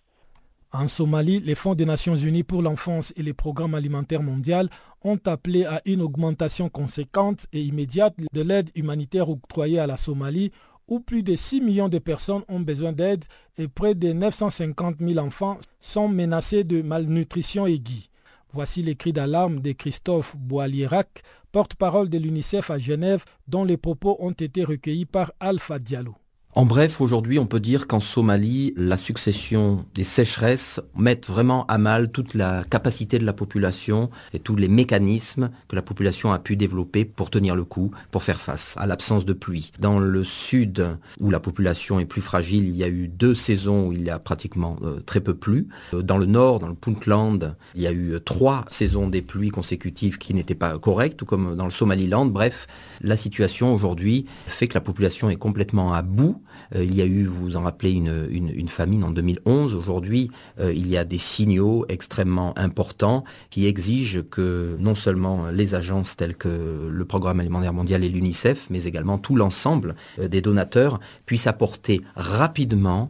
En 0.73 0.89
Somalie, 0.89 1.39
les 1.39 1.55
fonds 1.55 1.75
des 1.75 1.85
Nations 1.85 2.15
Unies 2.15 2.43
pour 2.43 2.61
l'enfance 2.61 3.13
et 3.15 3.23
les 3.23 3.33
programmes 3.33 3.73
alimentaires 3.73 4.21
mondiaux 4.21 4.67
ont 5.01 5.19
appelé 5.25 5.63
à 5.63 5.81
une 5.85 6.01
augmentation 6.01 6.67
conséquente 6.67 7.47
et 7.53 7.61
immédiate 7.61 8.15
de 8.33 8.41
l'aide 8.41 8.69
humanitaire 8.75 9.29
octroyée 9.29 9.79
à 9.79 9.87
la 9.87 9.95
Somalie, 9.95 10.51
où 10.89 10.99
plus 10.99 11.23
de 11.23 11.35
6 11.37 11.61
millions 11.61 11.87
de 11.87 11.99
personnes 11.99 12.43
ont 12.49 12.59
besoin 12.59 12.91
d'aide 12.91 13.23
et 13.57 13.69
près 13.69 13.95
de 13.95 14.11
950 14.11 14.97
000 14.99 15.25
enfants 15.25 15.57
sont 15.79 16.09
menacés 16.09 16.65
de 16.65 16.81
malnutrition 16.81 17.65
aiguë. 17.65 18.09
Voici 18.51 18.81
les 18.81 18.95
cris 18.95 19.13
d'alarme 19.13 19.61
de 19.61 19.71
Christophe 19.71 20.35
Boalierac, 20.35 21.21
porte-parole 21.53 22.09
de 22.09 22.17
l'UNICEF 22.17 22.71
à 22.71 22.77
Genève, 22.77 23.23
dont 23.47 23.63
les 23.63 23.77
propos 23.77 24.17
ont 24.19 24.31
été 24.31 24.65
recueillis 24.65 25.05
par 25.05 25.31
Alpha 25.39 25.79
Diallo. 25.79 26.15
En 26.57 26.65
bref, 26.65 27.01
aujourd'hui, 27.01 27.37
on 27.37 27.45
peut 27.45 27.59
dire 27.59 27.85
qu'en 27.85 27.99
Somalie, 27.99 28.73
la 28.77 28.97
succession 28.97 29.85
des 29.93 30.03
sécheresses 30.03 30.81
met 30.95 31.21
vraiment 31.27 31.67
à 31.67 31.77
mal 31.77 32.11
toute 32.11 32.33
la 32.33 32.63
capacité 32.63 33.19
de 33.19 33.25
la 33.25 33.33
population 33.33 34.09
et 34.33 34.39
tous 34.39 34.55
les 34.55 34.67
mécanismes 34.67 35.51
que 35.67 35.75
la 35.75 35.83
population 35.83 36.31
a 36.31 36.39
pu 36.39 36.55
développer 36.55 37.05
pour 37.05 37.29
tenir 37.29 37.55
le 37.55 37.63
coup, 37.63 37.91
pour 38.09 38.23
faire 38.23 38.41
face 38.41 38.73
à 38.77 38.87
l'absence 38.87 39.23
de 39.23 39.33
pluie. 39.33 39.71
Dans 39.77 39.99
le 39.99 40.23
sud, 40.23 40.97
où 41.19 41.29
la 41.29 41.39
population 41.39 41.99
est 41.99 42.05
plus 42.05 42.23
fragile, 42.23 42.67
il 42.67 42.75
y 42.75 42.83
a 42.83 42.89
eu 42.89 43.07
deux 43.07 43.35
saisons 43.35 43.89
où 43.89 43.93
il 43.93 44.01
y 44.01 44.09
a 44.09 44.17
pratiquement 44.17 44.77
euh, 44.81 44.99
très 45.01 45.21
peu 45.21 45.35
plu. 45.35 45.67
Euh, 45.93 46.01
dans 46.01 46.17
le 46.17 46.25
nord, 46.25 46.57
dans 46.57 46.69
le 46.69 46.73
Puntland, 46.73 47.55
il 47.75 47.83
y 47.83 47.87
a 47.87 47.91
eu 47.91 48.15
trois 48.25 48.65
saisons 48.67 49.09
des 49.09 49.21
pluies 49.21 49.51
consécutives 49.51 50.17
qui 50.17 50.33
n'étaient 50.33 50.55
pas 50.55 50.79
correctes, 50.79 51.23
comme 51.23 51.55
dans 51.55 51.65
le 51.65 51.71
Somaliland. 51.71 52.25
Bref, 52.25 52.65
la 53.01 53.15
situation 53.15 53.75
aujourd'hui 53.75 54.25
fait 54.47 54.67
que 54.67 54.73
la 54.73 54.81
population 54.81 55.29
est 55.29 55.35
complètement 55.35 55.93
à 55.93 56.01
bout 56.01 56.17
euh, 56.27 56.46
il 56.75 56.93
y 56.93 57.01
a 57.01 57.05
eu, 57.05 57.25
vous 57.25 57.41
vous 57.41 57.57
en 57.57 57.63
rappelez, 57.63 57.91
une, 57.91 58.67
famine 58.67 59.03
en 59.03 59.11
2011. 59.11 59.73
Aujourd'hui, 59.75 60.29
euh, 60.59 60.73
il 60.73 60.87
y 60.87 60.97
a 60.97 61.05
des 61.05 61.17
signaux 61.17 61.85
extrêmement 61.89 62.57
importants 62.57 63.23
qui 63.49 63.65
exigent 63.65 64.21
que 64.29 64.75
non 64.79 64.95
seulement 64.95 65.47
les 65.47 65.75
agences 65.75 66.15
telles 66.17 66.35
que 66.35 66.89
le 66.91 67.05
Programme 67.05 67.39
alimentaire 67.39 67.73
mondial 67.73 68.03
et 68.03 68.09
l'UNICEF, 68.09 68.67
mais 68.69 68.83
également 68.83 69.17
tout 69.17 69.35
l'ensemble 69.35 69.95
euh, 70.19 70.27
des 70.27 70.41
donateurs 70.41 70.99
puissent 71.25 71.47
apporter 71.47 72.01
rapidement 72.15 73.09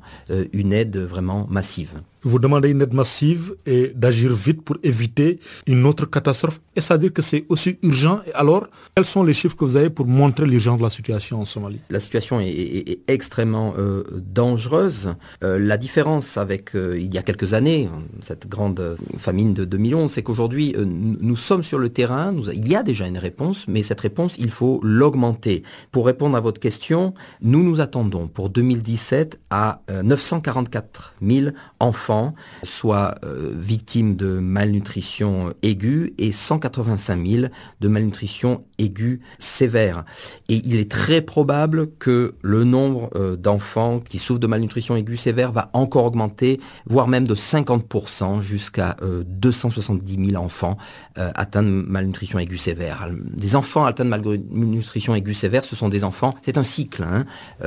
une 0.53 0.73
aide 0.73 0.97
vraiment 0.97 1.47
massive. 1.49 2.01
Vous 2.27 2.39
demandez 2.39 2.69
une 2.69 2.81
aide 2.81 2.93
massive 2.93 3.55
et 3.65 3.91
d'agir 3.95 4.33
vite 4.33 4.61
pour 4.61 4.77
éviter 4.83 5.39
une 5.65 5.85
autre 5.85 6.05
catastrophe. 6.05 6.59
Et 6.75 6.81
ça 6.81 6.95
veut 6.95 6.99
dire 6.99 7.13
que 7.13 7.21
c'est 7.21 7.45
aussi 7.49 7.77
urgent. 7.83 8.21
Et 8.27 8.33
alors, 8.33 8.67
quels 8.95 9.05
sont 9.05 9.23
les 9.23 9.33
chiffres 9.33 9.55
que 9.55 9.65
vous 9.65 9.77
avez 9.77 9.89
pour 9.89 10.05
montrer 10.05 10.45
l'urgence 10.45 10.77
de 10.77 10.83
la 10.83 10.89
situation 10.89 11.41
en 11.41 11.45
Somalie? 11.45 11.81
La 11.89 11.99
situation 11.99 12.39
est, 12.39 12.99
extrêmement 13.07 13.73
euh, 13.77 14.03
dangereuse. 14.13 15.15
Euh, 15.43 15.59
la 15.59 15.77
différence 15.77 16.37
avec 16.37 16.75
euh, 16.75 16.99
il 16.99 17.13
y 17.13 17.17
a 17.17 17.23
quelques 17.23 17.53
années, 17.53 17.89
cette 18.21 18.47
grande 18.47 18.97
famine 19.17 19.53
de 19.53 19.65
2011, 19.65 20.11
c'est 20.11 20.23
qu'aujourd'hui, 20.23 20.75
nous 20.77 21.35
sommes 21.35 21.63
sur 21.63 21.79
le 21.79 21.89
terrain, 21.89 22.35
il 22.53 22.67
y 22.67 22.75
a 22.75 22.83
déjà 22.83 23.07
une 23.07 23.17
réponse, 23.17 23.65
mais 23.67 23.83
cette 23.83 24.01
réponse, 24.01 24.35
il 24.37 24.49
faut 24.49 24.79
l'augmenter. 24.83 25.63
Pour 25.91 26.05
répondre 26.05 26.35
à 26.35 26.41
votre 26.41 26.59
question, 26.59 27.13
nous 27.41 27.63
nous 27.63 27.81
attendons 27.81 28.27
pour 28.27 28.49
2017 28.49 29.39
à 29.49 29.81
944 30.03 31.15
000 31.21 31.51
enfants, 31.79 32.16
soit 32.63 33.15
victimes 33.53 34.15
de 34.15 34.39
malnutrition 34.39 35.53
aiguë 35.61 36.13
et 36.17 36.31
185 36.31 37.27
000 37.27 37.47
de 37.81 37.87
malnutrition 37.87 38.63
aiguë 38.77 39.21
sévère. 39.39 40.05
Et 40.49 40.61
il 40.65 40.75
est 40.77 40.89
très 40.89 41.21
probable 41.21 41.89
que 41.99 42.35
le 42.41 42.63
nombre 42.63 43.09
euh, 43.15 43.35
d'enfants 43.35 43.99
qui 43.99 44.17
souffrent 44.17 44.39
de 44.39 44.47
malnutrition 44.47 44.95
aiguë 44.95 45.17
sévère 45.17 45.51
va 45.51 45.69
encore 45.73 46.05
augmenter, 46.05 46.59
voire 46.85 47.07
même 47.07 47.27
de 47.27 47.35
50% 47.35 48.41
jusqu'à 48.41 48.97
270 49.01 50.13
euh, 50.17 50.25
000 50.31 50.43
enfants 50.43 50.77
euh, 51.17 51.31
atteints 51.35 51.63
de 51.63 51.69
malnutrition 51.69 52.39
aiguë 52.39 52.57
sévère. 52.57 53.09
Des 53.11 53.55
enfants 53.55 53.85
atteints 53.85 54.05
de 54.05 54.09
malnutrition 54.09 55.15
aiguë 55.15 55.33
sévère, 55.33 55.63
ce 55.63 55.75
sont 55.75 55.89
des 55.89 56.03
enfants, 56.03 56.31
c'est 56.41 56.57
un 56.57 56.63
cycle, 56.63 57.03
hein, 57.03 57.25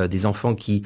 des 0.09 0.27
enfants 0.27 0.55
qui 0.55 0.83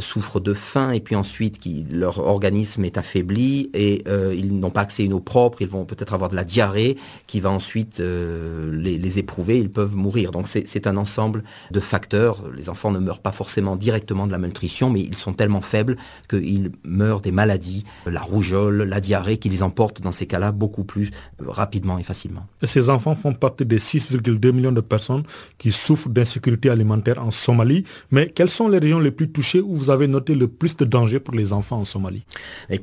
souffrent 0.00 0.40
de 0.40 0.54
faim 0.54 0.90
et 0.90 1.00
puis 1.00 1.16
ensuite 1.16 1.58
qui, 1.58 1.86
leur 1.90 2.18
organisme 2.18 2.84
est 2.84 2.97
affaibli 2.98 3.70
et 3.74 4.04
ils 4.36 4.58
n'ont 4.58 4.70
pas 4.70 4.82
accès 4.82 5.02
à 5.02 5.06
une 5.06 5.12
eau 5.14 5.20
propre, 5.20 5.62
ils 5.62 5.68
vont 5.68 5.84
peut-être 5.84 6.14
avoir 6.14 6.30
de 6.30 6.36
la 6.36 6.44
diarrhée 6.44 6.96
qui 7.26 7.40
va 7.40 7.50
ensuite 7.50 8.00
les, 8.00 8.98
les, 8.98 9.18
éprouver, 9.18 9.58
ils 9.58 9.70
peuvent 9.70 9.96
mourir. 9.96 10.30
Donc 10.30 10.48
c'est 10.48 10.86
un 10.86 10.96
ensemble 10.96 11.44
de 11.70 11.80
facteurs. 11.80 12.42
Les 12.56 12.68
enfants 12.68 12.90
ne 12.90 12.98
meurent 12.98 13.20
pas 13.20 13.32
forcément 13.32 13.76
directement 13.76 14.26
de 14.26 14.32
la 14.32 14.38
malnutrition, 14.38 14.90
mais 14.90 15.00
ils 15.00 15.16
sont 15.16 15.32
tellement 15.32 15.60
faibles 15.60 15.96
qu'ils 16.28 16.72
meurent 16.84 17.20
des 17.20 17.32
maladies, 17.32 17.84
la 18.06 18.20
rougeole, 18.20 18.82
la 18.82 19.00
diarrhée, 19.00 19.38
qui 19.38 19.48
les 19.48 19.62
emportent 19.62 20.00
dans 20.00 20.12
ces 20.12 20.26
cas-là 20.26 20.52
beaucoup 20.52 20.84
plus 20.84 21.10
euh, 21.40 21.44
rapidement 21.48 21.98
et 21.98 22.02
facilement. 22.02 22.46
Et 22.62 22.66
ces 22.66 22.90
enfants 22.90 23.14
font 23.14 23.32
partie 23.32 23.64
des 23.64 23.78
6,2 23.78 24.52
millions 24.52 24.72
de 24.72 24.80
personnes 24.80 25.22
qui 25.58 25.72
souffrent 25.72 26.08
d'insécurité 26.08 26.70
alimentaire 26.70 27.22
en 27.22 27.30
Somalie. 27.30 27.84
Mais 28.10 28.28
quelles 28.28 28.50
sont 28.50 28.68
les 28.68 28.78
régions 28.78 29.00
les 29.00 29.10
plus 29.10 29.30
touchées 29.30 29.60
où 29.60 29.74
vous 29.74 29.90
avez 29.90 30.08
noté 30.08 30.34
le 30.34 30.48
plus 30.48 30.76
de 30.76 30.84
danger 30.84 31.20
pour 31.20 31.34
les 31.34 31.52
enfants 31.52 31.78
en 31.78 31.84
Somalie? 31.84 32.24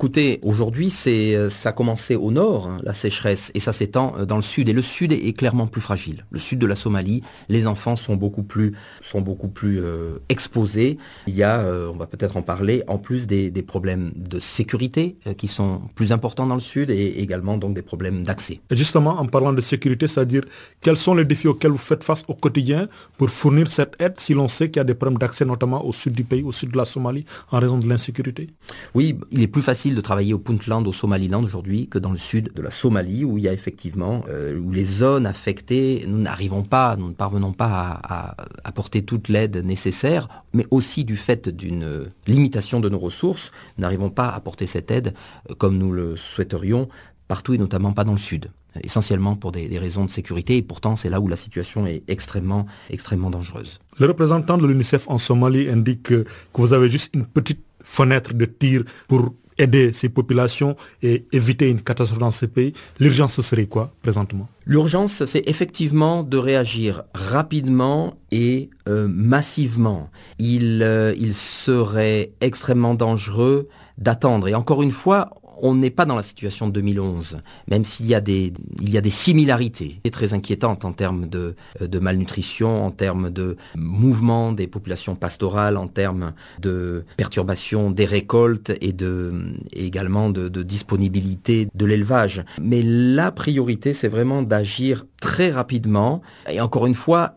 Écoutez, 0.06 0.40
aujourd'hui, 0.44 0.92
c'est 0.92 1.36
euh, 1.36 1.50
ça 1.50 1.70
a 1.70 1.72
commencé 1.72 2.16
au 2.16 2.30
nord, 2.30 2.68
hein, 2.68 2.78
la 2.84 2.94
sécheresse, 2.94 3.50
et 3.56 3.60
ça 3.60 3.74
s'étend 3.74 4.14
euh, 4.20 4.26
dans 4.26 4.36
le 4.36 4.44
sud. 4.44 4.70
Et 4.70 4.74
le 4.74 4.84
sud 4.84 5.12
est 5.12 5.34
clairement 5.34 5.66
plus 5.66 5.82
fragile. 5.82 6.28
Le 6.30 6.38
sud 6.38 6.60
de 6.60 6.68
la 6.68 6.76
Somalie, 6.76 7.24
les 7.50 7.66
enfants 7.66 7.96
sont 7.96 8.16
beaucoup 8.16 8.44
plus, 8.44 8.74
sont 9.02 9.22
beaucoup 9.22 9.48
plus 9.48 9.82
euh, 9.82 10.20
exposés. 10.30 10.98
Il 11.28 11.36
y 11.36 11.44
a, 11.44 11.60
euh, 11.62 11.92
on 11.92 11.98
va 11.98 12.08
peut-être 12.08 12.38
en 12.38 12.42
parler, 12.42 12.84
en 12.88 12.98
plus 12.98 13.28
des, 13.28 13.52
problèmes 13.64 14.12
de 14.16 14.40
sécurité 14.40 15.18
euh, 15.26 15.34
qui 15.34 15.48
sont 15.48 15.82
plus 15.96 16.12
importants 16.12 16.46
dans 16.46 16.56
le 16.56 16.62
sud 16.62 16.92
et 16.92 17.20
également 17.20 17.58
donc 17.58 17.74
des 17.74 17.82
problèmes 17.82 18.24
d'accès. 18.24 18.60
Justement, 18.70 19.20
en 19.20 19.26
parlant 19.26 19.54
de 19.54 19.62
sécurité, 19.62 20.08
c'est-à-dire 20.08 20.44
quels 20.82 20.98
sont 20.98 21.16
les 21.16 21.26
défis 21.26 21.48
auxquels 21.48 21.72
vous 21.72 21.78
faites 21.78 22.04
face 22.04 22.24
au 22.28 22.36
quotidien 22.36 22.88
pour 23.18 23.30
fournir 23.30 23.68
cette 23.68 23.96
aide 24.00 24.20
si 24.20 24.34
l'on 24.34 24.48
sait 24.48 24.70
qu'il 24.70 24.80
y 24.80 24.82
a 24.82 24.84
des 24.84 24.94
problèmes 24.94 25.18
d'accès 25.18 25.46
notamment 25.46 25.84
au 25.86 25.92
sud 25.92 26.14
du 26.14 26.24
pays, 26.24 26.44
au 26.44 26.52
sud 26.52 26.72
de 26.72 26.78
la 26.78 26.86
Somalie, 26.86 27.26
en 27.52 27.60
raison 27.60 27.78
de 27.78 27.88
l'insécurité? 27.88 28.50
Oui, 28.94 29.18
il 29.32 29.42
est 29.42 29.48
plus 29.48 29.64
facile 29.64 29.95
de 29.96 30.02
travailler 30.02 30.34
au 30.34 30.40
Puntland, 30.40 30.86
au 30.86 30.94
Somaliland 30.94 31.44
aujourd'hui 31.44 31.88
que 31.88 31.98
dans 31.98 32.12
le 32.12 32.18
sud 32.18 32.52
de 32.54 32.62
la 32.62 32.72
Somalie 32.72 33.26
où 33.26 33.38
il 33.38 33.46
y 33.46 33.48
a 33.48 33.54
effectivement, 33.54 34.24
où 34.30 34.72
les 34.72 34.84
zones 34.84 35.26
affectées, 35.26 36.06
nous 36.08 36.18
n'arrivons 36.18 36.64
pas, 36.64 36.96
nous 36.96 37.08
ne 37.08 37.14
parvenons 37.14 37.54
pas 37.54 38.00
à, 38.04 38.36
apporter 38.64 39.04
toute 39.04 39.30
l'aide 39.30 39.58
nécessaire, 39.58 40.28
mais 40.54 40.66
aussi 40.72 41.04
du 41.04 41.18
fait 41.18 41.50
d'une 41.50 42.06
limitation 42.28 42.80
de 42.80 42.90
nos 42.90 43.00
ressources, 43.00 43.52
nous 43.78 43.84
n'arrivons 43.84 44.10
pas 44.10 44.28
à 44.28 44.36
apporter 44.36 44.68
cette 44.68 44.92
aide 44.92 45.14
euh, 45.50 45.56
comme 45.56 45.78
nous 45.78 45.92
le 45.92 46.16
souhaiterions 46.16 46.88
partout 47.28 47.54
et 47.54 47.58
notamment 47.58 47.94
pas 47.94 48.04
dans 48.04 48.14
le 48.14 48.18
sud 48.18 48.50
essentiellement 48.84 49.38
pour 49.38 49.54
des, 49.54 49.80
raisons 49.80 50.04
de 50.04 50.12
sécurité 50.12 50.58
et 50.58 50.62
pourtant 50.62 50.98
c'est 50.98 51.10
là 51.10 51.22
où 51.22 51.30
la 51.30 51.38
situation 51.38 51.88
est 51.88 52.04
extrêmement, 52.10 52.66
extrêmement 52.90 53.30
dangereuse. 53.30 53.80
Le 54.00 54.08
représentant 54.08 54.58
de 54.58 54.68
l'UNICEF 54.68 55.10
en 55.10 55.18
Somalie 55.18 55.70
indique 55.70 56.04
que 56.04 56.26
vous 56.54 56.74
avez 56.74 56.90
juste 56.90 57.16
une 57.16 57.26
petite 57.26 57.64
fenêtre 57.82 58.34
de 58.34 58.44
tir 58.44 58.84
pour 59.08 59.34
aider 59.58 59.94
ces 59.94 60.10
populations 60.10 60.76
et 61.02 61.26
éviter 61.32 61.70
une 61.70 61.82
catastrophe 61.82 62.20
dans 62.20 62.32
ces 62.32 62.48
pays, 62.48 62.74
l'urgence 63.00 63.36
ce 63.36 63.42
serait 63.42 63.68
quoi 63.68 63.92
présentement? 64.02 64.48
L'urgence, 64.66 65.26
c'est 65.26 65.48
effectivement 65.48 66.24
de 66.24 66.38
réagir 66.38 67.04
rapidement 67.14 68.16
et 68.32 68.70
euh, 68.90 69.08
massivement. 69.08 70.10
Il, 70.40 70.82
euh, 70.84 71.14
il 71.18 71.34
serait 71.36 72.32
extrêmement 72.42 72.96
dangereux 72.96 73.68
d'attendre. 73.98 74.48
Et 74.48 74.56
encore 74.56 74.82
une 74.82 74.92
fois, 74.92 75.30
on 75.62 75.76
n'est 75.76 75.90
pas 75.90 76.06
dans 76.06 76.16
la 76.16 76.22
situation 76.22 76.68
de 76.68 76.74
2011, 76.74 77.40
même 77.68 77.86
s'il 77.86 78.08
y 78.08 78.16
a 78.16 78.22
des, 78.22 78.54
il 78.82 78.90
y 78.90 78.98
a 78.98 79.02
des 79.02 79.10
similarités 79.10 80.00
très 80.12 80.34
inquiétantes 80.34 80.86
en 80.86 80.94
termes 80.94 81.28
de, 81.28 81.56
de 81.82 82.00
malnutrition, 82.00 82.86
en 82.86 82.92
termes 82.92 83.30
de 83.30 83.58
mouvement 83.76 84.52
des 84.52 84.68
populations 84.68 85.16
pastorales, 85.16 85.78
en 85.78 85.88
termes 85.88 86.34
de 86.62 87.04
perturbation 87.18 87.92
des 87.92 88.06
récoltes 88.06 88.72
et, 88.82 88.94
de, 88.94 89.54
également 89.74 90.30
de 90.30 90.64
disponibilité 90.64 91.68
de 91.74 91.86
l'élevage. 91.86 92.44
Mais 92.62 92.82
la 92.84 93.32
priorité, 93.32 93.94
c'est 93.94 94.08
vraiment 94.08 94.42
d'agir 94.42 95.06
très 95.22 95.50
rapidement. 95.50 96.22
Et 96.50 96.62
encore 96.62 96.86
une 96.86 96.96
fois, 96.96 97.36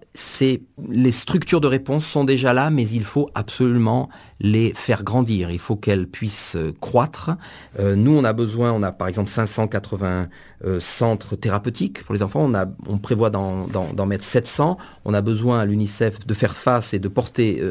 les 0.89 1.12
structures 1.12 1.61
de 1.61 1.66
réponse 1.66 2.05
sont 2.07 2.24
déjà 2.24 2.53
là, 2.53 2.70
mais 2.70 2.89
il 2.89 3.05
faut 3.05 3.31
absolument 3.35 4.09
les 4.41 4.72
faire 4.74 5.05
grandir. 5.05 5.51
Il 5.51 5.59
faut 5.59 5.76
qu'elles 5.76 6.07
puissent 6.07 6.57
euh, 6.57 6.72
croître. 6.81 7.31
Euh, 7.79 7.97
nous, 7.97 8.16
on 8.16 8.24
a 8.24 8.33
besoin, 8.33 8.72
on 8.72 8.83
a 8.83 8.93
par 8.93 9.09
exemple 9.09 9.31
580 9.31 10.29
euh, 10.64 10.80
centres 10.80 11.36
thérapeutiques 11.36 12.04
pour 12.04 12.14
les 12.14 12.22
enfants. 12.22 12.40
On, 12.42 12.54
a, 12.54 12.66
on 12.86 12.98
prévoit 12.98 13.30
d'en 13.30 14.06
mettre 14.06 14.24
700. 14.24 14.78
On 15.04 15.14
a 15.14 15.20
besoin 15.20 15.61
à 15.61 15.66
l'UNICEF 15.66 16.26
de 16.26 16.34
faire 16.34 16.56
face 16.56 16.94
et 16.94 16.98
de 16.98 17.09
porter 17.09 17.62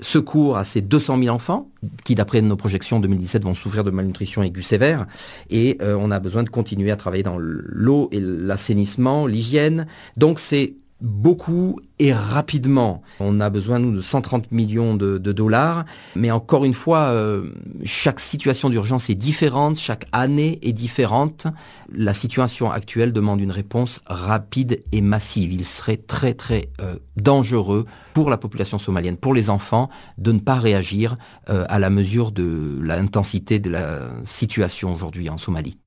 secours 0.00 0.56
à 0.56 0.64
ces 0.64 0.80
200 0.80 1.18
000 1.18 1.34
enfants 1.34 1.70
qui, 2.04 2.14
d'après 2.14 2.40
nos 2.40 2.56
projections 2.56 3.00
2017, 3.00 3.44
vont 3.44 3.54
souffrir 3.54 3.84
de 3.84 3.90
malnutrition 3.90 4.42
aiguë 4.42 4.62
sévère. 4.62 5.06
Et 5.50 5.78
on 5.80 6.10
a 6.10 6.20
besoin 6.20 6.42
de 6.42 6.48
continuer 6.48 6.90
à 6.90 6.96
travailler 6.96 7.22
dans 7.22 7.38
l'eau 7.38 8.08
et 8.12 8.20
l'assainissement, 8.20 9.26
l'hygiène. 9.26 9.86
Donc 10.16 10.38
c'est 10.38 10.76
beaucoup 11.00 11.78
et 11.98 12.12
rapidement. 12.12 13.02
On 13.20 13.40
a 13.40 13.50
besoin, 13.50 13.78
nous, 13.78 13.92
de 13.92 14.00
130 14.00 14.50
millions 14.52 14.94
de, 14.94 15.18
dollars. 15.18 15.84
Mais 16.14 16.30
encore 16.30 16.64
une 16.64 16.74
fois, 16.74 17.08
euh, 17.08 17.50
chaque 17.84 18.20
situation 18.20 18.70
d'urgence 18.70 19.10
est 19.10 19.14
différente, 19.14 19.76
chaque 19.76 20.06
année 20.12 20.58
est 20.62 20.72
différente. 20.72 21.46
La 21.92 22.14
situation 22.14 22.70
actuelle 22.70 23.12
demande 23.12 23.40
une 23.40 23.50
réponse 23.50 24.00
rapide 24.06 24.82
et 24.92 25.00
massive. 25.00 25.52
Il 25.52 25.64
serait 25.64 25.98
très, 25.98 26.34
très 26.34 26.70
euh, 26.80 26.96
dangereux 27.16 27.86
pour 28.14 28.30
la 28.30 28.38
population 28.38 28.78
somalienne, 28.78 29.16
pour 29.16 29.34
les 29.34 29.50
enfants, 29.50 29.90
de 30.18 30.32
ne 30.32 30.40
pas 30.40 30.56
réagir 30.56 31.16
euh, 31.50 31.64
à 31.68 31.78
la 31.78 31.90
mesure 31.90 32.32
de 32.32 32.78
l'intensité 32.82 33.58
de 33.58 33.70
la 33.70 34.00
situation 34.24 34.94
aujourd'hui 34.94 35.28
en 35.28 35.36
Somalie. 35.36 35.78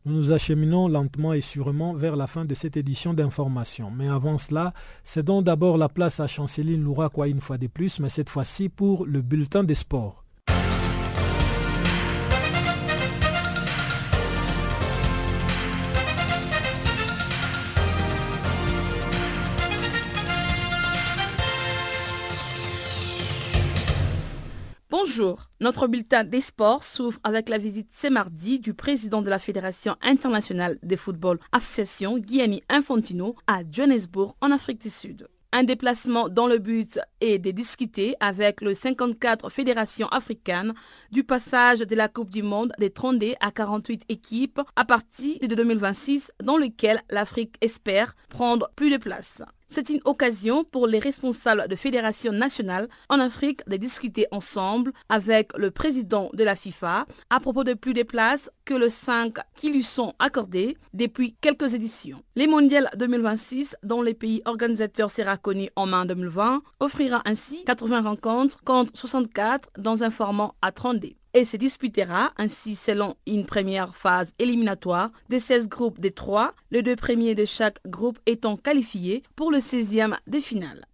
Nous 0.04 0.14
nous 0.14 0.32
acheminons 0.32 0.86
lentement 0.86 1.32
et 1.32 1.40
sûrement 1.40 1.94
vers 1.94 2.14
la 2.14 2.26
fin 2.26 2.44
de 2.44 2.54
cette 2.54 2.76
édition 2.76 3.14
d'information. 3.14 3.90
Mais 3.90 4.08
avant 4.08 4.36
cela, 4.36 4.74
cédons 5.02 5.40
d'abord 5.40 5.78
la 5.78 5.88
place 5.88 6.20
à 6.20 6.26
Chanceline 6.26 6.84
Louraquois 6.84 7.28
une 7.28 7.40
fois 7.40 7.56
de 7.56 7.68
plus, 7.68 8.00
mais 8.00 8.10
cette 8.10 8.28
fois-ci 8.28 8.68
pour 8.68 9.06
le 9.06 9.22
bulletin 9.22 9.64
des 9.64 9.74
sports. 9.74 10.19
Bonjour, 25.10 25.48
notre 25.58 25.88
bulletin 25.88 26.22
des 26.22 26.40
sports 26.40 26.84
s'ouvre 26.84 27.18
avec 27.24 27.48
la 27.48 27.58
visite 27.58 27.88
ce 27.92 28.06
mardi 28.06 28.60
du 28.60 28.74
président 28.74 29.22
de 29.22 29.28
la 29.28 29.40
Fédération 29.40 29.96
internationale 30.02 30.78
de 30.84 30.94
football 30.94 31.40
association 31.50 32.22
Gianni 32.24 32.62
Infantino 32.68 33.34
à 33.48 33.62
Johannesburg 33.68 34.36
en 34.40 34.52
Afrique 34.52 34.80
du 34.80 34.88
Sud. 34.88 35.26
Un 35.50 35.64
déplacement 35.64 36.28
dans 36.28 36.46
le 36.46 36.58
but 36.58 37.00
est 37.20 37.40
de 37.40 37.50
discuter 37.50 38.14
avec 38.20 38.60
le 38.60 38.72
54 38.72 39.50
fédérations 39.50 40.06
africaines 40.10 40.74
du 41.10 41.24
passage 41.24 41.80
de 41.80 41.96
la 41.96 42.06
Coupe 42.06 42.30
du 42.30 42.44
Monde 42.44 42.72
des 42.78 42.90
32 42.90 43.32
à 43.40 43.50
48 43.50 44.04
équipes 44.10 44.60
à 44.76 44.84
partir 44.84 45.40
de 45.40 45.56
2026 45.56 46.30
dans 46.40 46.56
lequel 46.56 47.00
l'Afrique 47.10 47.56
espère 47.62 48.14
prendre 48.28 48.70
plus 48.76 48.92
de 48.92 48.96
place. 48.96 49.42
C'est 49.72 49.88
une 49.88 50.00
occasion 50.04 50.64
pour 50.64 50.88
les 50.88 50.98
responsables 50.98 51.68
de 51.68 51.76
fédérations 51.76 52.32
nationales 52.32 52.88
en 53.08 53.20
Afrique 53.20 53.60
de 53.68 53.76
discuter 53.76 54.26
ensemble 54.32 54.92
avec 55.08 55.56
le 55.56 55.70
président 55.70 56.28
de 56.32 56.42
la 56.42 56.56
FIFA 56.56 57.06
à 57.30 57.38
propos 57.38 57.62
de 57.62 57.74
plus 57.74 57.94
de 57.94 58.02
places 58.02 58.50
que 58.64 58.74
le 58.74 58.90
5 58.90 59.36
qui 59.54 59.70
lui 59.70 59.84
sont 59.84 60.12
accordées 60.18 60.76
depuis 60.92 61.36
quelques 61.40 61.74
éditions. 61.74 62.20
Les 62.34 62.48
mondiales 62.48 62.90
2026, 62.96 63.76
dont 63.84 64.02
les 64.02 64.14
pays 64.14 64.42
organisateurs 64.44 65.10
sera 65.12 65.36
connu 65.36 65.70
en 65.76 65.86
main 65.86 66.04
2020, 66.04 66.62
offrira 66.80 67.22
ainsi 67.24 67.64
80 67.64 68.00
rencontres 68.00 68.60
contre 68.64 68.98
64 68.98 69.68
dans 69.78 70.02
un 70.02 70.10
format 70.10 70.52
à 70.62 70.72
30D 70.72 71.14
et 71.34 71.44
se 71.44 71.56
disputera 71.56 72.32
ainsi 72.36 72.76
selon 72.76 73.16
une 73.26 73.46
première 73.46 73.96
phase 73.96 74.32
éliminatoire 74.38 75.10
de 75.28 75.38
16 75.38 75.68
groupes 75.68 76.00
de 76.00 76.08
3, 76.08 76.54
les 76.70 76.82
deux 76.82 76.96
premiers 76.96 77.34
de 77.34 77.44
chaque 77.44 77.78
groupe 77.86 78.18
étant 78.26 78.56
qualifiés 78.56 79.22
pour 79.36 79.50
le 79.50 79.58
16e 79.58 80.16
de 80.26 80.40
finale. 80.40 80.86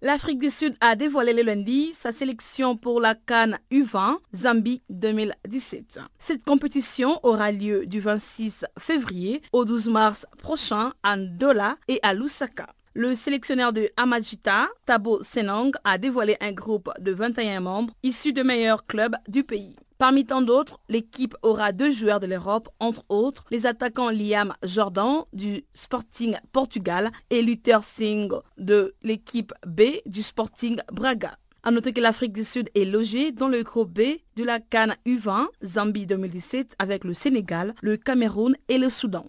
L'Afrique 0.00 0.38
du 0.38 0.48
Sud 0.48 0.76
a 0.80 0.94
dévoilé 0.94 1.32
le 1.32 1.42
lundi 1.42 1.92
sa 1.92 2.12
sélection 2.12 2.76
pour 2.76 3.00
la 3.00 3.16
Cannes 3.16 3.58
U20 3.72 4.18
Zambie 4.32 4.80
2017. 4.90 5.98
Cette 6.20 6.44
compétition 6.44 7.18
aura 7.24 7.50
lieu 7.50 7.84
du 7.84 7.98
26 7.98 8.64
février 8.78 9.42
au 9.52 9.64
12 9.64 9.88
mars 9.88 10.24
prochain 10.38 10.92
à 11.02 11.16
Ndola 11.16 11.78
et 11.88 11.98
à 12.04 12.14
Lusaka. 12.14 12.68
Le 13.00 13.14
sélectionneur 13.14 13.72
de 13.72 13.90
Amajita, 13.96 14.68
Tabo 14.84 15.22
Senong, 15.22 15.70
a 15.84 15.98
dévoilé 15.98 16.36
un 16.40 16.50
groupe 16.50 16.90
de 16.98 17.12
21 17.12 17.60
membres 17.60 17.94
issus 18.02 18.32
de 18.32 18.42
meilleurs 18.42 18.86
clubs 18.86 19.14
du 19.28 19.44
pays. 19.44 19.76
Parmi 19.98 20.24
tant 20.24 20.42
d'autres, 20.42 20.80
l'équipe 20.88 21.36
aura 21.42 21.70
deux 21.70 21.92
joueurs 21.92 22.18
de 22.18 22.26
l'Europe, 22.26 22.68
entre 22.80 23.04
autres 23.08 23.44
les 23.52 23.66
attaquants 23.66 24.10
Liam 24.10 24.52
Jordan 24.64 25.22
du 25.32 25.64
Sporting 25.74 26.34
Portugal 26.50 27.12
et 27.30 27.40
Luther 27.40 27.84
Singh 27.84 28.32
de 28.56 28.96
l'équipe 29.04 29.54
B 29.64 29.82
du 30.04 30.24
Sporting 30.24 30.80
Braga. 30.90 31.38
A 31.62 31.70
noter 31.70 31.92
que 31.92 32.00
l'Afrique 32.00 32.32
du 32.32 32.42
Sud 32.42 32.68
est 32.74 32.84
logée 32.84 33.30
dans 33.30 33.48
le 33.48 33.62
groupe 33.62 33.92
B 33.92 34.18
de 34.34 34.42
la 34.42 34.58
Cannes 34.58 34.96
U20 35.06 35.46
Zambie 35.64 36.06
2017 36.06 36.74
avec 36.80 37.04
le 37.04 37.14
Sénégal, 37.14 37.76
le 37.80 37.96
Cameroun 37.96 38.56
et 38.68 38.78
le 38.78 38.90
Soudan. 38.90 39.24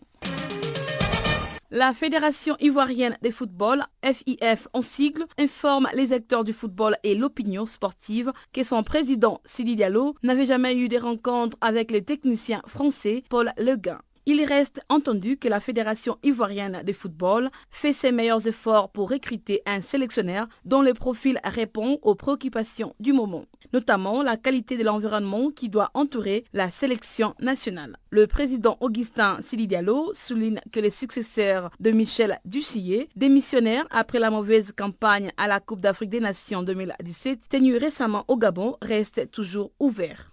La 1.72 1.94
Fédération 1.94 2.56
ivoirienne 2.60 3.16
de 3.22 3.30
football, 3.30 3.84
FIF 4.04 4.68
en 4.74 4.82
sigle, 4.82 5.28
informe 5.38 5.88
les 5.94 6.14
acteurs 6.14 6.44
du 6.44 6.52
football 6.52 6.98
et 7.04 7.14
l'opinion 7.14 7.68
sportive 7.68 8.34
que 8.54 8.64
son 8.64 8.82
président 8.82 9.40
Sidi 9.46 9.76
Diallo 9.76 10.16
n'avait 10.24 10.48
jamais 10.48 10.76
eu 10.76 10.88
de 10.90 10.98
rencontre 10.98 11.58
avec 11.62 11.92
le 11.92 12.02
technicien 12.02 12.64
français 12.66 13.24
Paul 13.30 13.54
Leguin. 13.60 14.00
Il 14.26 14.44
reste 14.44 14.82
entendu 14.90 15.38
que 15.38 15.48
la 15.48 15.60
Fédération 15.60 16.18
ivoirienne 16.24 16.84
de 16.86 16.94
football 16.94 17.50
fait 17.72 17.94
ses 17.94 18.12
meilleurs 18.12 18.46
efforts 18.48 18.92
pour 18.92 19.10
recruter 19.10 19.62
un 19.66 19.82
sélectionneur 19.82 20.48
dont 20.66 20.82
le 20.82 20.94
profil 20.94 21.40
répond 21.44 22.00
aux 22.02 22.16
préoccupations 22.16 22.96
du 23.00 23.14
moment, 23.14 23.46
notamment 23.74 24.22
la 24.22 24.38
qualité 24.38 24.78
de 24.78 24.84
l'environnement 24.84 25.50
qui 25.50 25.70
doit 25.70 25.92
entourer 25.94 26.46
la 26.54 26.70
sélection 26.70 27.34
nationale. 27.40 27.98
Le 28.12 28.28
président 28.28 28.78
Augustin 28.82 29.38
Sidi 29.42 29.68
Diallo 29.68 30.12
souligne 30.14 30.60
que 30.72 30.80
les 30.80 30.90
successeurs 30.90 31.72
de 31.80 31.92
Michel 31.92 32.40
Ducillet, 32.46 33.10
démissionnaire 33.16 33.88
après 33.90 34.20
la 34.20 34.32
mauvaise 34.32 34.74
campagne 34.78 35.32
à 35.38 35.48
la 35.48 35.60
Coupe 35.60 35.82
d'Afrique 35.82 36.10
des 36.10 36.20
Nations 36.20 36.64
2017 36.64 37.50
tenue 37.50 37.78
récemment 37.78 38.26
au 38.28 38.38
Gabon, 38.38 38.78
restent 38.82 39.32
toujours 39.32 39.72
ouverts. 39.80 40.32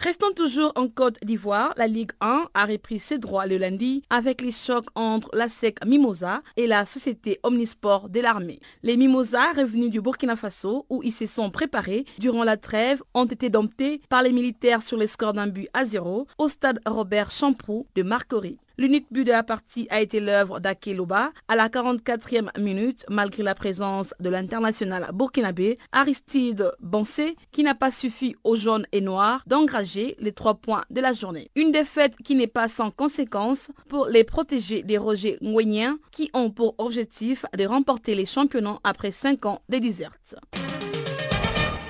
Restons 0.00 0.30
toujours 0.30 0.70
en 0.76 0.86
Côte 0.86 1.18
d'Ivoire. 1.24 1.74
La 1.76 1.88
Ligue 1.88 2.12
1 2.20 2.44
a 2.54 2.66
repris 2.66 3.00
ses 3.00 3.18
droits 3.18 3.46
le 3.46 3.58
lundi 3.58 4.04
avec 4.10 4.40
les 4.40 4.52
chocs 4.52 4.86
entre 4.94 5.28
la 5.32 5.48
SEC 5.48 5.84
Mimosa 5.84 6.40
et 6.56 6.68
la 6.68 6.86
société 6.86 7.40
Omnisport 7.42 8.08
de 8.08 8.20
l'armée. 8.20 8.60
Les 8.84 8.96
Mimosa, 8.96 9.52
revenus 9.56 9.90
du 9.90 10.00
Burkina 10.00 10.36
Faso, 10.36 10.86
où 10.88 11.02
ils 11.02 11.12
se 11.12 11.26
sont 11.26 11.50
préparés 11.50 12.04
durant 12.18 12.44
la 12.44 12.56
trêve, 12.56 13.02
ont 13.12 13.24
été 13.24 13.50
domptés 13.50 14.00
par 14.08 14.22
les 14.22 14.30
militaires 14.30 14.84
sur 14.84 14.96
le 14.96 15.08
score 15.08 15.32
d'un 15.32 15.48
but 15.48 15.68
à 15.74 15.84
zéro 15.84 16.28
au 16.38 16.46
stade 16.48 16.78
Robert 16.86 17.32
Champroux 17.32 17.88
de 17.96 18.04
Marcory. 18.04 18.56
L'unique 18.80 19.08
but 19.10 19.24
de 19.24 19.32
la 19.32 19.42
partie 19.42 19.88
a 19.90 20.00
été 20.00 20.20
l'œuvre 20.20 20.60
d'Akeloba 20.60 21.32
à 21.48 21.56
la 21.56 21.68
44e 21.68 22.56
minute, 22.60 23.04
malgré 23.08 23.42
la 23.42 23.56
présence 23.56 24.14
de 24.20 24.30
l'international 24.30 25.10
burkinabé 25.12 25.78
Aristide 25.90 26.70
Bansé, 26.80 27.34
qui 27.50 27.64
n'a 27.64 27.74
pas 27.74 27.90
suffi 27.90 28.36
aux 28.44 28.54
jaunes 28.54 28.86
et 28.92 29.00
noirs 29.00 29.42
d'engager 29.48 30.14
les 30.20 30.30
trois 30.30 30.54
points 30.54 30.84
de 30.90 31.00
la 31.00 31.12
journée. 31.12 31.50
Une 31.56 31.72
défaite 31.72 32.14
qui 32.22 32.36
n'est 32.36 32.46
pas 32.46 32.68
sans 32.68 32.92
conséquence 32.92 33.68
pour 33.88 34.06
les 34.06 34.22
protégés 34.22 34.84
des 34.84 34.96
Roger 34.96 35.38
Nguyen, 35.42 35.98
qui 36.12 36.30
ont 36.32 36.52
pour 36.52 36.76
objectif 36.78 37.44
de 37.56 37.66
remporter 37.66 38.14
les 38.14 38.26
championnats 38.26 38.78
après 38.84 39.10
cinq 39.10 39.44
ans 39.44 39.60
de 39.68 39.78
déserte. 39.78 40.36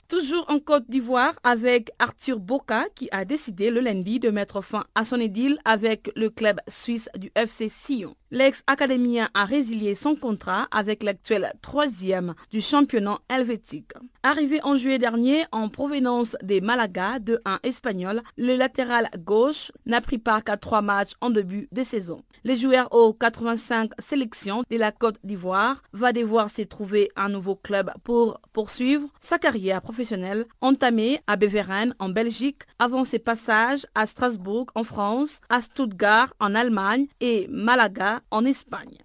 Toujours 0.09 0.47
en 0.49 0.59
Côte 0.59 0.89
d'Ivoire 0.89 1.35
avec 1.45 1.91
Arthur 1.99 2.41
Boca 2.41 2.87
qui 2.95 3.11
a 3.13 3.27
décidé 3.27 3.71
le 3.71 3.81
lundi 3.81 4.19
de 4.19 4.31
mettre 4.31 4.63
fin 4.63 4.87
à 4.95 5.05
son 5.05 5.21
idylle 5.21 5.59
avec 5.67 6.11
le 6.17 6.31
club 6.31 6.61
suisse 6.67 7.11
du 7.19 7.31
FC 7.35 7.69
Sion. 7.69 8.17
L'ex-académien 8.31 9.31
a 9.33 9.47
résilié 9.47 9.95
son 9.95 10.15
contrat 10.15 10.69
avec 10.71 11.03
l'actuel 11.03 11.51
troisième 11.63 12.35
du 12.51 12.61
championnat 12.61 13.21
helvétique. 13.31 13.93
Arrivé 14.23 14.61
en 14.63 14.77
juillet 14.77 14.99
dernier 14.99 15.45
en 15.51 15.71
provenance 15.71 16.37
des 16.43 16.61
Malaga 16.61 17.21
de 17.21 17.41
1 17.47 17.61
espagnol, 17.63 18.23
le 18.37 18.55
latéral 18.57 19.09
gauche 19.19 19.73
n'a 19.87 20.03
pris 20.03 20.19
part 20.19 20.45
qu'à 20.45 20.59
trois 20.59 20.83
matchs 20.83 21.13
en 21.23 21.31
début 21.31 21.69
de 21.73 21.83
saison. 21.83 22.23
Les 22.45 22.57
joueurs 22.57 22.93
aux 22.93 23.13
85 23.13 23.93
sélections 23.99 24.63
de 24.71 24.77
la 24.77 24.93
Côte 24.93 25.19
d'Ivoire 25.25 25.83
va 25.93 26.13
devoir 26.13 26.51
se 26.51 26.63
trouver 26.63 27.11
un 27.17 27.29
nouveau 27.29 27.57
club 27.57 27.91
pour 28.05 28.41
poursuivre 28.53 29.09
sa 29.21 29.39
carrière 29.39 29.83
professionnelle 29.83 30.45
entamée 30.61 31.21
à 31.27 31.37
Beveren 31.37 31.95
en 31.99 32.11
Belgique 32.11 32.63
avant 32.79 33.05
ses 33.05 33.19
passages 33.19 33.87
à 33.95 34.07
Strasbourg 34.07 34.67
en 34.75 34.85
France, 34.85 35.41
à 35.49 35.63
Stuttgart 35.63 36.35
en 36.41 36.55
Allemagne 36.55 37.07
et 37.21 37.49
Malaga 37.51 38.18
en 38.31 38.45
Espagne. 38.45 38.99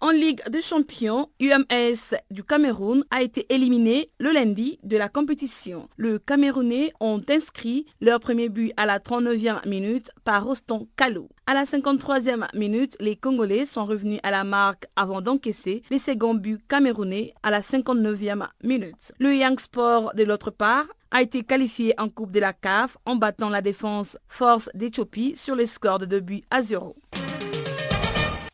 En 0.00 0.10
Ligue 0.10 0.48
des 0.48 0.62
Champions, 0.62 1.28
UMS 1.40 2.14
du 2.30 2.44
Cameroun 2.44 3.04
a 3.10 3.20
été 3.22 3.52
éliminé 3.52 4.10
le 4.20 4.30
lundi 4.30 4.78
de 4.84 4.96
la 4.96 5.08
compétition. 5.08 5.88
Le 5.96 6.20
Camerounais 6.20 6.92
ont 7.00 7.20
inscrit 7.28 7.84
leur 8.00 8.20
premier 8.20 8.48
but 8.48 8.72
à 8.76 8.86
la 8.86 9.00
39e 9.00 9.68
minute 9.68 10.12
par 10.22 10.44
Roston 10.44 10.86
Kalou. 10.96 11.28
À 11.46 11.54
la 11.54 11.64
53e 11.64 12.46
minute, 12.54 12.96
les 13.00 13.16
Congolais 13.16 13.66
sont 13.66 13.84
revenus 13.84 14.20
à 14.22 14.30
la 14.30 14.44
marque 14.44 14.86
avant 14.94 15.20
d'encaisser 15.20 15.82
les 15.90 15.98
seconds 15.98 16.34
buts 16.34 16.60
camerounais 16.68 17.34
à 17.42 17.50
la 17.50 17.60
59e 17.60 18.46
minute. 18.62 19.12
Le 19.18 19.34
Young 19.34 19.58
Sport, 19.58 20.14
de 20.14 20.22
l'autre 20.22 20.52
part, 20.52 20.86
a 21.10 21.22
été 21.22 21.42
qualifié 21.42 21.94
en 21.98 22.08
Coupe 22.08 22.30
de 22.30 22.40
la 22.40 22.52
CAF 22.52 22.98
en 23.06 23.16
battant 23.16 23.48
la 23.48 23.62
défense 23.62 24.18
Force 24.28 24.68
d'Éthiopie 24.74 25.34
sur 25.36 25.54
les 25.54 25.66
scores 25.66 25.98
de 25.98 26.06
2 26.06 26.20
buts 26.20 26.42
à 26.50 26.62
0. 26.62 26.96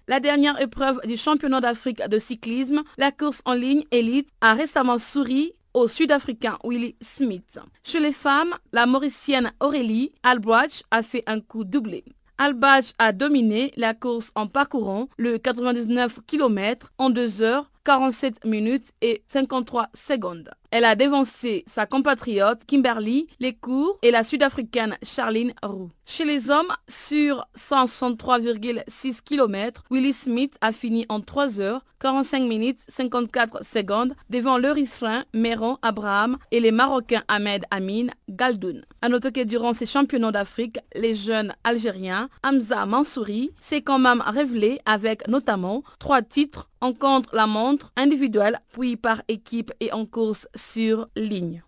La 0.07 0.21
dernière 0.21 0.61
épreuve 0.61 1.01
du 1.07 1.17
championnat 1.17 1.63
d'Afrique 1.63 2.07
de 2.07 2.19
cyclisme, 2.19 2.83
la 2.99 3.11
course 3.11 3.41
en 3.47 3.55
ligne 3.55 3.85
élite, 3.91 4.29
a 4.43 4.53
récemment 4.53 4.99
souri 4.99 5.55
au 5.73 5.89
Sud-Africain 5.89 6.59
Willie 6.63 6.95
Smith. 7.01 7.59
Chez 7.83 8.01
les 8.01 8.13
femmes, 8.13 8.55
la 8.73 8.85
Mauricienne 8.85 9.53
Aurélie 9.61 10.13
Albrecht 10.23 10.85
a 10.91 11.03
fait 11.03 11.25
un 11.27 11.41
coup 11.41 11.65
doublé. 11.65 12.05
Albach 12.37 12.93
a 12.99 13.13
dominé 13.13 13.73
la 13.77 13.95
course 13.95 14.31
en 14.35 14.47
parcourant 14.47 15.09
le 15.17 15.39
99 15.39 16.21
km 16.27 16.93
en 16.99 17.09
2 17.09 17.43
heures 17.43 17.71
47 17.85 18.45
minutes 18.45 18.93
et 19.03 19.23
53 19.27 19.89
secondes. 19.95 20.51
Elle 20.71 20.85
a 20.85 20.97
dévancé 20.97 21.65
sa 21.69 21.87
compatriote 21.87 22.65
Kimberly 22.67 23.29
Lecourt 23.39 23.99
et 24.03 24.11
la 24.11 24.25
sud-africaine 24.25 24.97
Charlene 25.03 25.53
Roux. 25.63 25.91
Chez 26.07 26.25
les 26.25 26.51
hommes, 26.51 26.73
sur 26.89 27.47
163,6 27.57 29.21
km, 29.25 29.85
Willie 29.91 30.13
Smith 30.13 30.57
a 30.61 30.73
fini 30.73 31.07
en 31.09 31.21
3 31.21 31.61
heures 31.61 31.85
45 32.01 32.43
minutes 32.43 32.81
54 32.89 33.65
secondes 33.65 34.15
devant 34.29 34.59
le 34.59 34.65
l'Erythréen 34.65 35.25
Meron 35.33 35.79
Abraham 35.81 36.37
et 36.51 36.61
les 36.61 36.73
Marocains 36.73 37.23
Ahmed 37.29 37.65
Amin 37.71 38.09
Galdoun. 38.29 38.85
A 39.01 39.09
noter 39.09 39.33
que 39.33 39.45
durant 39.45 39.73
ces 39.73 39.87
championnats 39.87 40.33
d'Afrique, 40.33 40.79
les 40.95 41.15
jeunes 41.15 41.55
Algériens 41.65 42.29
Hamza 42.43 42.85
Mansouri 42.85 43.53
s'est 43.61 43.81
quand 43.83 43.99
même 43.99 44.23
révélé 44.27 44.81
avec 44.85 45.29
notamment 45.29 45.83
trois 45.99 46.21
titres 46.21 46.69
en 46.81 46.93
contre-la-montre 46.93 47.93
individuelle, 47.97 48.59
puis 48.73 48.97
par 48.97 49.23
équipe 49.29 49.73
et 49.81 49.93
en 49.93 50.07
course 50.07 50.49
sur 50.55 51.09
ligne. 51.17 51.63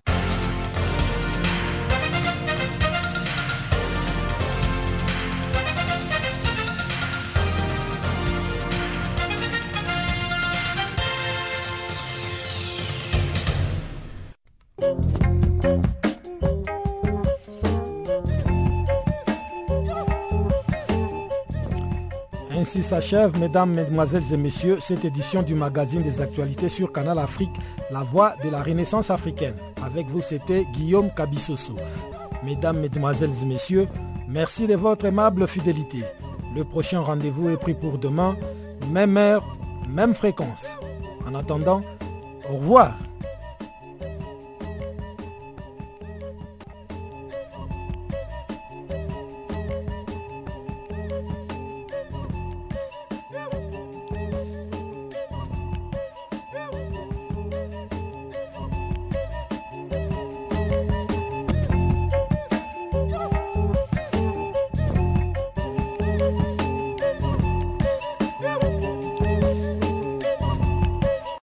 Ainsi 22.57 22.83
s'achève, 22.83 23.39
mesdames, 23.39 23.75
mesdemoiselles 23.75 24.33
et 24.33 24.37
messieurs, 24.39 24.79
cette 24.81 25.05
édition 25.05 25.43
du 25.43 25.55
magazine 25.55 26.01
des 26.01 26.23
actualités 26.23 26.71
sur 26.71 26.91
Canal 26.91 27.19
Afrique, 27.19 27.55
la 27.91 28.03
voix 28.03 28.35
de 28.43 28.49
la 28.49 28.63
Renaissance 28.63 29.11
africaine. 29.11 29.55
Avec 29.85 30.07
vous, 30.07 30.23
c'était 30.23 30.65
Guillaume 30.73 31.11
Kabissoso. 31.15 31.75
Mesdames, 32.43 32.79
mesdemoiselles 32.79 33.43
et 33.43 33.45
messieurs, 33.45 33.87
merci 34.27 34.67
de 34.67 34.75
votre 34.75 35.05
aimable 35.05 35.47
fidélité. 35.47 35.99
Le 36.55 36.65
prochain 36.65 37.01
rendez-vous 37.01 37.51
est 37.51 37.59
pris 37.59 37.75
pour 37.75 37.99
demain, 37.99 38.37
même 38.91 39.19
heure, 39.19 39.45
même 39.87 40.15
fréquence. 40.15 40.67
En 41.29 41.35
attendant, 41.35 41.83
au 42.51 42.57
revoir. 42.57 42.95